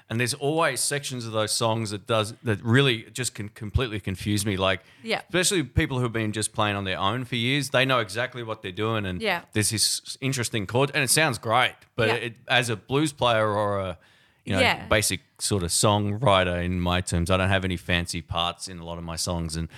and 0.09 0.18
there's 0.20 0.35
always 0.35 0.81
sections 0.81 1.26
of 1.26 1.33
those 1.33 1.53
songs 1.53 1.90
that 1.90 2.07
does 2.07 2.33
that 2.44 2.62
really 2.62 3.07
just 3.12 3.35
can 3.35 3.48
completely 3.48 3.98
confuse 4.00 4.46
me. 4.46 4.57
Like, 4.57 4.81
Yeah. 5.03 5.22
especially 5.29 5.62
people 5.64 5.98
who've 5.98 6.12
been 6.12 6.33
just 6.33 6.53
playing 6.53 6.76
on 6.76 6.85
their 6.85 6.98
own 6.98 7.24
for 7.24 7.37
years, 7.37 7.70
they 7.70 7.85
know 7.85 7.98
exactly 7.98 8.42
what 8.44 8.62
they're 8.62 8.70
doing, 8.72 9.05
and 9.05 9.20
Yeah. 9.20 9.42
there's 9.53 9.70
this 9.70 10.16
interesting 10.20 10.66
chord, 10.66 10.90
and 10.94 11.03
it 11.03 11.11
sounds 11.11 11.38
great. 11.38 11.74
But 11.96 12.09
Yeah. 12.09 12.14
it, 12.14 12.35
as 12.48 12.68
a 12.70 12.76
blues 12.76 13.12
player 13.12 13.48
or 13.48 13.81
a 13.81 13.98
you 14.44 14.55
know, 14.55 14.61
Yeah. 14.61 14.87
basic 14.87 15.20
sort 15.38 15.62
of 15.62 15.70
songwriter 15.70 16.64
in 16.64 16.81
my 16.81 17.00
terms, 17.00 17.31
I 17.31 17.37
don't 17.37 17.48
have 17.48 17.64
any 17.64 17.76
fancy 17.76 18.22
parts 18.22 18.68
in 18.68 18.79
a 18.79 18.85
lot 18.85 18.98
of 18.98 19.05
my 19.05 19.16
songs, 19.16 19.57
and 19.57 19.68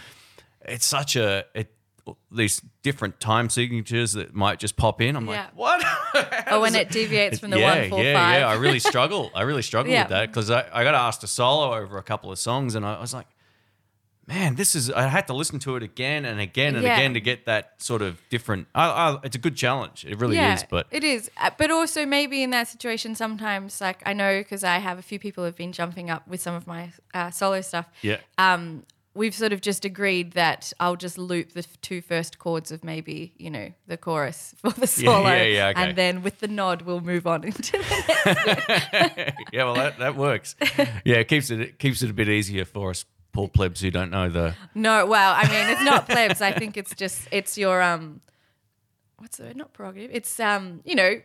it's 0.63 0.87
such 0.87 1.17
a 1.17 1.45
it. 1.55 1.73
these 2.33 2.61
different 2.83 3.21
time 3.21 3.49
signatures 3.49 4.13
that 4.15 4.35
might 4.35 4.59
just 4.59 4.77
pop 4.77 5.01
in. 5.01 5.15
I'm 5.15 5.27
Yeah. 5.29 5.33
like, 5.43 5.57
what? 5.57 5.85
Or 6.53 6.59
when 6.61 6.75
it 6.75 6.91
deviates 6.91 7.39
from 7.39 7.51
the 7.51 7.61
yeah, 7.61 7.81
one 7.83 7.91
four 7.91 8.03
yeah, 8.03 8.15
five. 8.15 8.41
yeah. 8.41 8.49
I 8.49 8.55
really 8.55 8.81
struggle. 8.81 9.31
I 9.37 9.43
really 9.43 9.63
struggle 9.63 9.93
Yeah. 9.93 10.03
with 10.03 10.11
that 10.11 10.27
because 10.29 10.51
I, 10.51 10.65
I 10.73 10.83
got 10.83 10.95
asked 10.97 11.21
to 11.21 11.27
solo 11.29 11.75
over 11.75 11.99
a 11.99 12.03
couple 12.03 12.33
of 12.33 12.39
songs, 12.41 12.75
and 12.75 12.85
I, 12.85 13.01
was 13.01 13.15
like, 13.15 13.27
man, 14.27 14.55
this 14.55 14.75
is. 14.75 14.91
I 14.91 15.09
had 15.09 15.27
to 15.27 15.33
listen 15.35 15.59
to 15.61 15.77
it 15.77 15.83
again 15.83 16.25
and 16.25 16.41
again 16.41 16.75
and 16.77 16.85
Yeah. 16.85 16.95
again 16.97 17.15
to 17.15 17.21
get 17.21 17.47
that 17.47 17.75
sort 17.83 18.03
of 18.03 18.21
different. 18.31 18.69
I, 18.75 18.87
I, 18.89 19.19
it's 19.25 19.37
a 19.37 19.39
good 19.39 19.57
challenge. 19.57 20.05
It 20.09 20.19
really 20.21 20.39
is. 20.39 20.65
But 20.69 20.87
it 20.91 21.05
is. 21.05 21.31
Uh, 21.37 21.51
But 21.59 21.71
also 21.71 22.07
maybe 22.07 22.43
in 22.43 22.51
that 22.51 22.69
situation, 22.69 23.15
sometimes 23.15 23.81
like 23.81 24.03
I 24.07 24.13
know 24.13 24.39
because 24.41 24.65
I 24.65 24.79
have 24.79 24.99
a 24.99 25.03
few 25.03 25.19
people 25.19 25.45
who've 25.45 25.57
been 25.57 25.73
jumping 25.73 26.11
up 26.11 26.27
with 26.29 26.41
some 26.41 26.55
of 26.55 26.67
my 26.67 26.93
uh, 27.15 27.31
solo 27.31 27.61
stuff. 27.61 27.87
yeah, 28.03 28.19
Um, 28.39 28.85
we've 29.15 29.35
sort 29.35 29.53
of 29.53 29.61
just 29.61 29.85
agreed 29.85 30.33
that 30.33 30.73
I'll 30.81 30.97
just 30.97 31.19
loop 31.19 31.53
the 31.53 31.59
f- 31.61 31.81
two 31.83 32.01
first 32.01 32.39
chords 32.39 32.73
of 32.73 32.83
maybe 32.83 33.35
you 33.37 33.51
know 33.51 33.71
the 33.87 33.97
chorus 33.99 34.55
for 34.63 34.71
the 34.71 34.81
Yeah, 34.83 34.87
solo, 34.87 35.29
yeah, 35.29 35.43
yeah, 35.45 35.69
okay. 35.69 35.83
and 35.83 35.97
then 35.99 36.23
with 36.23 36.39
the 36.39 36.49
nod 36.49 36.83
we'll 36.83 37.01
move 37.03 37.27
on 37.27 37.45
into 37.51 37.73
the 37.73 37.79
next. 37.79 39.35
yeah. 39.53 39.65
Well, 39.65 39.75
that, 39.75 39.99
that 39.99 40.17
works. 40.17 40.55
Yeah, 41.05 41.17
it 41.17 41.29
keeps 41.29 41.51
it, 41.51 41.61
it 41.61 41.79
keeps 41.79 42.03
it 42.03 42.09
a 42.11 42.15
bit 42.15 42.29
easier 42.29 42.65
for 42.65 42.91
us 42.91 43.05
poor 43.33 43.49
plebs 43.49 43.81
who 43.81 43.91
don't 43.91 44.11
know 44.11 44.29
the. 44.29 44.55
No, 44.75 45.07
well, 45.07 45.35
I 45.37 45.43
mean, 45.49 45.69
it's 45.71 45.83
not 45.83 46.09
plebs. 46.09 46.41
I 46.41 46.53
think 46.53 46.77
it's 46.77 46.95
just 46.95 47.29
it's 47.31 47.57
your 47.59 47.83
um, 47.83 48.21
what's 49.19 49.39
the 49.39 49.45
word? 49.45 49.57
Not 49.57 49.73
prerogative. 49.73 50.11
It's 50.13 50.39
um, 50.41 50.81
you 50.85 50.95
know, 50.95 51.21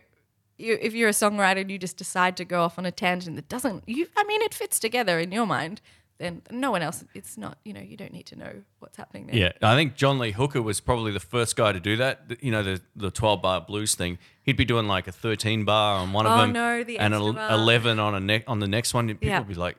you, 0.56 0.78
if 0.80 0.94
you're 0.94 1.08
a 1.08 1.12
songwriter 1.12 1.60
and 1.60 1.70
you 1.70 1.78
just 1.78 1.96
decide 1.96 2.36
to 2.38 2.44
go 2.44 2.62
off 2.62 2.78
on 2.78 2.86
a 2.86 2.90
tangent 2.92 3.36
that 3.36 3.48
doesn't 3.48 3.84
you, 3.86 4.08
I 4.16 4.24
mean, 4.24 4.42
it 4.42 4.54
fits 4.54 4.78
together 4.78 5.18
in 5.18 5.32
your 5.32 5.46
mind. 5.46 5.80
Then 6.18 6.42
no 6.50 6.72
one 6.72 6.82
else. 6.82 7.04
It's 7.14 7.38
not. 7.38 7.58
You 7.64 7.72
know, 7.72 7.80
you 7.80 7.96
don't 7.96 8.12
need 8.12 8.26
to 8.26 8.36
know 8.36 8.52
what's 8.80 8.96
happening 8.96 9.28
there. 9.28 9.36
Yeah, 9.36 9.52
I 9.62 9.76
think 9.76 9.94
John 9.94 10.18
Lee 10.18 10.32
Hooker 10.32 10.60
was 10.60 10.80
probably 10.80 11.12
the 11.12 11.20
first 11.20 11.54
guy 11.54 11.70
to 11.70 11.78
do 11.78 11.94
that. 11.98 12.22
You 12.40 12.50
know, 12.50 12.64
the 12.64 12.80
the 12.96 13.12
twelve 13.12 13.40
bar 13.40 13.60
blues 13.60 13.94
thing. 13.94 14.18
He'd 14.42 14.56
be 14.56 14.64
doing 14.64 14.88
like 14.88 15.06
a 15.06 15.12
thirteen 15.12 15.64
bar 15.64 16.00
on 16.00 16.12
one 16.12 16.26
of 16.26 16.32
Oh, 16.32 16.38
them, 16.40 16.52
no, 16.52 16.82
the 16.82 16.98
and 16.98 17.14
extra 17.14 17.30
a, 17.30 17.32
bar. 17.34 17.50
eleven 17.52 18.00
on 18.00 18.16
a 18.16 18.20
ne- 18.20 18.42
on 18.48 18.58
the 18.58 18.66
next 18.66 18.94
one. 18.94 19.06
People 19.06 19.28
Yeah. 19.28 19.38
would 19.38 19.46
be 19.46 19.54
like, 19.54 19.76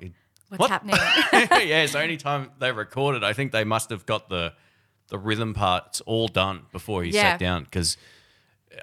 What's 0.50 0.60
What? 0.60 0.70
happening? 0.70 0.98
yeah, 1.68 1.86
so 1.86 2.00
anytime 2.00 2.52
they 2.60 2.72
recorded, 2.72 3.24
I 3.24 3.34
think 3.34 3.52
they 3.52 3.64
must 3.64 3.90
have 3.90 4.06
got 4.06 4.30
the 4.30 4.54
the 5.08 5.18
rhythm 5.18 5.56
parts 5.56 6.02
all 6.02 6.28
done 6.28 6.64
before 6.72 7.02
he 7.04 7.10
Yeah. 7.10 7.32
sat 7.32 7.40
down 7.40 7.64
because 7.64 7.98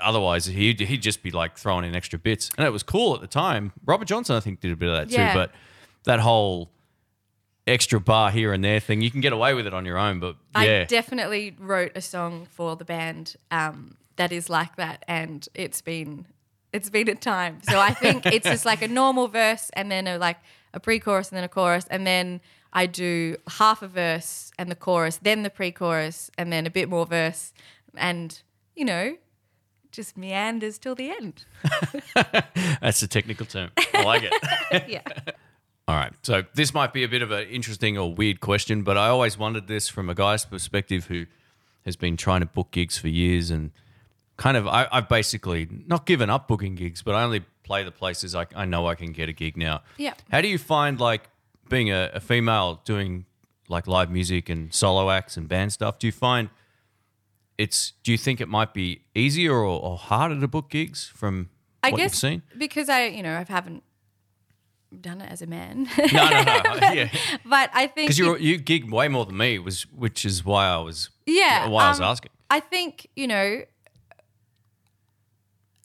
otherwise 0.03 0.47
he'd, 0.47 0.81
he'd 0.81 1.01
just 1.01 1.23
be 1.23 1.31
like 1.31 1.57
throwing 1.57 1.85
in 1.85 1.95
extra 1.95 2.19
bits. 2.19 2.51
And 2.59 2.67
it 2.67 2.71
was 2.71 2.83
cool 2.83 3.15
at 3.15 3.21
the 3.21 3.29
time. 3.29 3.73
Robert 3.85 4.07
Johnson, 4.07 4.35
I 4.35 4.41
think, 4.41 4.59
did 4.61 4.73
a 4.73 4.77
bit 4.77 4.89
of 4.89 4.97
that 4.97 5.11
Yeah. 5.11 5.33
too. 5.33 5.39
But 5.39 5.53
that 6.03 6.19
whole 6.19 6.73
extra 7.67 8.01
bar 8.01 8.31
here 8.33 8.53
and 8.53 8.65
there 8.65 8.81
thing, 8.81 9.01
you 9.03 9.11
can 9.11 9.21
get 9.21 9.33
away 9.33 9.55
with 9.55 9.67
it 9.69 9.75
on 9.75 9.85
your 9.85 9.99
own. 9.99 10.19
But 10.21 10.37
I 10.55 10.85
definitely 10.89 11.55
wrote 11.59 11.93
a 11.95 12.01
song 12.01 12.47
for 12.51 12.75
the 12.77 12.85
band 12.85 13.37
um, 13.53 13.97
that 14.17 14.33
is 14.33 14.49
like 14.51 14.75
that, 14.77 15.05
and 15.09 15.49
it's 15.55 15.81
been 15.81 16.27
it's 16.73 16.91
been 16.91 17.09
a 17.09 17.15
time. 17.15 17.61
So 17.63 17.79
I 17.81 17.95
think 17.95 18.27
it's 18.27 18.47
just 18.49 18.65
like 18.67 18.83
a 18.83 18.89
normal 18.89 19.29
verse, 19.29 19.71
and 19.75 19.91
then 19.91 20.07
a, 20.07 20.19
like 20.19 20.39
a 20.77 20.81
pre-chorus, 20.81 21.31
and 21.31 21.37
then 21.37 21.45
a 21.45 21.49
chorus, 21.49 21.87
and 21.91 22.07
then 22.07 22.41
I 22.73 22.87
do 22.87 23.37
half 23.49 23.83
a 23.83 23.89
verse 23.89 24.53
and 24.59 24.71
the 24.71 24.77
chorus, 24.77 25.19
then 25.23 25.43
the 25.43 25.51
pre-chorus, 25.51 26.31
and 26.39 26.53
then 26.53 26.67
a 26.67 26.71
bit 26.71 26.89
more 26.89 27.07
verse, 27.07 27.53
and 27.97 28.41
you 28.77 28.85
know, 28.85 29.17
just 29.91 30.17
meanders 30.17 30.79
till 30.79 30.95
the 30.95 31.11
end. 31.11 31.47
that's 32.81 33.01
the 33.01 33.09
technical 33.09 33.47
term. 33.47 33.71
I 33.95 34.03
like 34.03 34.23
it. 34.23 34.89
yeah. 34.89 35.01
All 35.89 35.97
right. 35.97 36.12
So 36.23 36.45
this 36.55 36.75
might 36.75 36.93
be 36.93 37.05
a 37.05 37.09
bit 37.09 37.23
of 37.23 37.31
an 37.31 37.49
interesting 37.49 37.97
or 37.97 38.12
weird 38.12 38.41
question, 38.41 38.83
but 38.83 38.99
I 38.99 39.09
always 39.09 39.39
wondered 39.39 39.69
this 39.69 39.89
from 39.89 40.11
a 40.11 40.15
guy's 40.15 40.45
perspective 40.45 41.07
who 41.07 41.27
has 41.85 41.97
been 41.97 42.17
trying 42.17 42.41
to 42.41 42.47
book 42.47 42.73
gigs 42.73 42.99
for 42.99 43.09
years 43.09 43.51
and 43.51 43.71
kind 44.37 44.57
of 44.57 44.67
I, 44.67 44.87
I've 44.93 45.09
basically 45.09 45.69
not 45.87 46.05
given 46.05 46.29
up 46.29 46.49
booking 46.49 46.75
gigs, 46.75 47.03
but 47.03 47.15
I 47.15 47.23
only 47.23 47.45
play 47.67 47.83
the 47.85 47.91
places 47.91 48.35
I, 48.35 48.47
I 48.55 48.65
know 48.65 48.87
I 48.87 48.95
can 48.95 49.13
get 49.13 49.29
a 49.29 49.33
gig 49.33 49.57
now. 49.57 49.83
Yeah. 49.99 50.15
How 50.31 50.41
do 50.41 50.49
you 50.49 50.59
find 50.59 51.01
like 51.01 51.23
being 51.69 51.91
a, 51.91 52.11
a 52.15 52.21
female 52.21 52.81
doing 52.85 53.27
like 53.69 53.87
live 53.87 54.11
music 54.11 54.49
and 54.49 54.73
solo 54.73 55.11
acts 55.11 55.37
and 55.37 55.49
band 55.49 55.73
stuff? 55.73 55.99
Do 55.99 56.07
you 56.07 56.13
find 56.13 56.49
it's 57.59 57.93
do 58.05 58.13
you 58.13 58.19
think 58.19 58.41
it 58.41 58.49
might 58.49 58.73
be 58.75 59.03
easier 59.15 59.53
or, 59.55 59.81
or 59.81 59.97
harder 59.97 60.39
to 60.41 60.49
book 60.49 60.71
gigs 60.71 61.07
from 61.15 61.49
I 61.83 61.91
what 61.91 61.99
guess 61.99 62.13
you've 62.13 62.33
seen? 62.33 62.43
because 62.59 62.89
I, 62.89 63.07
you 63.07 63.23
know, 63.23 63.35
I 63.37 63.45
haven't 63.49 63.83
done 65.01 65.21
it 65.21 65.31
as 65.31 65.43
a 65.43 65.47
man, 65.47 65.89
No, 66.13 66.29
no, 66.31 66.43
no. 66.43 66.75
yeah. 66.93 67.09
but 67.45 67.71
I 67.75 67.87
think 67.89 68.09
Because 68.09 68.19
you 68.19 68.37
you 68.37 68.59
gig 68.59 68.91
way 68.91 69.09
more 69.09 69.27
than 69.27 69.37
me, 69.37 69.59
was 69.59 69.83
which 69.93 70.25
is 70.25 70.45
why 70.45 70.67
I 70.67 70.79
was 70.79 71.11
Yeah, 71.27 71.69
why 71.69 71.87
I 71.87 71.89
was 71.89 72.01
um, 72.01 72.05
asking. 72.07 72.31
I 72.49 72.61
think 72.61 73.09
you 73.17 73.27
know, 73.27 73.63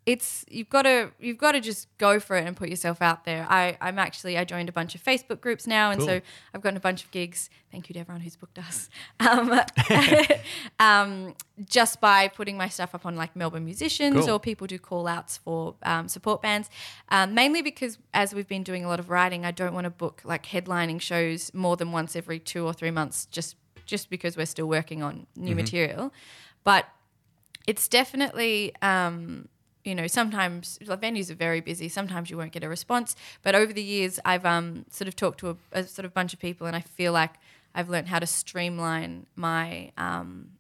it's 0.05 0.43
you've 0.49 0.69
got 0.69 0.83
to 0.83 1.11
you've 1.19 1.37
got 1.37 1.51
to 1.51 1.59
just 1.59 1.87
go 1.99 2.19
for 2.19 2.35
it 2.35 2.47
and 2.47 2.57
put 2.57 2.69
yourself 2.69 3.01
out 3.01 3.23
there. 3.23 3.45
I 3.47 3.77
I'm 3.79 3.99
actually 3.99 4.35
I 4.37 4.43
joined 4.43 4.67
a 4.67 4.71
bunch 4.71 4.95
of 4.95 5.03
Facebook 5.03 5.41
groups 5.41 5.67
now, 5.67 5.91
and 5.91 6.01
so 6.01 6.21
I've 6.53 6.61
gotten 6.61 6.77
a 6.77 6.81
bunch 6.81 7.03
of 7.03 7.11
gigs. 7.11 7.51
Thank 7.71 7.87
you 7.87 7.93
to 7.93 7.99
everyone 7.99 8.21
who's 8.21 8.35
booked 8.35 8.57
us. 8.57 8.89
Um, 9.19 9.61
um, 10.79 11.35
just 11.63 12.01
by 12.01 12.27
putting 12.27 12.57
my 12.57 12.67
stuff 12.67 12.95
up 12.95 13.05
on 13.05 13.15
like 13.15 13.35
Melbourne 13.35 13.63
musicians 13.63 14.25
Cool. 14.25 14.31
or 14.31 14.39
people 14.39 14.65
do 14.65 14.79
call 14.79 15.07
outs 15.07 15.37
for 15.37 15.75
um, 15.83 16.07
support 16.07 16.41
bands. 16.41 16.69
Um, 17.09 17.35
mainly 17.35 17.61
because 17.61 17.99
as 18.15 18.33
we've 18.33 18.47
been 18.47 18.63
doing 18.63 18.83
a 18.83 18.87
lot 18.87 18.99
of 18.99 19.11
writing, 19.11 19.45
I 19.45 19.51
don't 19.51 19.73
want 19.75 19.85
to 19.85 19.91
book 19.91 20.21
like 20.25 20.47
headlining 20.47 20.99
shows 20.99 21.53
more 21.53 21.77
than 21.77 21.91
once 21.91 22.15
every 22.15 22.39
two 22.39 22.65
or 22.65 22.73
three 22.73 22.91
months, 22.91 23.27
just 23.27 23.55
just 23.85 24.09
because 24.09 24.35
we're 24.35 24.45
still 24.47 24.67
working 24.67 25.03
on 25.03 25.27
new 25.35 25.55
material. 25.55 26.11
But 26.63 26.87
it's 27.67 27.87
definitely 27.87 28.73
um, 28.81 29.47
you 29.83 29.95
know 29.95 30.07
sometimes 30.07 30.77
like, 30.85 31.01
venues 31.01 31.29
are 31.31 31.35
very 31.35 31.61
busy 31.61 31.89
sometimes 31.89 32.29
you 32.29 32.37
won't 32.37 32.51
get 32.51 32.63
a 32.63 32.69
response. 32.69 33.15
But 33.41 33.55
over 33.55 33.73
the 33.73 33.83
years 33.83 34.19
i've 34.25 34.45
um, 34.45 34.85
sort 34.89 35.07
of 35.07 35.15
talked 35.15 35.39
to 35.39 35.49
a, 35.51 35.55
a 35.71 35.83
sort 35.83 36.05
of 36.05 36.13
bunch 36.13 36.33
of 36.33 36.39
people 36.39 36.67
and 36.67 36.75
i 36.75 36.81
feel 36.81 37.13
like 37.13 37.33
i've 37.73 37.89
learned 37.89 38.07
how 38.07 38.19
to 38.19 38.27
streamline 38.27 39.25
my 39.35 39.91
um, 39.97 40.51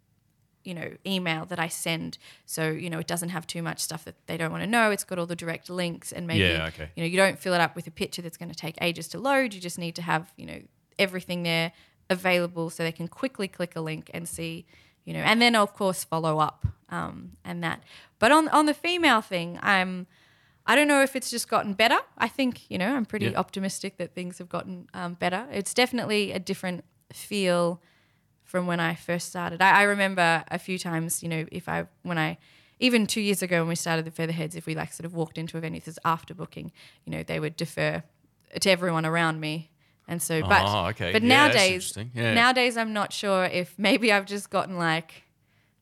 you 0.63 0.73
know 0.73 0.91
email 1.05 1.45
that 1.45 1.59
i 1.59 1.67
send. 1.67 2.17
So 2.45 2.69
you 2.69 2.89
know 2.89 2.99
it 2.99 3.07
doesn't 3.07 3.29
have 3.29 3.47
too 3.47 3.61
much 3.63 3.79
stuff 3.79 4.05
that 4.05 4.15
they 4.27 4.37
don't 4.37 4.51
want 4.51 4.63
to 4.63 4.69
know. 4.69 4.91
It's 4.91 5.03
got 5.03 5.17
all 5.19 5.25
the 5.25 5.35
direct 5.35 5.69
links 5.69 6.11
and 6.11 6.27
maybe 6.27 6.41
Yeah, 6.41 6.67
okay. 6.67 6.89
you 6.95 7.01
know 7.03 7.07
you 7.07 7.17
don't 7.17 7.39
fill 7.39 7.53
it 7.53 7.61
up 7.61 7.75
with 7.75 7.87
a 7.87 7.91
picture 7.91 8.21
that's 8.21 8.37
going 8.37 8.49
to 8.51 8.55
take 8.55 8.75
ages 8.81 9.07
to 9.09 9.19
load. 9.19 9.53
You 9.53 9.61
just 9.61 9.79
need 9.79 9.95
to 9.95 10.01
have 10.03 10.31
you 10.37 10.45
know 10.45 10.59
everything 10.99 11.43
there 11.43 11.71
available 12.11 12.69
so 12.69 12.83
they 12.83 12.91
can 12.91 13.07
quickly 13.07 13.47
click 13.47 13.75
a 13.75 13.81
link 13.81 14.11
and 14.13 14.27
see 14.27 14.65
you 15.05 15.13
know 15.13 15.19
and 15.19 15.41
then 15.41 15.55
of 15.55 15.73
course 15.73 16.03
follow 16.03 16.39
up 16.39 16.65
um, 16.89 17.31
and 17.43 17.63
that 17.63 17.81
but 18.19 18.31
on 18.31 18.47
on 18.49 18.65
the 18.65 18.73
female 18.73 19.21
thing 19.21 19.57
i'm 19.61 20.05
i 20.67 20.75
don't 20.75 20.87
know 20.87 21.01
if 21.01 21.15
it's 21.15 21.29
just 21.31 21.47
gotten 21.49 21.73
better 21.73 21.97
i 22.17 22.27
think 22.27 22.69
you 22.69 22.77
know 22.77 22.95
i'm 22.95 23.05
pretty 23.05 23.25
Yeah. 23.27 23.39
optimistic 23.39 23.97
that 23.97 24.13
things 24.13 24.37
have 24.37 24.49
gotten 24.49 24.87
um, 24.93 25.13
better 25.15 25.47
it's 25.51 25.73
definitely 25.73 26.31
a 26.31 26.39
different 26.39 26.83
feel 27.13 27.81
from 28.43 28.67
when 28.67 28.81
I 28.81 28.95
first 28.95 29.29
started. 29.29 29.61
I, 29.61 29.79
I 29.79 29.83
remember 29.83 30.43
a 30.51 30.59
few 30.59 30.77
times, 30.77 31.23
you 31.23 31.29
know, 31.29 31.45
if 31.53 31.69
I 31.69 31.85
when 32.03 32.17
I 32.17 32.37
even 32.81 33.07
two 33.07 33.21
years 33.21 33.41
ago 33.41 33.59
when 33.59 33.69
we 33.69 33.75
started 33.75 34.03
the 34.03 34.11
Featherheads, 34.11 34.57
if 34.57 34.65
we 34.65 34.75
like 34.75 34.91
sort 34.91 35.05
of 35.05 35.13
walked 35.13 35.37
into 35.37 35.57
a 35.57 35.61
venue, 35.61 35.79
this 35.79 35.87
is 35.87 35.99
after 36.03 36.33
booking, 36.33 36.73
you 37.05 37.11
know, 37.13 37.23
they 37.23 37.39
would 37.39 37.55
defer 37.55 38.03
to 38.59 38.69
everyone 38.69 39.05
around 39.05 39.39
me. 39.39 39.71
And 40.07 40.21
so, 40.21 40.41
but 40.41 40.63
Oh, 40.65 40.85
okay. 40.87 41.11
but 41.13 41.21
Yeah, 41.21 41.27
nowadays. 41.27 41.97
Yeah. 42.13 42.33
nowadays 42.33 42.75
I'm 42.77 42.93
not 42.93 43.13
sure 43.13 43.45
if 43.45 43.73
maybe 43.77 44.11
I've 44.11 44.25
just 44.25 44.49
gotten 44.49 44.77
like, 44.77 45.23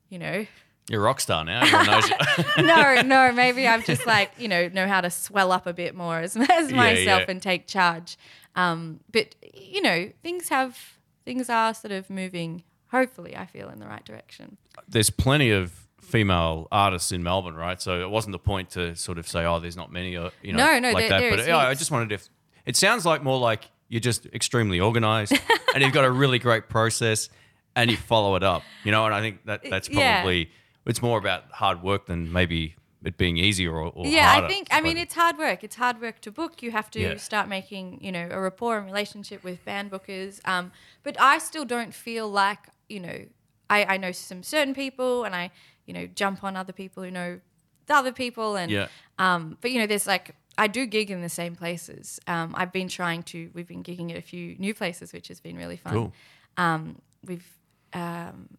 you 0.10 0.20
know, 0.20 0.46
You're 0.90 1.02
a 1.02 1.04
rock 1.04 1.20
star 1.22 1.44
now. 1.46 1.62
Everyone 1.62 1.86
knows 1.88 2.10
you. 2.10 2.16
no, 2.66 3.02
no, 3.02 3.32
maybe 3.32 3.68
I've 3.68 3.86
just 3.86 4.06
like 4.06 4.32
you 4.38 4.48
know 4.48 4.68
know 4.70 4.88
how 4.88 5.02
to 5.02 5.10
swell 5.10 5.52
up 5.52 5.66
a 5.68 5.74
bit 5.74 5.96
more 5.96 6.20
as, 6.20 6.36
as 6.52 6.72
myself 6.72 7.22
yeah. 7.22 7.26
and 7.32 7.42
take 7.42 7.68
charge. 7.68 8.18
Um, 8.56 9.00
but 9.12 9.36
you 9.54 9.82
know, 9.82 10.10
things 10.22 10.50
have 10.50 10.78
things 11.26 11.50
are 11.50 11.74
sort 11.74 11.92
of 11.92 12.10
moving. 12.10 12.64
Hopefully, 12.92 13.36
I 13.38 13.46
feel 13.46 13.70
in 13.70 13.80
the 13.80 13.86
right 13.88 14.04
direction. 14.04 14.58
There's 14.88 15.12
plenty 15.12 15.52
of 15.52 15.72
female 16.02 16.68
artists 16.72 17.12
in 17.12 17.22
Melbourne, 17.22 17.54
right? 17.56 17.80
So 17.80 18.02
it 18.02 18.10
wasn't 18.10 18.32
the 18.32 18.40
point 18.40 18.72
to 18.72 18.96
sort 18.96 19.20
of 19.20 19.28
say, 19.28 19.46
oh, 19.46 19.60
there's 19.60 19.78
not 19.78 19.92
many, 19.92 20.18
or, 20.18 20.32
you 20.42 20.54
know, 20.54 20.66
No, 20.66 20.80
no, 20.80 20.92
like 20.92 21.04
there- 21.04 21.10
that. 21.10 21.20
there 21.20 21.30
but 21.30 21.40
is 21.42 21.48
yeah, 21.48 21.58
I 21.58 21.76
just 21.76 21.92
wondered 21.92 22.12
if 22.12 22.28
it 22.66 22.76
sounds 22.76 23.06
like 23.06 23.22
more 23.24 23.38
like 23.38 23.70
you're 23.90 24.00
just 24.00 24.26
extremely 24.28 24.80
organized 24.80 25.34
and 25.74 25.84
you've 25.84 25.94
got 25.94 26.06
a 26.06 26.12
really 26.12 26.40
great 26.40 26.70
process 26.70 27.30
and 27.76 27.92
you 27.92 27.98
follow 27.98 28.36
it 28.36 28.44
up, 28.44 28.64
you 28.84 28.92
know. 28.92 29.06
And 29.06 29.14
I 29.14 29.22
think 29.22 29.46
that 29.46 29.62
that's 29.70 29.90
Yeah. 29.90 30.22
probably 30.22 30.50
it's 30.86 31.02
more 31.02 31.18
about 31.20 31.44
hard 31.52 31.84
work 31.84 32.06
than 32.08 32.32
maybe 32.32 32.76
it 33.04 33.16
being 33.18 33.38
easier 33.38 33.72
or, 33.72 33.92
or 33.96 34.06
yeah, 34.08 34.32
harder. 34.34 34.48
I 34.48 34.50
think. 34.50 34.68
I 34.72 34.82
mean, 34.82 34.98
it's 34.98 35.14
hard 35.14 35.38
work. 35.38 35.64
It's 35.64 35.76
hard 35.76 36.02
work 36.02 36.20
to 36.22 36.32
book. 36.32 36.62
You 36.62 36.72
have 36.72 36.90
to 36.92 37.00
Yeah. 37.00 37.18
start 37.18 37.48
making, 37.48 38.00
you 38.02 38.12
know, 38.12 38.28
a 38.32 38.40
rapport 38.42 38.78
and 38.78 38.86
relationship 38.86 39.44
with 39.44 39.64
band 39.66 39.92
bookers. 39.92 40.42
Um, 40.48 40.72
but 41.04 41.20
I 41.20 41.38
still 41.38 41.66
don't 41.66 41.94
feel 41.94 42.28
like, 42.30 42.60
you 42.90 43.00
know, 43.00 43.26
I, 43.70 43.86
I 43.86 43.98
know 43.98 44.12
some 44.12 44.42
certain 44.44 44.74
people, 44.74 45.24
and 45.24 45.36
I, 45.36 45.52
you 45.86 45.94
know, 45.94 46.08
jump 46.08 46.44
on 46.44 46.58
other 46.58 46.74
people 46.74 47.04
who 47.04 47.12
know 47.12 47.40
the 47.86 47.94
other 47.96 48.12
people, 48.12 48.56
and 48.58 48.72
Yeah. 48.72 48.88
Um, 49.18 49.58
but 49.62 49.72
you 49.72 49.80
know, 49.80 49.88
there's 49.88 50.08
like 50.08 50.36
I 50.60 50.68
do 50.68 50.86
gig 50.86 51.10
in 51.10 51.22
the 51.22 51.30
same 51.30 51.56
places. 51.56 52.20
Um, 52.28 52.54
I've 52.58 52.72
been 52.72 52.88
trying 52.90 53.24
to. 53.24 53.50
We've 53.54 53.68
been 53.68 53.84
gigging 53.84 54.12
at 54.12 54.18
a 54.18 54.22
few 54.22 54.56
new 54.60 54.74
places, 54.74 55.14
which 55.14 55.28
has 55.30 55.40
been 55.40 55.56
really 55.58 55.78
fun. 55.78 55.94
Cool. 55.94 56.14
Um, 56.58 57.02
we've 57.26 57.48
um, 57.94 58.50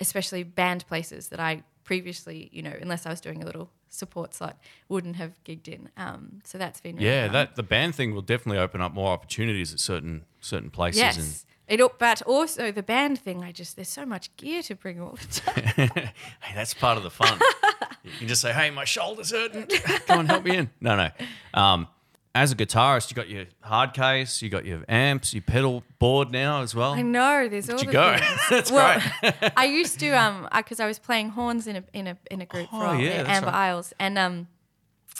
especially 0.00 0.42
band 0.44 0.86
places 0.86 1.28
that 1.28 1.40
I 1.40 1.62
previously, 1.84 2.48
you 2.52 2.62
know, 2.62 2.72
unless 2.80 3.06
I 3.06 3.10
was 3.10 3.20
doing 3.20 3.42
a 3.42 3.46
little 3.46 3.68
support 3.88 4.32
slot, 4.34 4.56
wouldn't 4.88 5.16
have 5.16 5.32
gigged 5.44 5.68
in. 5.68 5.90
Um, 5.96 6.40
so 6.44 6.56
that's 6.58 6.80
been 6.80 6.96
really 6.96 7.06
Yeah, 7.08 7.26
fun. 7.26 7.32
that 7.34 7.56
the 7.56 7.62
band 7.62 7.94
thing 7.94 8.14
will 8.14 8.22
definitely 8.22 8.58
open 8.58 8.80
up 8.80 8.92
more 8.94 9.10
opportunities 9.12 9.72
at 9.72 9.80
certain 9.80 10.24
certain 10.40 10.70
places. 10.70 11.00
yes. 11.00 11.46
It, 11.68 11.80
al- 11.80 11.92
but 11.98 12.22
also 12.22 12.70
the 12.72 12.82
band 12.82 13.18
thing, 13.18 13.44
I 13.44 13.52
just 13.52 13.76
there's 13.76 13.88
so 13.88 14.04
much 14.06 14.34
gear 14.36 14.62
to 14.62 14.74
bring 14.74 15.00
all 15.00 15.16
the 15.20 15.40
time. 15.40 15.90
Hey, 16.40 16.54
that's 16.54 16.74
part 16.74 16.96
of 16.98 17.02
the 17.04 17.10
fun. 17.10 17.38
you 18.04 18.10
can 18.18 18.28
just 18.28 18.40
say, 18.42 18.52
"Hey, 18.52 18.70
my 18.70 18.84
shoulder's 18.84 19.30
hurting. 19.30 19.66
Come 20.06 20.20
on, 20.20 20.26
help 20.26 20.44
me 20.44 20.56
in." 20.56 20.70
No, 20.80 20.96
no. 20.96 21.10
Um, 21.54 21.88
as 22.34 22.50
a 22.50 22.56
guitarist, 22.56 23.10
you 23.10 23.14
got 23.14 23.28
your 23.28 23.44
hard 23.60 23.92
case, 23.92 24.40
you 24.40 24.48
got 24.48 24.64
your 24.64 24.82
amps, 24.88 25.34
your 25.34 25.42
pedal 25.42 25.84
board 25.98 26.30
now 26.30 26.62
as 26.62 26.74
well. 26.74 26.94
I 26.94 27.02
know 27.02 27.46
there's 27.48 27.68
all 27.68 27.78
you 27.78 27.86
the 27.86 27.92
go. 27.92 28.16
things. 28.16 28.40
That's 28.50 28.70
well, 28.70 29.02
I 29.56 29.66
used 29.66 30.00
to 30.00 30.10
um 30.10 30.48
because 30.56 30.80
I 30.80 30.86
was 30.86 30.98
playing 30.98 31.30
horns 31.30 31.66
in 31.66 31.76
a 31.76 31.84
in 31.92 32.06
a 32.06 32.16
in 32.30 32.40
a 32.40 32.46
group 32.46 32.68
Oh, 32.72 32.78
for 32.80 32.86
a 32.86 32.98
yeah, 33.00 33.24
Amber 33.28 33.48
right. 33.48 33.54
Isles, 33.68 33.92
and 33.98 34.16
um 34.18 34.48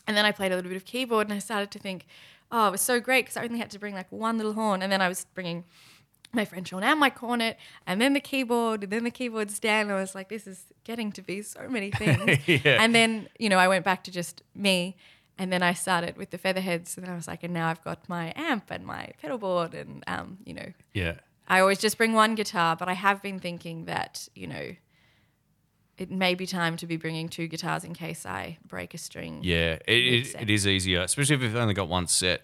and 0.07 0.17
then 0.17 0.25
I 0.25 0.33
played 0.33 0.53
a 0.53 0.57
little 0.57 0.71
bit 0.71 0.77
of 0.77 0.85
keyboard, 0.85 1.27
and 1.29 1.35
I 1.35 1.39
started 1.39 1.71
to 1.73 1.79
think, 1.79 2.07
oh, 2.51 2.69
it 2.69 2.71
was 2.73 2.81
so 2.81 2.99
great 2.99 3.27
because 3.27 3.37
I 3.37 3.45
only 3.45 3.59
had 3.59 3.71
to 3.73 3.79
bring 3.79 3.95
like 3.95 4.11
one 4.11 4.37
little 4.39 4.55
horn, 4.55 4.81
and 4.83 4.91
then 4.91 5.01
I 5.03 5.09
was 5.09 5.27
bringing 5.35 5.65
my 6.33 6.45
French 6.45 6.71
horn 6.71 6.85
and 6.85 6.99
my 6.99 7.11
cornet, 7.11 7.59
and 7.87 8.01
then 8.01 8.15
the 8.15 8.21
keyboard, 8.21 8.85
and 8.85 8.93
then 8.93 9.05
the 9.05 9.11
keyboard 9.11 9.51
stand. 9.51 9.89
And 9.89 9.99
I 9.99 10.01
was 10.01 10.15
like, 10.15 10.29
this 10.29 10.47
is 10.47 10.65
getting 10.85 11.13
to 11.13 11.23
be 11.23 11.43
so 11.43 11.69
many 11.69 11.91
things. 12.03 12.47
Yeah. 12.47 12.83
And 12.83 12.95
then 12.95 13.29
you 13.39 13.49
know 13.49 13.59
I 13.59 13.69
went 13.69 13.85
back 13.85 14.05
to 14.05 14.11
just 14.11 14.43
me. 14.55 14.97
And 15.39 15.51
then 15.51 15.63
I 15.63 15.73
started 15.73 16.19
with 16.19 16.31
the 16.31 16.37
featherheads, 16.37 16.99
and 16.99 17.09
I 17.09 17.15
was 17.15 17.27
like, 17.27 17.43
and 17.43 17.55
now 17.55 17.69
I've 17.69 17.83
got 17.83 18.07
my 18.07 18.35
amp 18.37 18.65
and 18.71 18.85
my 18.85 19.13
pedal 19.21 19.39
board, 19.39 19.73
and 19.73 20.05
um, 20.07 20.39
you 20.45 20.53
know, 20.53 20.73
yeah. 20.93 21.15
I 21.49 21.61
always 21.61 21.79
just 21.79 21.99
bring 21.99 22.13
one 22.13 22.35
guitar, 22.35 22.77
but 22.77 22.89
I 22.89 22.93
have 22.93 23.23
been 23.23 23.39
thinking 23.39 23.87
that, 23.87 24.29
you 24.35 24.47
know, 24.47 24.75
it 25.99 26.11
may 26.11 26.35
be 26.35 26.47
time 26.47 26.77
to 26.79 26.87
be 26.87 26.97
bringing 26.97 27.29
two 27.29 27.47
guitars 27.47 27.85
in 27.85 27.95
case 27.95 28.25
I 28.25 28.59
break 28.67 28.95
a 28.95 28.99
string. 28.99 29.41
Yeah, 29.43 29.79
it, 29.87 29.93
it, 29.93 30.35
it 30.43 30.51
is 30.51 30.67
easier, 30.67 31.03
especially 31.03 31.37
if 31.37 31.43
you've 31.43 31.57
only 31.57 31.75
got 31.75 31.89
one 31.89 32.07
set 32.07 32.43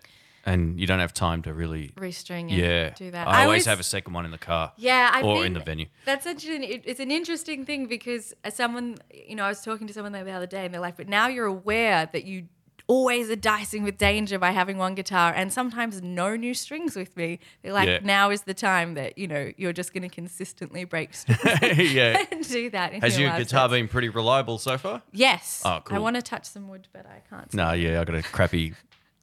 and 0.48 0.80
you 0.80 0.86
don't 0.86 0.98
have 1.00 1.12
time 1.12 1.42
to 1.42 1.52
really. 1.52 1.88
Restring 1.96 2.42
and 2.42 2.50
Yeah, 2.52 2.90
do 2.90 3.10
that. 3.10 3.28
I, 3.28 3.44
always 3.44 3.66
have 3.66 3.80
a 3.80 3.84
second 3.84 4.14
one 4.14 4.24
in 4.24 4.30
the 4.30 4.38
car. 4.38 4.72
Yeah, 4.76 5.10
I 5.12 5.22
or 5.22 5.44
in 5.44 5.52
the 5.52 5.60
venue. 5.60 5.86
That's 6.04 6.26
it- 6.26 6.42
it's 6.84 7.00
an 7.00 7.10
interesting 7.10 7.64
thing 7.64 7.86
because 7.86 8.34
as 8.44 8.54
someone 8.54 8.96
you 9.12 9.36
know 9.36 9.44
I 9.44 9.48
was 9.48 9.62
talking 9.62 9.86
to 9.86 9.92
someone 9.92 10.12
the 10.12 10.30
other 10.30 10.46
day 10.46 10.64
and 10.64 10.72
they're 10.72 10.80
like, 10.80 10.96
but 10.96 11.08
now 11.08 11.28
you're 11.28 11.46
aware 11.46 12.08
that 12.12 12.24
you 12.24 12.48
always 12.86 13.28
are 13.28 13.36
dicing 13.36 13.82
with 13.82 13.98
danger 13.98 14.38
by 14.38 14.50
having 14.50 14.78
one 14.78 14.94
guitar 14.94 15.30
and 15.36 15.52
sometimes 15.52 16.00
no 16.00 16.34
new 16.36 16.54
strings 16.54 16.96
with 16.96 17.14
me. 17.18 17.38
They're 17.62 17.74
like, 17.74 17.86
Yeah. 17.86 17.98
now 18.02 18.30
is 18.30 18.42
the 18.42 18.54
time 18.54 18.94
that 18.94 19.18
you 19.18 19.28
know 19.28 19.52
you're 19.58 19.74
just 19.74 19.92
going 19.92 20.08
to 20.08 20.14
consistently 20.14 20.84
break 20.84 21.12
strings 21.12 21.42
yeah. 21.92 22.24
and 22.32 22.48
do 22.48 22.70
that. 22.70 22.94
Has 22.94 23.18
your 23.18 23.28
live 23.28 23.40
guitar 23.46 23.68
been 23.68 23.88
pretty 23.88 24.08
reliable 24.08 24.58
so 24.58 24.78
far? 24.78 25.02
Yes. 25.12 25.62
Oh, 25.66 25.80
cool. 25.84 25.96
I 25.96 26.00
want 26.00 26.16
to 26.16 26.22
touch 26.22 26.46
some 26.46 26.66
wood, 26.68 26.88
but 26.92 27.04
I 27.04 27.20
can't. 27.28 27.52
No, 27.52 27.72
yeah, 27.72 28.00
I 28.00 28.04
got 28.04 28.16
a 28.16 28.22
crappy, 28.22 28.72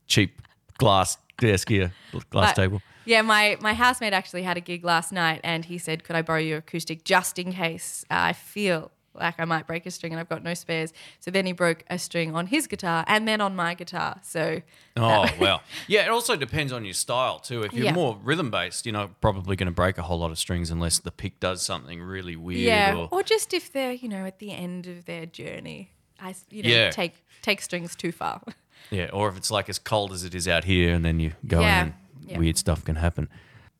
cheap 0.05 0.39
glass 0.77 1.17
desk 1.37 1.69
here, 1.69 1.93
glass 2.29 2.51
But- 2.51 2.55
table. 2.61 2.81
Yeah, 3.07 3.21
my, 3.21 3.55
my 3.61 3.75
housemate 3.75 4.13
actually 4.13 4.41
had 4.41 4.57
a 4.57 4.61
gig 4.61 4.83
last 4.83 5.11
night 5.11 5.39
and 5.43 5.63
he 5.63 5.77
said, 5.77 6.03
Could 6.03 6.15
I 6.15 6.23
borrow 6.23 6.39
your 6.39 6.57
acoustic 6.57 7.03
just 7.03 7.37
in 7.37 7.53
case 7.53 8.03
uh, 8.09 8.15
I 8.17 8.33
feel 8.33 8.89
like 9.13 9.35
I 9.37 9.45
might 9.45 9.67
break 9.67 9.85
a 9.85 9.91
string 9.91 10.11
and 10.11 10.19
I've 10.19 10.27
got 10.27 10.41
no 10.41 10.55
spares? 10.55 10.91
So 11.19 11.29
then 11.29 11.45
he 11.45 11.51
broke 11.51 11.83
a 11.87 11.99
string 11.99 12.35
on 12.35 12.47
his 12.47 12.65
guitar 12.65 13.05
and 13.07 13.27
then 13.27 13.41
on 13.41 13.55
my 13.55 13.75
guitar. 13.75 14.19
So 14.23 14.63
Oh 14.97 15.27
well, 15.39 15.61
yeah. 15.87 16.03
It 16.05 16.09
also 16.09 16.35
depends 16.35 16.73
on 16.73 16.83
your 16.83 16.95
style 16.95 17.37
too. 17.37 17.61
If 17.61 17.73
you're 17.73 17.85
Yeah. 17.85 17.93
more 17.93 18.17
rhythm 18.23 18.49
based, 18.49 18.87
you're 18.87 18.93
not 18.93 19.21
probably 19.21 19.55
going 19.55 19.67
to 19.67 19.71
break 19.71 19.99
a 19.99 20.01
whole 20.01 20.17
lot 20.17 20.31
of 20.31 20.39
strings 20.39 20.71
unless 20.71 20.97
the 20.97 21.11
pick 21.11 21.39
does 21.39 21.61
something 21.61 22.01
really 22.01 22.35
weird. 22.35 22.61
yeah, 22.61 22.95
Or, 22.95 23.07
or 23.11 23.21
just 23.21 23.53
if 23.53 23.71
they're, 23.71 23.91
you 23.93 24.09
know, 24.09 24.25
at 24.25 24.39
the 24.39 24.51
end 24.51 24.87
of 24.87 25.05
their 25.05 25.27
journey, 25.27 25.91
I, 26.19 26.31
s- 26.31 26.43
you 26.49 26.63
know, 26.63 26.69
Yeah. 26.69 26.89
take 26.89 27.13
take 27.43 27.61
strings 27.61 27.95
too 27.95 28.11
far. 28.11 28.41
yeah, 28.91 29.09
or 29.13 29.29
if 29.29 29.37
it's 29.37 29.51
like 29.51 29.69
as 29.69 29.79
cold 29.79 30.11
as 30.13 30.23
it 30.23 30.33
is 30.35 30.47
out 30.47 30.63
here, 30.65 30.93
and 30.93 31.03
then 31.03 31.19
you 31.19 31.33
go 31.47 31.61
Yeah, 31.61 31.81
in, 31.81 31.87
and 31.87 32.29
yeah. 32.29 32.37
weird 32.37 32.57
stuff 32.57 32.83
can 32.83 32.95
happen. 32.95 33.29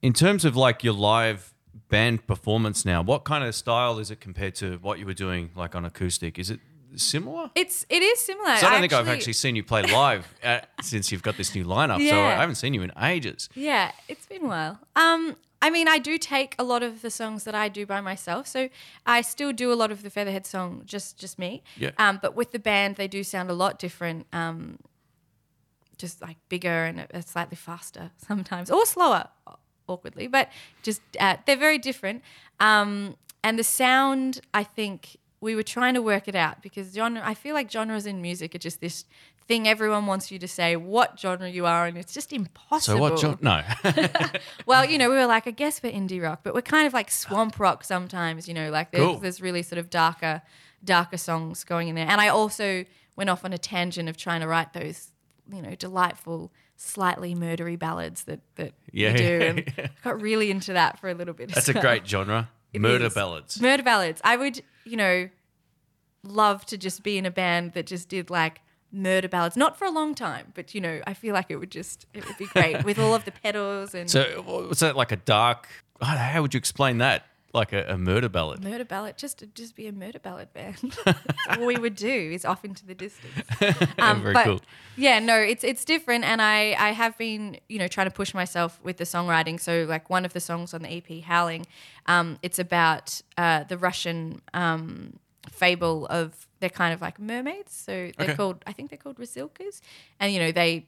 In 0.01 0.13
terms 0.13 0.45
of 0.45 0.55
like 0.55 0.83
your 0.83 0.93
live 0.93 1.53
band 1.89 2.25
performance 2.27 2.85
now, 2.85 3.01
what 3.01 3.23
kind 3.23 3.43
of 3.43 3.53
style 3.55 3.99
is 3.99 4.11
it 4.11 4.19
compared 4.19 4.55
to 4.55 4.77
what 4.81 4.99
you 4.99 5.05
were 5.05 5.13
doing 5.13 5.51
like 5.55 5.75
on 5.75 5.85
acoustic? 5.85 6.37
Is 6.39 6.49
it 6.49 6.59
similar? 6.95 7.51
It's 7.55 7.85
it 7.89 8.01
is 8.01 8.19
similar. 8.19 8.55
So 8.57 8.67
I 8.67 8.71
don't 8.71 8.81
think 8.81 8.93
I've 8.93 9.07
actually 9.07 9.33
seen 9.33 9.55
you 9.55 9.63
play 9.63 9.83
live 9.83 10.27
at, 10.43 10.69
since 10.81 11.11
you've 11.11 11.23
got 11.23 11.37
this 11.37 11.53
new 11.55 11.65
lineup. 11.65 12.07
So 12.07 12.19
I 12.19 12.31
haven't 12.31 12.55
seen 12.55 12.73
you 12.73 12.81
in 12.83 12.91
ages. 13.01 13.49
Yeah, 13.55 13.91
it's 14.07 14.25
been 14.25 14.45
a 14.45 14.47
while. 14.47 14.79
Um, 14.95 15.35
I 15.61 15.69
mean, 15.71 15.87
I 15.87 15.97
do 15.97 16.17
take 16.17 16.53
a 16.59 16.63
lot 16.63 16.83
of 16.83 17.01
the 17.01 17.09
songs 17.09 17.43
that 17.45 17.55
I 17.55 17.69
do 17.69 17.85
by 17.85 17.99
myself, 17.99 18.45
so 18.45 18.69
I 19.05 19.21
still 19.21 19.51
do 19.51 19.73
a 19.73 19.75
lot 19.75 19.91
of 19.91 20.03
the 20.03 20.09
Featherhead 20.11 20.45
song, 20.45 20.83
just 20.85 21.17
just 21.17 21.39
me. 21.39 21.63
Yeah. 21.77 21.91
Um, 21.97 22.19
but 22.21 22.35
with 22.35 22.51
the 22.51 22.59
band, 22.59 22.95
they 22.97 23.07
do 23.07 23.23
sound 23.23 23.49
a 23.49 23.53
lot 23.53 23.79
different. 23.79 24.27
Um, 24.31 24.77
just 25.97 26.21
like 26.21 26.37
bigger 26.49 26.85
and 26.85 26.99
a- 27.01 27.17
a 27.17 27.21
slightly 27.21 27.55
faster 27.57 28.11
sometimes, 28.17 28.69
or 28.71 28.85
slower, 28.85 29.27
awkwardly. 29.87 30.27
But 30.27 30.49
just 30.83 31.01
uh, 31.19 31.37
they're 31.45 31.57
very 31.57 31.77
different. 31.77 32.21
Um, 32.59 33.15
and 33.43 33.59
the 33.59 33.63
sound, 33.63 34.41
I 34.53 34.63
think 34.63 35.17
we 35.41 35.55
were 35.55 35.63
trying 35.63 35.93
to 35.93 36.01
work 36.01 36.27
it 36.27 36.35
out 36.35 36.61
because 36.61 36.93
genre. 36.93 37.21
I 37.23 37.33
feel 37.33 37.53
like 37.53 37.69
genres 37.71 38.05
in 38.05 38.21
music 38.21 38.55
are 38.55 38.59
just 38.59 38.81
this 38.81 39.05
thing 39.47 39.67
everyone 39.67 40.07
wants 40.07 40.31
you 40.31 40.39
to 40.39 40.47
say 40.47 40.75
what 40.75 41.19
genre 41.19 41.47
you 41.47 41.67
are, 41.67 41.85
and 41.85 41.97
it's 41.97 42.13
just 42.13 42.33
impossible. 42.33 42.97
So 42.97 43.01
what? 43.01 43.19
John? 43.19 43.37
No. 43.41 43.61
Well, 44.65 44.83
you 44.85 44.97
know, 44.97 45.09
we 45.09 45.15
were 45.15 45.27
like, 45.27 45.45
I 45.45 45.51
guess 45.51 45.83
we're 45.83 45.91
indie 45.93 46.21
rock, 46.21 46.39
but 46.43 46.55
we're 46.55 46.61
kind 46.63 46.87
of 46.87 46.93
like 46.93 47.11
swamp 47.11 47.59
rock 47.59 47.83
sometimes. 47.83 48.47
You 48.47 48.55
know, 48.55 48.71
like 48.71 48.89
there's, 48.91 49.03
Cool. 49.03 49.17
there's 49.19 49.41
really 49.41 49.61
sort 49.61 49.77
of 49.77 49.91
darker, 49.91 50.41
darker 50.83 51.17
songs 51.17 51.63
going 51.63 51.87
in 51.89 51.93
there. 51.95 52.07
And 52.09 52.19
I 52.19 52.29
also 52.29 52.85
went 53.15 53.29
off 53.29 53.45
on 53.45 53.53
a 53.53 53.57
tangent 53.59 54.09
of 54.09 54.17
trying 54.17 54.41
to 54.41 54.47
write 54.47 54.73
those, 54.73 55.11
you 55.51 55.61
know, 55.61 55.75
delightful, 55.75 56.51
slightly 56.75 57.33
murdery 57.35 57.77
ballads 57.77 58.23
that 58.23 58.41
that 58.55 58.73
Yeah. 58.91 59.11
we 59.13 59.17
do. 59.17 59.39
And 59.41 59.73
I 59.77 59.89
got 60.03 60.21
really 60.21 60.51
into 60.51 60.73
that 60.73 60.99
for 60.99 61.09
a 61.09 61.13
little 61.13 61.33
bit. 61.33 61.53
That's 61.53 61.69
a 61.69 61.73
well. 61.73 61.81
great 61.81 62.07
genre. 62.07 62.49
It 62.73 62.81
Murder 62.81 63.05
is. 63.05 63.13
ballads. 63.13 63.61
Murder 63.61 63.83
ballads. 63.83 64.21
I 64.23 64.35
would, 64.35 64.61
you 64.83 64.97
know, 64.97 65.29
love 66.23 66.65
to 66.65 66.77
just 66.77 67.03
be 67.03 67.17
in 67.17 67.25
a 67.25 67.31
band 67.31 67.73
that 67.73 67.85
just 67.85 68.09
did 68.09 68.29
like 68.29 68.61
murder 68.91 69.27
ballads. 69.27 69.55
Not 69.55 69.77
for 69.77 69.85
a 69.85 69.91
long 69.91 70.15
time, 70.15 70.51
but 70.55 70.73
you 70.75 70.81
know, 70.81 71.01
I 71.07 71.13
feel 71.13 71.33
like 71.33 71.45
it 71.49 71.57
would 71.57 71.71
just 71.71 72.05
it 72.13 72.25
would 72.27 72.37
be 72.37 72.47
great 72.47 72.83
with 72.83 72.99
all 72.99 73.13
of 73.13 73.25
the 73.25 73.31
pedals 73.31 73.93
and 73.95 74.09
So 74.09 74.41
was 74.69 74.79
that 74.79 74.95
like 74.95 75.11
a 75.11 75.17
dark? 75.17 75.67
How 76.01 76.41
would 76.41 76.53
you 76.53 76.57
explain 76.57 76.97
that? 76.97 77.25
Like 77.55 77.73
a, 77.73 77.85
a 77.93 77.97
murder 77.97 78.29
ballad? 78.29 78.63
murder 78.63 78.85
ballad. 78.85 79.17
Just 79.17 79.39
to 79.39 79.47
just 79.47 79.75
be 79.75 79.87
a 79.87 79.91
murder 79.91 80.19
ballad 80.19 80.53
band. 80.53 80.97
All 81.49 81.65
we 81.65 81.77
would 81.79 81.95
do 81.95 82.31
is 82.33 82.43
off 82.45 82.63
into 82.65 82.85
the 82.85 82.93
distance. 82.95 83.47
Um, 83.99 84.21
Very 84.21 84.33
but 84.33 84.45
cool. 84.45 84.61
Yeah, 84.97 85.19
no, 85.19 85.37
it's 85.39 85.63
it's 85.63 85.83
different, 85.85 86.23
and 86.25 86.41
I 86.41 86.75
I 86.77 86.91
have 86.91 87.17
been 87.17 87.57
you 87.69 87.79
know 87.79 87.87
trying 87.87 88.07
to 88.09 88.13
push 88.13 88.33
myself 88.33 88.79
with 88.83 88.97
the 88.97 89.03
songwriting. 89.05 89.59
So 89.59 89.85
like 89.87 90.09
one 90.09 90.25
of 90.25 90.33
the 90.33 90.39
songs 90.39 90.73
on 90.73 90.81
the 90.83 90.89
EP, 90.97 91.23
Howling, 91.23 91.65
um, 92.07 92.37
it's 92.41 92.59
about 92.59 93.21
uh, 93.37 93.63
the 93.63 93.77
Russian 93.77 94.41
um, 94.53 95.13
fable 95.49 96.05
of 96.07 96.47
they're 96.59 96.69
kind 96.69 96.93
of 96.93 97.01
like 97.01 97.19
mermaids. 97.19 97.73
So 97.73 97.91
they're 98.17 98.27
Okay. 98.29 98.35
called 98.35 98.63
I 98.67 98.73
think 98.73 98.89
they're 98.89 98.97
called 99.05 99.17
Rusalkas, 99.17 99.81
and 100.19 100.33
you 100.33 100.39
know 100.39 100.51
they 100.51 100.85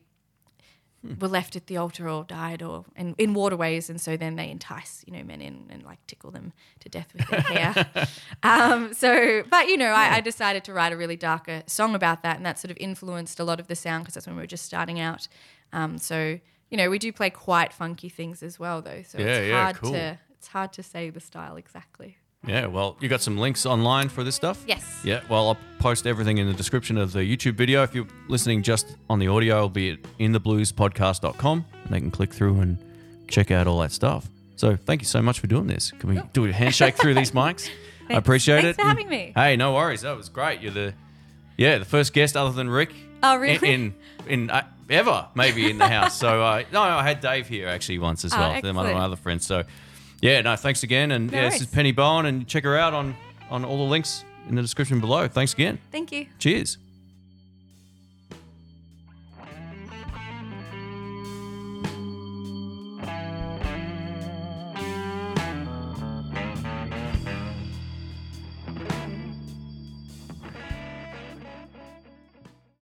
Hmm. 1.05 1.19
were 1.19 1.27
left 1.27 1.55
at 1.55 1.67
the 1.67 1.77
altar 1.77 2.09
or 2.09 2.23
died 2.23 2.63
or 2.63 2.83
in, 2.95 3.13
in 3.19 3.35
waterways 3.35 3.87
and 3.87 4.01
so 4.01 4.17
then 4.17 4.35
they 4.35 4.49
entice 4.49 5.03
you 5.05 5.13
know 5.13 5.23
men 5.23 5.41
in 5.41 5.67
and 5.69 5.83
like 5.83 5.99
tickle 6.07 6.31
them 6.31 6.53
to 6.79 6.89
death 6.89 7.13
with 7.13 7.27
their 7.29 7.41
hair 7.41 7.87
um, 8.43 8.93
so 8.95 9.43
but 9.47 9.67
you 9.67 9.77
know 9.77 9.91
I, 9.91 10.15
I 10.15 10.21
decided 10.21 10.63
to 10.63 10.73
write 10.73 10.91
a 10.91 10.97
really 10.97 11.15
darker 11.15 11.61
song 11.67 11.93
about 11.93 12.23
that 12.23 12.37
and 12.37 12.45
that 12.47 12.57
sort 12.57 12.71
of 12.71 12.77
influenced 12.77 13.39
a 13.39 13.43
lot 13.43 13.59
of 13.59 13.67
the 13.67 13.75
sound 13.75 14.03
because 14.05 14.15
that's 14.15 14.25
when 14.25 14.35
we 14.35 14.41
were 14.41 14.47
just 14.47 14.65
starting 14.65 14.99
out 14.99 15.27
um, 15.71 15.99
so 15.99 16.39
you 16.71 16.77
know 16.77 16.89
we 16.89 16.97
do 16.97 17.11
play 17.13 17.29
quite 17.29 17.71
funky 17.73 18.09
things 18.09 18.41
as 18.41 18.59
well 18.59 18.81
though 18.81 19.03
so 19.07 19.19
Yeah, 19.19 19.25
it's 19.27 19.47
yeah, 19.49 19.63
hard 19.63 19.75
cool. 19.75 19.91
to 19.91 20.19
it's 20.31 20.47
hard 20.47 20.73
to 20.73 20.81
say 20.83 21.11
the 21.11 21.19
style 21.19 21.57
exactly 21.57 22.17
Yeah, 22.47 22.67
well, 22.67 22.95
you 23.01 23.09
got 23.09 23.21
some 23.21 23.37
links 23.37 23.65
online 23.65 24.07
for 24.09 24.23
this 24.23 24.35
stuff? 24.35 24.63
Yes. 24.65 25.01
Yeah, 25.03 25.21
well, 25.29 25.49
I'll 25.49 25.57
post 25.79 26.07
everything 26.07 26.37
in 26.37 26.47
the 26.47 26.53
description 26.53 26.97
of 26.97 27.11
the 27.11 27.19
YouTube 27.19 27.55
video. 27.55 27.83
If 27.83 27.93
you're 27.93 28.07
listening 28.29 28.63
just 28.63 28.95
on 29.09 29.19
the 29.19 29.27
audio, 29.27 29.57
it'll 29.57 29.69
be 29.69 29.91
at 29.91 29.99
inthebluespodcast.com 30.19 31.65
and 31.83 31.93
they 31.93 31.99
can 31.99 32.11
click 32.11 32.33
through 32.33 32.59
and 32.61 32.77
check 33.27 33.51
out 33.51 33.67
all 33.67 33.79
that 33.79 33.91
stuff. 33.91 34.29
So 34.55 34.75
thank 34.75 35.01
you 35.01 35.05
so 35.07 35.21
much 35.21 35.39
for 35.39 35.47
doing 35.47 35.67
this. 35.67 35.91
Can 35.99 36.09
we 36.09 36.21
do 36.33 36.45
a 36.45 36.51
handshake 36.53 36.95
through 36.95 37.13
these 37.15 37.31
mics? 37.33 37.67
I 38.05 38.07
Thanks. 38.13 38.19
appreciate 38.19 38.61
Thanks 38.61 38.77
it. 38.77 38.81
for 38.81 38.87
having 38.87 39.09
me. 39.09 39.33
Hey, 39.35 39.57
no 39.57 39.73
worries. 39.73 40.01
That 40.01 40.15
was 40.15 40.29
great. 40.29 40.61
You're 40.61 40.71
the, 40.71 40.93
yeah, 41.57 41.77
the 41.79 41.85
first 41.85 42.13
guest 42.13 42.37
other 42.37 42.51
than 42.53 42.69
Rick. 42.69 42.93
Oh, 43.21 43.35
really? 43.35 43.67
In, 43.73 43.93
in, 44.27 44.43
in 44.43 44.49
uh, 44.49 44.65
ever, 44.89 45.27
maybe 45.35 45.69
in 45.69 45.77
the 45.77 45.87
house. 45.89 46.17
So, 46.17 46.41
uh, 46.41 46.63
no, 46.71 46.81
I 46.81 47.03
had 47.03 47.19
Dave 47.19 47.47
here 47.49 47.67
actually 47.67 47.99
once 47.99 48.23
as 48.23 48.33
Oh, 48.33 48.37
well. 48.39 48.61
They're 48.61 48.73
one 48.73 48.85
of 48.85 48.93
my 48.93 49.03
other 49.03 49.15
friends. 49.17 49.45
So, 49.45 49.63
yeah, 50.21 50.41
no, 50.41 50.55
thanks 50.55 50.83
again. 50.83 51.11
And 51.11 51.31
No 51.31 51.37
yeah, 51.37 51.49
this 51.49 51.61
is. 51.61 51.67
Penny 51.67 51.91
Bowen, 51.91 52.25
and 52.25 52.47
check 52.47 52.63
her 52.63 52.77
out 52.77 52.93
on 52.93 53.15
on 53.49 53.63
all 53.63 53.77
the 53.77 53.83
links 53.89 54.23
in 54.49 54.55
the 54.55 54.61
description 54.61 54.99
below. 54.99 55.27
Thanks 55.27 55.53
again. 55.53 55.79
thank 55.91 56.11
you 56.11 56.27
Cheers. 56.39 56.77